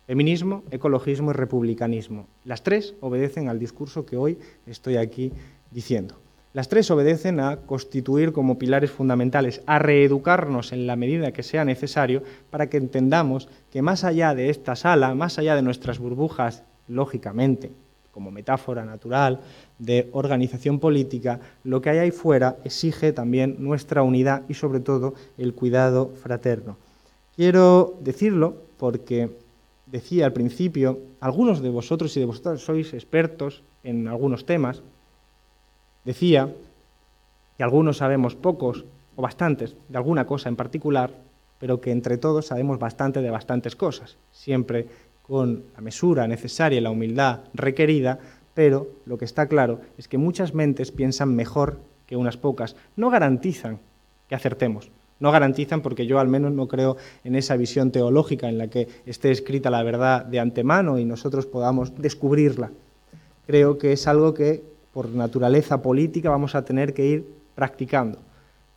Feminismo, 0.06 0.62
ecologismo 0.70 1.30
y 1.30 1.34
republicanismo. 1.34 2.26
Las 2.44 2.62
tres 2.62 2.94
obedecen 3.00 3.48
al 3.48 3.58
discurso 3.58 4.06
que 4.06 4.16
hoy 4.16 4.38
estoy 4.66 4.96
aquí 4.96 5.32
diciendo. 5.70 6.16
Las 6.52 6.68
tres 6.68 6.90
obedecen 6.90 7.38
a 7.38 7.58
constituir 7.58 8.32
como 8.32 8.58
pilares 8.58 8.90
fundamentales, 8.90 9.62
a 9.66 9.78
reeducarnos 9.78 10.72
en 10.72 10.88
la 10.88 10.96
medida 10.96 11.30
que 11.30 11.44
sea 11.44 11.64
necesario 11.64 12.24
para 12.50 12.68
que 12.68 12.76
entendamos 12.76 13.48
que 13.70 13.82
más 13.82 14.02
allá 14.02 14.34
de 14.34 14.50
esta 14.50 14.74
sala, 14.74 15.14
más 15.14 15.38
allá 15.38 15.54
de 15.54 15.62
nuestras 15.62 16.00
burbujas, 16.00 16.64
lógicamente, 16.88 17.70
como 18.10 18.32
metáfora 18.32 18.84
natural 18.84 19.40
de 19.78 20.08
organización 20.12 20.80
política, 20.80 21.38
lo 21.62 21.80
que 21.80 21.90
hay 21.90 21.98
ahí 21.98 22.10
fuera 22.10 22.56
exige 22.64 23.12
también 23.12 23.56
nuestra 23.60 24.02
unidad 24.02 24.42
y 24.48 24.54
sobre 24.54 24.80
todo 24.80 25.14
el 25.38 25.54
cuidado 25.54 26.10
fraterno. 26.20 26.76
Quiero 27.36 27.96
decirlo 28.00 28.56
porque 28.76 29.30
decía 29.86 30.26
al 30.26 30.32
principio, 30.32 30.98
algunos 31.20 31.62
de 31.62 31.70
vosotros 31.70 32.16
y 32.16 32.20
de 32.20 32.26
vosotras 32.26 32.60
sois 32.60 32.92
expertos 32.92 33.62
en 33.84 34.08
algunos 34.08 34.44
temas, 34.44 34.82
Decía 36.04 36.52
que 37.56 37.62
algunos 37.62 37.98
sabemos 37.98 38.34
pocos 38.34 38.84
o 39.16 39.22
bastantes 39.22 39.76
de 39.88 39.98
alguna 39.98 40.26
cosa 40.26 40.48
en 40.48 40.56
particular, 40.56 41.12
pero 41.58 41.80
que 41.80 41.90
entre 41.90 42.16
todos 42.16 42.46
sabemos 42.46 42.78
bastante 42.78 43.20
de 43.20 43.30
bastantes 43.30 43.76
cosas, 43.76 44.16
siempre 44.32 44.86
con 45.22 45.64
la 45.74 45.82
mesura 45.82 46.26
necesaria 46.26 46.78
y 46.78 46.82
la 46.82 46.90
humildad 46.90 47.40
requerida, 47.54 48.18
pero 48.54 48.88
lo 49.06 49.18
que 49.18 49.24
está 49.24 49.46
claro 49.46 49.80
es 49.98 50.08
que 50.08 50.18
muchas 50.18 50.54
mentes 50.54 50.90
piensan 50.90 51.36
mejor 51.36 51.78
que 52.06 52.16
unas 52.16 52.36
pocas. 52.36 52.76
No 52.96 53.10
garantizan 53.10 53.78
que 54.28 54.34
acertemos, 54.34 54.90
no 55.20 55.30
garantizan 55.30 55.82
porque 55.82 56.06
yo 56.06 56.18
al 56.18 56.28
menos 56.28 56.52
no 56.52 56.66
creo 56.66 56.96
en 57.24 57.36
esa 57.36 57.56
visión 57.56 57.92
teológica 57.92 58.48
en 58.48 58.58
la 58.58 58.68
que 58.68 58.88
esté 59.06 59.30
escrita 59.30 59.70
la 59.70 59.82
verdad 59.82 60.24
de 60.24 60.40
antemano 60.40 60.98
y 60.98 61.04
nosotros 61.04 61.46
podamos 61.46 61.96
descubrirla. 62.00 62.70
Creo 63.46 63.78
que 63.78 63.92
es 63.92 64.06
algo 64.06 64.34
que 64.34 64.64
por 64.92 65.08
naturaleza 65.08 65.82
política, 65.82 66.30
vamos 66.30 66.54
a 66.54 66.64
tener 66.64 66.94
que 66.94 67.06
ir 67.06 67.24
practicando. 67.54 68.18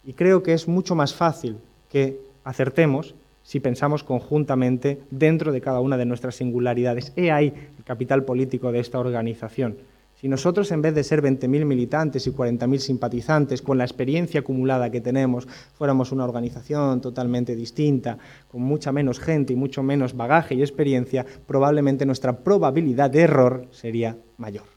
Y 0.04 0.13
creo 0.13 0.43
que 0.43 0.54
es 0.54 0.67
mucho 0.67 0.95
más 0.95 1.13
fácil 1.13 1.58
que 1.89 2.19
acertemos 2.43 3.15
si 3.43 3.60
pensamos 3.60 4.04
conjuntamente 4.04 4.99
dentro 5.12 5.52
de 5.52 5.62
cada 5.62 5.80
una 5.80 5.97
de 5.97 6.06
nuestras 6.06 6.36
singularidades. 6.36 7.13
He 7.15 7.32
ahí 7.32 7.54
el 7.78 7.84
capital 7.84 8.23
político 8.23 8.71
de 8.71 8.80
esta 8.80 8.99
organización. 8.99 9.78
Si 10.23 10.30
nosotros, 10.30 10.71
en 10.71 10.82
vez 10.82 10.95
de 10.95 11.04
ser 11.04 11.21
20.000 11.21 11.65
militantes 11.65 12.26
y 12.28 12.32
40.000 12.32 12.78
simpatizantes, 12.78 13.62
con 13.62 13.77
la 13.77 13.83
experiencia 13.83 14.40
acumulada 14.40 14.90
que 14.90 15.02
tenemos, 15.02 15.46
fuéramos 15.73 16.13
una 16.13 16.23
organización 16.23 17.02
totalmente 17.02 17.58
distinta, 17.58 18.17
con 18.50 18.62
mucha 18.62 18.94
menos 18.94 19.19
gente 19.19 19.52
y 19.52 19.58
mucho 19.58 19.83
menos 19.83 20.15
bagaje 20.15 20.56
y 20.56 20.62
experiencia, 20.62 21.25
probablemente 21.46 22.06
nuestra 22.06 22.37
probabilidad 22.37 23.10
de 23.10 23.19
error 23.19 23.67
sería 23.71 24.15
mayor. 24.37 24.73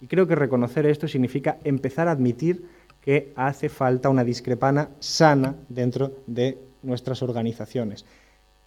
Y 0.00 0.06
creo 0.06 0.26
que 0.26 0.34
reconocer 0.34 0.86
esto 0.86 1.06
significa 1.08 1.58
empezar 1.64 2.08
a 2.08 2.12
admitir 2.12 2.64
que 3.00 3.32
hace 3.36 3.68
falta 3.68 4.08
una 4.08 4.24
discrepana 4.24 4.90
sana 4.98 5.56
dentro 5.68 6.12
de 6.26 6.58
nuestras 6.82 7.22
organizaciones. 7.22 8.04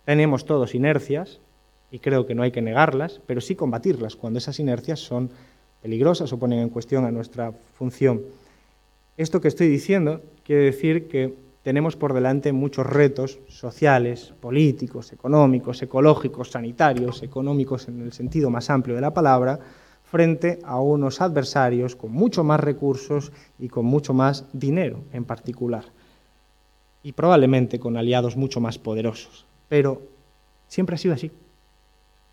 Tenemos 0.06 0.46
todos 0.46 0.76
inercias, 0.76 1.40
y 1.94 2.00
creo 2.00 2.26
que 2.26 2.34
no 2.34 2.42
hay 2.42 2.52
que 2.52 2.64
negarlas, 2.64 3.22
pero 3.28 3.40
sí 3.40 3.54
combatirlas 3.54 4.16
cuando 4.16 4.40
esas 4.40 4.60
inercias 4.60 5.00
son 5.00 5.30
peligrosas 5.84 6.34
o 6.34 6.40
ponen 6.40 6.58
en 6.58 6.70
cuestión 6.70 7.06
a 7.06 7.12
nuestra 7.12 7.52
función. 7.78 8.24
Esto 9.16 9.40
que 9.40 9.48
estoy 9.48 9.68
diciendo 9.68 10.22
quiere 10.44 10.64
decir 10.64 11.08
que 11.08 11.36
tenemos 11.62 11.96
por 11.96 12.14
delante 12.14 12.52
muchos 12.52 12.88
retos 12.88 13.38
sociales, 13.48 14.34
políticos, 14.42 15.14
económicos, 15.14 15.84
ecológicos, 15.84 16.50
sanitarios, 16.50 17.22
económicos 17.22 17.88
en 17.88 18.02
el 18.02 18.12
sentido 18.12 18.50
más 18.50 18.72
amplio 18.72 18.96
de 18.96 19.02
la 19.02 19.14
palabra, 19.14 19.60
frente 20.14 20.60
a 20.64 20.80
unos 20.80 21.22
adversarios 21.22 21.96
con 21.96 22.12
mucho 22.12 22.44
más 22.44 22.60
recursos 22.60 23.32
y 23.58 23.68
con 23.68 23.86
mucho 23.86 24.14
más 24.14 24.46
dinero 24.54 25.00
en 25.12 25.26
particular. 25.26 25.86
Y 27.02 27.14
probablemente 27.14 27.80
con 27.80 27.98
aliados 27.98 28.38
mucho 28.38 28.60
más 28.60 28.78
poderosos. 28.78 29.48
Pero 29.70 30.04
siempre 30.68 30.94
ha 30.94 31.00
sido 31.00 31.16
así. 31.16 31.32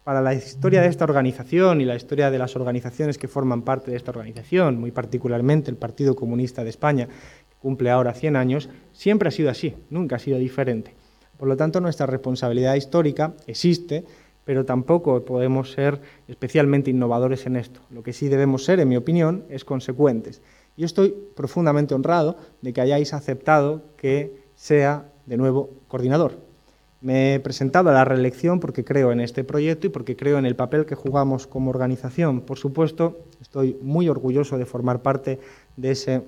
Para 0.04 0.20
la 0.20 0.34
historia 0.34 0.82
de 0.82 0.88
esta 0.88 1.06
organización 1.06 1.80
y 1.80 1.86
la 1.86 1.96
historia 1.96 2.30
de 2.30 2.38
las 2.38 2.54
organizaciones 2.54 3.16
que 3.16 3.28
forman 3.28 3.62
parte 3.62 3.90
de 3.90 3.96
esta 3.96 4.10
organización, 4.10 4.78
muy 4.78 4.90
particularmente 4.90 5.70
el 5.70 5.78
Partido 5.78 6.14
Comunista 6.14 6.62
de 6.62 6.68
España, 6.68 7.08
cumple 7.62 7.88
ahora 7.88 8.12
100 8.12 8.36
años, 8.36 8.68
siempre 8.92 9.28
ha 9.28 9.32
sido 9.32 9.48
así, 9.48 9.74
nunca 9.88 10.16
ha 10.16 10.18
sido 10.18 10.36
diferente. 10.36 10.94
Por 11.38 11.48
lo 11.48 11.56
tanto, 11.56 11.80
nuestra 11.80 12.04
responsabilidad 12.04 12.74
histórica 12.74 13.32
existe, 13.46 14.04
pero 14.44 14.64
tampoco 14.64 15.24
podemos 15.24 15.72
ser 15.72 16.00
especialmente 16.28 16.90
innovadores 16.90 17.46
en 17.46 17.56
esto. 17.56 17.80
Lo 17.90 18.02
que 18.02 18.12
sí 18.12 18.28
debemos 18.28 18.64
ser, 18.64 18.80
en 18.80 18.88
mi 18.88 18.96
opinión, 18.96 19.44
es 19.48 19.64
consecuentes. 19.64 20.42
Y 20.76 20.84
estoy 20.84 21.14
profundamente 21.36 21.94
honrado 21.94 22.36
de 22.62 22.72
que 22.72 22.80
hayáis 22.80 23.12
aceptado 23.12 23.82
que 23.96 24.42
sea 24.54 25.10
de 25.26 25.36
nuevo 25.36 25.70
coordinador. 25.88 26.38
Me 27.00 27.34
he 27.34 27.40
presentado 27.40 27.88
a 27.88 27.94
la 27.94 28.04
reelección 28.04 28.60
porque 28.60 28.84
creo 28.84 29.10
en 29.10 29.20
este 29.20 29.42
proyecto 29.42 29.86
y 29.86 29.90
porque 29.90 30.16
creo 30.16 30.38
en 30.38 30.44
el 30.44 30.56
papel 30.56 30.84
que 30.84 30.94
jugamos 30.94 31.46
como 31.46 31.70
organización. 31.70 32.42
Por 32.42 32.58
supuesto, 32.58 33.20
estoy 33.40 33.78
muy 33.80 34.08
orgulloso 34.08 34.58
de 34.58 34.66
formar 34.66 35.00
parte 35.00 35.38
de 35.76 35.92
ese 35.92 36.22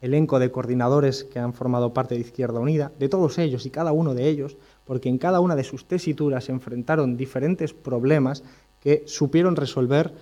elenco 0.00 0.38
de 0.38 0.50
coordinadores 0.50 1.24
que 1.24 1.38
han 1.38 1.54
formado 1.54 1.94
parte 1.94 2.14
de 2.14 2.20
Izquierda 2.20 2.60
Unida, 2.60 2.92
de 2.98 3.08
todos 3.08 3.38
ellos 3.38 3.66
y 3.66 3.70
cada 3.70 3.92
uno 3.92 4.14
de 4.14 4.28
ellos, 4.28 4.56
porque 4.86 5.08
en 5.08 5.18
cada 5.18 5.40
una 5.40 5.56
de 5.56 5.64
sus 5.64 5.84
tesituras 5.84 6.44
se 6.44 6.52
enfrentaron 6.52 7.16
diferentes 7.16 7.72
problemas 7.72 8.42
que 8.82 9.04
supieron 9.06 9.56
resolver 9.56 10.12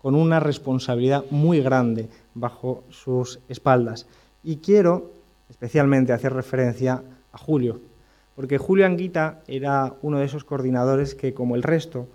con 0.00 0.14
una 0.14 0.40
responsabilidad 0.40 1.24
muy 1.30 1.60
grande 1.60 2.08
bajo 2.34 2.84
sus 2.90 3.40
espaldas. 3.48 4.06
Y 4.42 4.56
quiero 4.56 5.10
especialmente 5.50 6.12
hacer 6.12 6.32
referencia 6.32 7.02
a 7.32 7.38
Julio, 7.38 7.80
porque 8.34 8.58
Julio 8.58 8.86
Anguita 8.86 9.40
era 9.46 9.94
uno 10.02 10.18
de 10.18 10.26
esos 10.26 10.44
coordinadores 10.44 11.14
que, 11.14 11.34
como 11.34 11.56
el 11.56 11.62
resto, 11.62 12.06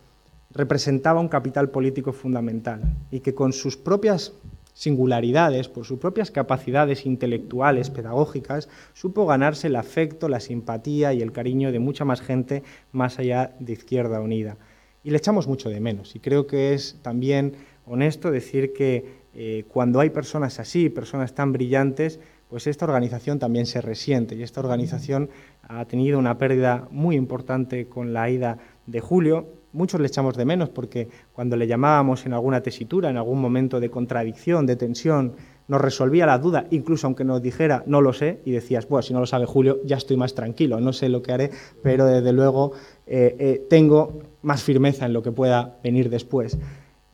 representaba 0.54 1.20
un 1.20 1.30
capital 1.30 1.70
político 1.70 2.14
fundamental 2.14 2.82
y 3.10 3.22
que 3.22 3.34
con 3.34 3.54
sus 3.54 3.78
propias 3.78 4.34
singularidades, 4.82 5.70
por 5.70 5.86
sus 5.86 6.00
propias 6.00 6.32
capacidades 6.32 7.06
intelectuales, 7.06 7.92
pedagógicas, 7.92 8.68
supo 8.94 9.28
ganarse 9.28 9.68
el 9.68 9.76
afecto, 9.76 10.28
la 10.28 10.40
simpatía 10.40 11.14
y 11.14 11.22
el 11.22 11.32
cariño 11.32 11.72
de 11.72 11.78
mucha 11.78 12.04
más 12.04 12.20
gente 12.20 12.64
más 12.92 13.20
allá 13.20 13.54
de 13.60 13.74
Izquierda 13.74 14.20
Unida. 14.22 14.58
Y 15.04 15.12
le 15.12 15.18
echamos 15.18 15.48
mucho 15.48 15.70
de 15.70 15.80
menos. 15.80 16.16
Y 16.16 16.20
creo 16.20 16.48
que 16.48 16.74
es 16.74 16.98
también 17.04 17.58
honesto 17.86 18.32
decir 18.32 18.74
que 18.74 19.22
eh, 19.36 19.66
cuando 19.68 20.00
hay 20.00 20.10
personas 20.10 20.60
así, 20.60 20.90
personas 20.90 21.36
tan 21.36 21.52
brillantes, 21.54 22.20
pues 22.50 22.66
esta 22.66 22.86
organización 22.86 23.38
también 23.38 23.68
se 23.68 23.82
resiente. 23.82 24.34
Y 24.34 24.42
esta 24.42 24.62
organización 24.62 25.30
ha 25.62 25.86
tenido 25.86 26.18
una 26.18 26.40
pérdida 26.40 26.88
muy 26.90 27.18
importante 27.18 27.88
con 27.88 28.14
la 28.14 28.32
ida 28.32 28.58
de 28.88 29.00
Julio, 29.00 29.61
muchos 29.74 30.00
le 30.00 30.08
echamos 30.08 30.36
de 30.36 30.46
menos 30.46 30.70
porque 30.70 31.08
cuando 31.34 31.56
le 31.56 31.68
llamábamos 31.68 32.26
en 32.26 32.34
alguna 32.34 32.62
tesitura, 32.62 33.10
en 33.10 33.18
algún 33.18 33.42
momento 33.42 33.80
de 33.80 33.90
contradicción, 33.90 34.66
de 34.66 34.76
tensión, 34.76 35.34
nos 35.68 35.80
resolvía 35.80 36.26
la 36.26 36.38
duda, 36.38 36.68
incluso 36.72 37.08
aunque 37.08 37.24
nos 37.24 37.42
dijera 37.42 37.84
no 37.86 38.02
lo 38.02 38.12
sé, 38.14 38.42
y 38.46 38.52
decías, 38.52 38.88
bueno, 38.90 39.04
si 39.04 39.14
no 39.14 39.22
lo 39.22 39.26
sabe 39.26 39.46
Julio, 39.46 39.80
ya 39.86 39.98
estoy 39.98 40.18
más 40.18 40.36
tranquilo, 40.36 40.80
no 40.82 40.92
sé 40.92 41.08
lo 41.08 41.22
que 41.22 41.32
haré, 41.32 41.52
pero 41.82 42.06
desde 42.06 42.34
luego 42.34 42.74
eh, 43.08 43.36
eh, 43.40 43.66
tengo 43.70 44.20
más 44.42 44.64
firmeza 44.64 45.06
en 45.06 45.14
lo 45.14 45.24
que 45.24 45.32
pueda 45.32 45.78
venir 45.84 46.10
después. 46.10 46.58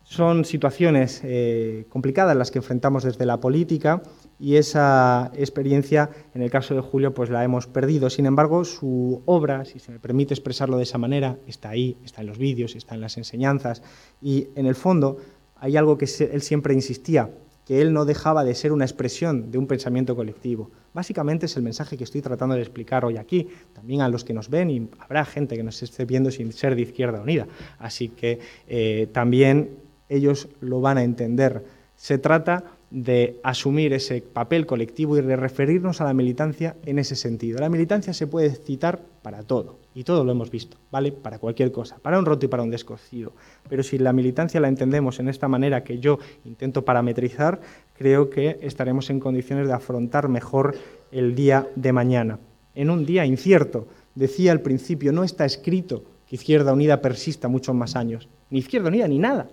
Son 0.03 0.45
situaciones 0.45 1.22
eh, 1.24 1.86
complicadas 1.89 2.36
las 2.36 2.49
que 2.49 2.60
enfrentamos 2.60 3.03
desde 3.03 3.26
la 3.26 3.39
política 3.39 4.01
y 4.40 4.56
esa 4.56 5.32
experiencia, 5.36 6.10
en 6.36 6.42
el 6.42 6.52
caso 6.52 6.76
de 6.76 6.82
Julio, 6.82 7.14
pues 7.14 7.30
la 7.30 7.44
hemos 7.44 7.68
perdido. 7.68 8.10
Sin 8.10 8.26
embargo, 8.26 8.64
su 8.66 9.22
obra, 9.26 9.66
si 9.66 9.80
se 9.80 9.92
me 9.92 10.00
permite 10.00 10.34
expresarlo 10.34 10.78
de 10.78 10.84
esa 10.84 10.98
manera, 10.98 11.38
está 11.48 11.70
ahí, 11.70 11.98
está 12.04 12.22
en 12.22 12.28
los 12.28 12.38
vídeos, 12.38 12.76
está 12.76 12.96
en 12.96 13.02
las 13.02 13.18
enseñanzas 13.18 13.82
y 14.22 14.50
en 14.56 14.68
el 14.68 14.76
fondo 14.76 15.18
hay 15.56 15.76
algo 15.76 15.98
que 15.98 16.06
él 16.32 16.42
siempre 16.42 16.76
insistía, 16.76 17.32
que 17.66 17.82
él 17.82 17.94
no 17.94 18.06
dejaba 18.06 18.44
de 18.44 18.54
ser 18.54 18.72
una 18.72 18.86
expresión 18.86 19.50
de 19.50 19.58
un 19.58 19.66
pensamiento 19.66 20.16
colectivo. 20.16 20.70
Básicamente 20.94 21.48
es 21.48 21.58
el 21.58 21.64
mensaje 21.64 21.98
que 21.98 22.04
estoy 22.04 22.22
tratando 22.22 22.56
de 22.56 22.62
explicar 22.62 23.06
hoy 23.06 23.18
aquí, 23.18 23.50
también 23.74 24.02
a 24.02 24.10
los 24.10 24.24
que 24.24 24.34
nos 24.34 24.50
ven 24.50 24.70
y 24.70 24.90
habrá 25.00 25.26
gente 25.26 25.58
que 25.58 25.64
nos 25.64 25.82
esté 25.82 26.06
viendo 26.06 26.30
sin 26.30 26.54
ser 26.54 26.76
de 26.76 26.84
Izquierda 26.84 27.22
Unida. 27.22 27.48
Así 27.80 28.10
que 28.10 28.40
eh, 28.68 29.10
también 29.12 29.80
ellos 30.10 30.48
lo 30.62 30.80
van 30.80 31.00
a 31.00 31.04
entender. 31.04 31.66
Se 31.96 32.20
trata 32.20 32.76
de 32.90 33.40
asumir 33.44 33.92
ese 33.94 34.22
papel 34.22 34.66
colectivo 34.66 35.18
y 35.18 35.22
de 35.22 35.36
referirnos 35.36 36.00
a 36.00 36.06
la 36.06 36.14
militancia 36.14 36.76
en 36.86 37.00
ese 37.00 37.16
sentido. 37.16 37.60
La 37.60 37.70
militancia 37.70 38.14
se 38.14 38.28
puede 38.28 38.52
citar 38.52 39.02
para 39.22 39.44
todo, 39.44 39.78
y 39.94 40.04
todo 40.04 40.24
lo 40.24 40.32
hemos 40.32 40.50
visto, 40.50 40.78
¿vale? 40.90 41.12
Para 41.12 41.40
cualquier 41.40 41.72
cosa, 41.72 41.98
para 42.02 42.18
un 42.18 42.26
roto 42.26 42.46
y 42.46 42.50
para 42.50 42.64
un 42.64 42.70
descosido. 42.70 43.34
Pero 43.68 43.84
si 43.84 43.98
la 43.98 44.14
militancia 44.14 44.62
la 44.62 44.70
entendemos 44.70 45.20
en 45.20 45.28
esta 45.28 45.48
manera 45.48 45.84
que 45.84 46.00
yo 46.00 46.20
intento 46.46 46.86
parametrizar, 46.86 47.60
creo 47.98 48.30
que 48.30 48.60
estaremos 48.62 49.10
en 49.10 49.20
condiciones 49.20 49.68
de 49.68 49.74
afrontar 49.74 50.30
mejor 50.30 50.76
el 51.12 51.36
día 51.36 51.68
de 51.76 51.92
mañana. 51.92 52.40
En 52.74 52.90
un 52.90 53.06
día 53.06 53.26
incierto, 53.26 53.88
decía 54.16 54.52
al 54.52 54.62
principio, 54.62 55.12
no 55.12 55.24
está 55.24 55.46
escrito 55.46 56.04
que 56.28 56.36
Izquierda 56.36 56.74
Unida 56.74 57.02
persista 57.02 57.48
muchos 57.48 57.76
más 57.76 57.96
años, 57.96 58.30
ni 58.50 58.60
Izquierda 58.60 58.90
Unida 58.90 59.08
ni 59.08 59.20
nada. 59.20 59.50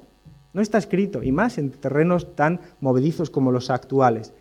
No 0.54 0.62
está 0.62 0.78
escrito, 0.78 1.22
y 1.22 1.32
más 1.32 1.58
en 1.58 1.70
terrenos 1.70 2.34
tan 2.34 2.60
movedizos 2.80 3.28
como 3.28 3.52
los 3.52 3.70
actuales. 3.70 4.32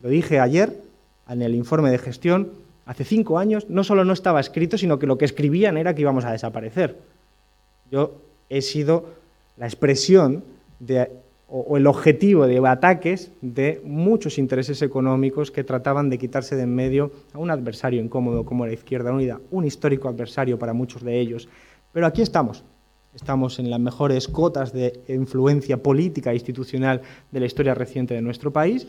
Lo 0.00 0.08
dije 0.08 0.40
ayer 0.40 0.80
en 1.28 1.42
el 1.42 1.54
informe 1.54 1.90
de 1.90 1.98
gestión, 1.98 2.52
hace 2.86 3.04
cinco 3.04 3.38
años 3.38 3.68
no 3.68 3.84
solo 3.84 4.04
no 4.04 4.14
estaba 4.14 4.40
escrito, 4.40 4.78
sino 4.78 4.98
que 4.98 5.06
lo 5.06 5.18
que 5.18 5.26
escribían 5.26 5.76
era 5.76 5.94
que 5.94 6.00
íbamos 6.00 6.24
a 6.24 6.32
desaparecer. 6.32 6.98
Yo 7.90 8.14
he 8.48 8.62
sido 8.62 9.06
la 9.58 9.66
expresión 9.66 10.42
de, 10.80 11.10
o, 11.48 11.76
el 11.76 11.86
objetivo 11.86 12.46
de 12.46 12.66
ataques 12.66 13.30
de 13.42 13.82
muchos 13.84 14.38
intereses 14.38 14.80
económicos 14.80 15.50
que 15.50 15.64
trataban 15.64 16.08
de 16.08 16.18
quitarse 16.18 16.56
de 16.56 16.62
en 16.62 16.74
medio 16.74 17.10
a 17.34 17.38
un 17.38 17.50
adversario 17.50 18.00
incómodo 18.00 18.44
como 18.44 18.64
la 18.64 18.72
Izquierda 18.72 19.12
Unida, 19.12 19.38
un 19.50 19.64
histórico 19.64 20.08
adversario 20.08 20.58
para 20.58 20.72
muchos 20.72 21.02
de 21.02 21.20
ellos. 21.20 21.48
Pero 21.92 22.06
aquí 22.06 22.22
estamos, 22.22 22.64
Estamos 23.14 23.58
en 23.58 23.70
las 23.70 23.80
mejores 23.80 24.28
cotas 24.28 24.72
de 24.72 25.00
influencia 25.08 25.82
política 25.82 26.30
e 26.30 26.34
institucional 26.34 27.02
de 27.30 27.40
la 27.40 27.46
historia 27.46 27.74
reciente 27.74 28.14
de 28.14 28.22
nuestro 28.22 28.52
país, 28.52 28.86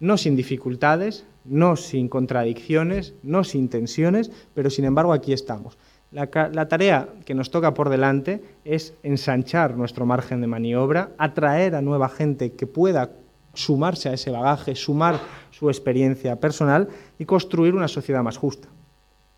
no 0.00 0.18
sin 0.18 0.34
dificultades, 0.34 1.24
no 1.44 1.76
sin 1.76 2.08
contradicciones, 2.08 3.14
no 3.22 3.44
sin 3.44 3.68
tensiones, 3.68 4.30
pero 4.52 4.68
sin 4.68 4.84
embargo 4.84 5.12
aquí 5.12 5.32
estamos. 5.32 5.78
La, 6.10 6.26
tarea 6.68 7.08
que 7.24 7.34
nos 7.34 7.50
toca 7.50 7.72
por 7.72 7.88
delante 7.88 8.42
es 8.66 8.92
ensanchar 9.02 9.78
nuestro 9.78 10.04
margen 10.04 10.42
de 10.42 10.46
maniobra, 10.46 11.12
atraer 11.16 11.74
a 11.74 11.80
nueva 11.80 12.10
gente 12.10 12.52
que 12.52 12.66
pueda 12.66 13.12
sumarse 13.54 14.10
a 14.10 14.12
ese 14.12 14.30
bagaje, 14.30 14.74
sumar 14.74 15.18
su 15.50 15.70
experiencia 15.70 16.38
personal 16.38 16.88
y 17.18 17.24
construir 17.24 17.74
una 17.74 17.88
sociedad 17.88 18.22
más 18.22 18.36
justa. 18.36 18.68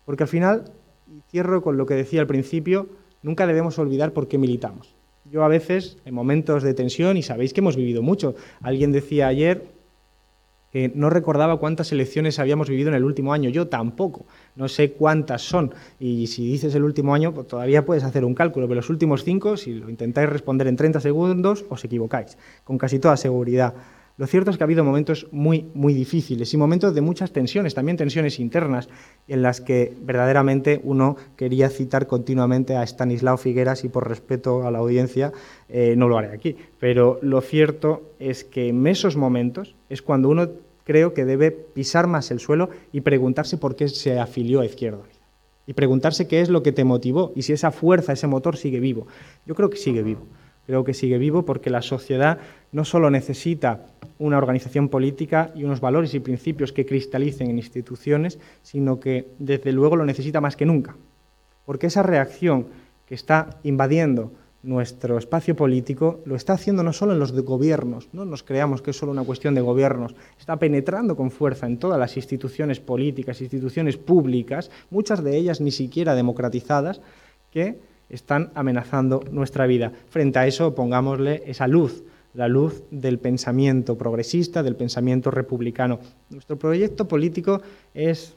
Porque 0.03 0.23
al 0.23 0.29
final, 0.29 0.65
y 1.07 1.21
cierro 1.29 1.61
con 1.61 1.77
lo 1.77 1.85
que 1.85 1.93
decía 1.93 2.19
al 2.19 2.27
principio, 2.27 2.89
nunca 3.25 3.47
debemos 3.47 3.79
olvidar 3.79 4.13
por 4.13 4.27
qué 4.27 4.37
militamos. 4.37 4.93
Yo 5.25 5.43
a 5.43 5.47
veces, 5.47 5.97
en 6.05 6.13
momentos 6.13 6.61
de 6.61 6.75
tensión, 6.75 7.17
y 7.17 7.23
sabéis 7.23 7.53
que 7.53 7.59
hemos 7.61 7.75
vivido 7.75 8.03
mucho, 8.03 8.35
alguien 8.61 8.91
decía 8.91 9.27
ayer 9.27 9.65
que 10.71 10.91
no 10.93 11.09
recordaba 11.09 11.57
cuántas 11.57 11.91
elecciones 11.91 12.37
habíamos 12.37 12.69
vivido 12.69 12.89
en 12.89 12.95
el 12.95 13.03
último 13.03 13.33
año, 13.33 13.49
yo 13.49 13.67
tampoco, 13.67 14.25
no 14.55 14.67
sé 14.67 14.91
cuántas 14.91 15.41
son, 15.41 15.73
y 15.99 16.27
si 16.27 16.45
dices 16.45 16.75
el 16.75 16.83
último 16.83 17.15
año, 17.15 17.33
pues 17.33 17.47
todavía 17.47 17.83
puedes 17.83 18.03
hacer 18.03 18.25
un 18.25 18.35
cálculo, 18.35 18.67
pero 18.67 18.75
los 18.75 18.89
últimos 18.91 19.23
cinco, 19.23 19.57
si 19.57 19.73
lo 19.73 19.89
intentáis 19.89 20.29
responder 20.29 20.67
en 20.67 20.75
30 20.75 20.99
segundos, 20.99 21.65
os 21.69 21.83
equivocáis, 21.83 22.37
con 22.63 22.77
casi 22.77 22.99
toda 22.99 23.17
seguridad. 23.17 23.73
Lo 24.17 24.27
cierto 24.27 24.49
es 24.49 24.57
que 24.57 24.63
ha 24.63 24.65
habido 24.65 24.85
momentos 24.85 25.27
muy, 25.31 25.69
muy 25.73 25.93
difíciles 25.93 26.53
y 26.53 26.57
momentos 26.57 26.95
de 26.95 27.01
muchas 27.01 27.33
tensiones, 27.33 27.75
también 27.75 27.97
tensiones 27.97 28.39
internas, 28.39 28.87
en 29.27 29.41
las 29.41 29.59
que 29.59 29.93
verdaderamente 30.01 30.79
uno 30.85 31.17
quería 31.35 31.69
citar 31.69 32.07
continuamente 32.07 32.77
a 32.77 32.83
Stanislao 32.83 33.35
Figueras 33.37 33.83
y 33.83 33.89
por 33.89 34.07
respeto 34.07 34.65
a 34.65 34.71
la 34.71 34.79
audiencia 34.79 35.33
eh, 35.67 35.95
no 35.97 36.07
lo 36.07 36.17
haré 36.17 36.29
aquí. 36.29 36.55
Pero 36.79 37.19
lo 37.21 37.41
cierto 37.41 38.13
es 38.17 38.45
que 38.45 38.69
en 38.69 38.87
esos 38.87 39.17
momentos 39.17 39.75
es 39.89 40.01
cuando 40.01 40.29
uno 40.29 40.49
creo 40.85 41.13
que 41.13 41.25
debe 41.25 41.51
pisar 41.51 42.07
más 42.07 42.31
el 42.31 42.39
suelo 42.39 42.69
y 42.93 43.01
preguntarse 43.01 43.57
por 43.57 43.75
qué 43.75 43.89
se 43.89 44.17
afilió 44.17 44.61
a 44.61 44.65
Izquierda 44.65 45.03
y 45.67 45.73
preguntarse 45.73 46.25
qué 46.25 46.39
es 46.39 46.47
lo 46.47 46.63
que 46.63 46.71
te 46.71 46.85
motivó 46.85 47.33
y 47.35 47.41
si 47.41 47.51
esa 47.51 47.71
fuerza, 47.71 48.13
ese 48.13 48.27
motor 48.27 48.55
sigue 48.55 48.79
vivo. 48.79 49.07
Yo 49.45 49.55
creo 49.55 49.69
que 49.69 49.77
sigue 49.77 50.03
vivo 50.03 50.25
creo 50.65 50.83
que 50.83 50.93
sigue 50.93 51.17
vivo 51.17 51.45
porque 51.45 51.69
la 51.69 51.81
sociedad 51.81 52.39
no 52.71 52.85
solo 52.85 53.09
necesita 53.09 53.85
una 54.19 54.37
organización 54.37 54.89
política 54.89 55.51
y 55.55 55.63
unos 55.63 55.81
valores 55.81 56.13
y 56.13 56.19
principios 56.19 56.71
que 56.71 56.85
cristalicen 56.85 57.49
en 57.49 57.57
instituciones, 57.57 58.39
sino 58.61 58.99
que 58.99 59.27
desde 59.39 59.71
luego 59.71 59.95
lo 59.95 60.05
necesita 60.05 60.41
más 60.41 60.55
que 60.55 60.65
nunca. 60.65 60.95
Porque 61.65 61.87
esa 61.87 62.03
reacción 62.03 62.67
que 63.05 63.15
está 63.15 63.57
invadiendo 63.63 64.31
nuestro 64.65 65.19
espacio 65.19 65.55
político 65.55 66.21
lo 66.25 66.35
está 66.35 66.53
haciendo 66.53 66.81
no 66.81 66.91
solo 66.91 67.13
en 67.13 67.19
los 67.19 67.31
gobiernos, 67.31 68.09
no 68.13 68.25
nos 68.25 68.41
creamos 68.41 68.81
que 68.81 68.91
es 68.91 68.97
solo 68.97 69.11
una 69.11 69.23
cuestión 69.23 69.53
de 69.53 69.61
gobiernos, 69.61 70.15
está 70.39 70.57
penetrando 70.57 71.15
con 71.15 71.29
fuerza 71.29 71.67
en 71.67 71.77
todas 71.77 71.99
las 71.99 72.17
instituciones 72.17 72.79
políticas, 72.79 73.41
instituciones 73.41 73.97
públicas, 73.97 74.71
muchas 74.89 75.23
de 75.23 75.37
ellas 75.37 75.61
ni 75.61 75.71
siquiera 75.71 76.15
democratizadas, 76.15 76.99
que 77.51 77.79
están 78.09 78.51
amenazando 78.55 79.23
nuestra 79.31 79.67
vida. 79.67 79.91
Frente 80.09 80.39
a 80.39 80.47
eso, 80.47 80.75
pongámosle 80.75 81.43
esa 81.45 81.67
luz, 81.67 82.03
la 82.33 82.47
luz 82.47 82.83
del 82.91 83.19
pensamiento 83.19 83.97
progresista, 83.97 84.63
del 84.63 84.75
pensamiento 84.75 85.31
republicano. 85.31 85.99
Nuestro 86.29 86.57
proyecto 86.57 87.07
político 87.07 87.61
es 87.93 88.35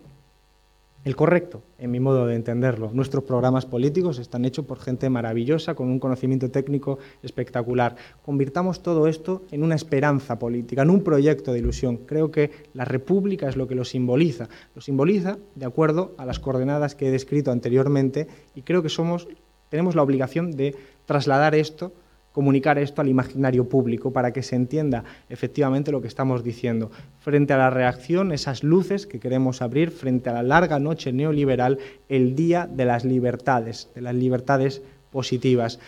el 1.05 1.17
correcto, 1.17 1.63
en 1.79 1.91
mi 1.91 2.01
modo 2.01 2.27
de 2.27 2.35
entenderlo. 2.35 2.91
Nuestros 2.93 3.25
programas 3.25 3.67
políticos 3.67 4.19
están 4.19 4.45
hechos 4.45 4.67
por 4.67 4.79
gente 4.79 5.09
maravillosa, 5.09 5.75
con 5.75 5.89
un 5.89 6.01
conocimiento 6.01 6.51
técnico 6.51 6.99
espectacular. 7.23 7.97
Convirtamos 8.25 8.83
todo 8.83 9.07
esto 9.07 9.43
en 9.51 9.63
una 9.63 9.75
esperanza 9.75 10.39
política, 10.39 10.83
en 10.83 10.91
un 10.91 11.03
proyecto 11.03 11.53
de 11.53 11.61
ilusión. 11.61 11.99
Creo 11.99 12.31
que 12.31 12.51
la 12.75 12.85
República 12.85 13.49
es 13.49 13.57
lo 13.57 13.69
que 13.69 13.75
lo 13.75 13.85
simboliza. 13.85 14.49
Lo 14.75 14.83
simboliza 14.83 15.39
de 15.55 15.67
acuerdo 15.67 16.15
a 16.19 16.27
las 16.27 16.41
coordenadas 16.41 16.95
que 16.95 17.09
he 17.09 17.11
descrito 17.11 17.53
anteriormente 17.53 18.27
y 18.55 18.63
creo 18.63 18.83
que 18.83 18.89
somos, 18.89 19.29
tenemos 19.69 19.95
la 19.95 20.03
obligación 20.03 20.53
de 20.53 20.75
trasladar 21.07 21.55
esto 21.55 21.93
comunicar 22.39 22.79
esto 22.79 23.01
al 23.01 23.09
imaginario 23.09 23.69
público 23.69 24.13
para 24.13 24.33
que 24.33 24.45
se 24.45 24.55
entienda 24.55 25.03
efectivamente 25.29 25.91
lo 25.91 26.01
que 26.01 26.07
estamos 26.07 26.45
diciendo. 26.45 26.93
Frente 27.19 27.53
a 27.53 27.57
la 27.57 27.69
reacción, 27.69 28.31
esas 28.31 28.63
luces 28.63 29.09
que 29.09 29.19
queremos 29.19 29.61
abrir, 29.61 29.91
frente 29.91 30.31
a 30.31 30.35
la 30.35 30.45
larga 30.45 30.79
noche 30.79 31.13
neoliberal, 31.13 31.79
el 32.09 32.37
día 32.37 32.69
de 32.69 32.85
las 32.85 33.05
libertades, 33.05 33.89
de 33.93 34.03
las 34.03 34.15
libertades 34.15 34.83
positivas. 35.11 35.81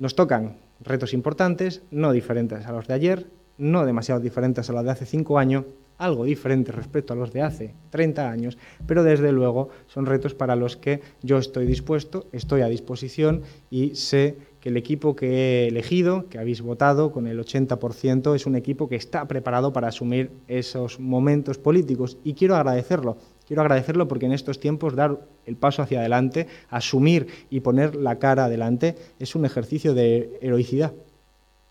Nos 0.00 0.16
tocan 0.16 0.56
retos 0.80 1.14
importantes, 1.14 1.82
no 1.92 2.10
diferentes 2.10 2.66
a 2.66 2.72
los 2.72 2.88
de 2.88 2.94
ayer, 2.94 3.26
no 3.56 3.86
demasiado 3.86 4.20
diferentes 4.20 4.68
a 4.68 4.72
los 4.72 4.84
de 4.84 4.90
hace 4.90 5.06
cinco 5.06 5.38
años, 5.38 5.66
algo 6.00 6.24
diferente 6.24 6.72
respecto 6.72 7.12
a 7.12 7.16
los 7.16 7.32
de 7.32 7.42
hace 7.42 7.74
30 7.90 8.30
años, 8.30 8.58
pero 8.86 9.04
desde 9.04 9.32
luego 9.32 9.68
son 9.86 10.06
retos 10.06 10.34
para 10.34 10.56
los 10.56 10.76
que 10.76 11.02
yo 11.22 11.38
estoy 11.38 11.66
dispuesto, 11.66 12.26
estoy 12.32 12.62
a 12.62 12.68
disposición 12.68 13.42
y 13.70 13.94
sé 13.94 14.38
que 14.60 14.70
el 14.70 14.78
equipo 14.78 15.14
que 15.14 15.28
he 15.28 15.68
elegido, 15.68 16.26
que 16.28 16.38
habéis 16.38 16.62
votado 16.62 17.12
con 17.12 17.26
el 17.26 17.38
80%, 17.38 18.34
es 18.34 18.46
un 18.46 18.56
equipo 18.56 18.88
que 18.88 18.96
está 18.96 19.28
preparado 19.28 19.72
para 19.72 19.88
asumir 19.88 20.30
esos 20.48 21.00
momentos 21.00 21.58
políticos 21.58 22.16
y 22.24 22.34
quiero 22.34 22.56
agradecerlo. 22.56 23.18
Quiero 23.46 23.62
agradecerlo 23.62 24.08
porque 24.08 24.26
en 24.26 24.32
estos 24.32 24.58
tiempos 24.58 24.94
dar 24.94 25.26
el 25.44 25.56
paso 25.56 25.82
hacia 25.82 26.00
adelante, 26.00 26.46
asumir 26.70 27.26
y 27.50 27.60
poner 27.60 27.94
la 27.94 28.18
cara 28.18 28.46
adelante 28.46 28.96
es 29.18 29.34
un 29.34 29.44
ejercicio 29.44 29.92
de 29.92 30.38
heroicidad. 30.40 30.92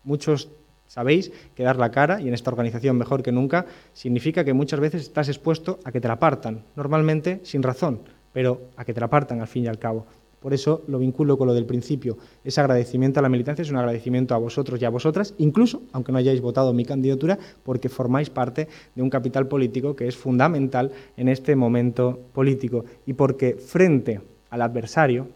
Muchos 0.04 0.50
sabéis 0.90 1.30
que 1.54 1.62
dar 1.62 1.76
la 1.76 1.92
cara, 1.92 2.20
y 2.20 2.26
en 2.26 2.34
esta 2.34 2.50
organización 2.50 2.98
mejor 2.98 3.22
que 3.22 3.30
nunca, 3.30 3.64
significa 3.92 4.42
que 4.44 4.52
muchas 4.52 4.80
veces 4.80 5.02
estás 5.02 5.28
expuesto 5.28 5.78
a 5.84 5.92
que 5.92 6.00
te 6.00 6.08
la 6.08 6.18
partan, 6.18 6.64
normalmente 6.74 7.38
sin 7.44 7.62
razón, 7.62 8.00
pero 8.32 8.60
a 8.76 8.84
que 8.84 8.92
te 8.92 9.00
la 9.00 9.08
partan 9.08 9.40
al 9.40 9.46
fin 9.46 9.64
y 9.64 9.68
al 9.68 9.78
cabo. 9.78 10.04
Por 10.40 10.52
eso 10.52 10.82
lo 10.88 10.98
vinculo 10.98 11.38
con 11.38 11.46
lo 11.46 11.54
del 11.54 11.64
principio. 11.64 12.18
Ese 12.42 12.60
agradecimiento 12.60 13.20
a 13.20 13.22
la 13.22 13.28
militancia 13.28 13.62
es 13.62 13.70
un 13.70 13.76
agradecimiento 13.76 14.34
a 14.34 14.38
vosotros 14.38 14.82
y 14.82 14.84
a 14.84 14.90
vosotras, 14.90 15.34
incluso 15.38 15.82
aunque 15.92 16.10
no 16.10 16.18
hayáis 16.18 16.40
votado 16.40 16.72
mi 16.72 16.84
candidatura, 16.84 17.38
porque 17.62 17.88
formáis 17.88 18.28
parte 18.28 18.66
de 18.96 19.02
un 19.02 19.10
capital 19.10 19.46
político 19.46 19.94
que 19.94 20.08
es 20.08 20.16
fundamental 20.16 20.90
en 21.16 21.28
este 21.28 21.54
momento 21.54 22.18
político 22.32 22.84
y 23.06 23.12
porque 23.12 23.54
frente 23.54 24.22
al 24.48 24.62
adversario 24.62 25.28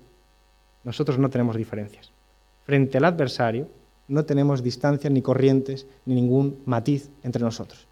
nosotros 0.82 1.16
no 1.16 1.30
tenemos 1.30 1.54
diferencias. 1.54 2.10
Frente 2.64 2.98
al 2.98 3.04
adversario 3.04 3.68
no 4.08 4.24
tenemos 4.24 4.62
distancias 4.62 5.12
ni 5.12 5.22
corrientes 5.22 5.86
ni 6.06 6.14
ningún 6.14 6.58
matiz 6.66 7.10
entre 7.22 7.42
nosotros. 7.42 7.86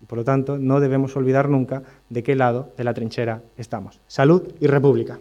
Y 0.00 0.06
por 0.06 0.18
lo 0.18 0.24
tanto 0.24 0.58
no 0.58 0.80
debemos 0.80 1.16
olvidar 1.16 1.48
nunca 1.48 1.82
de 2.08 2.22
qué 2.22 2.34
lado 2.34 2.72
de 2.76 2.84
la 2.84 2.94
trinchera 2.94 3.42
estamos. 3.56 4.00
Salud 4.08 4.42
y 4.60 4.66
república. 4.66 5.18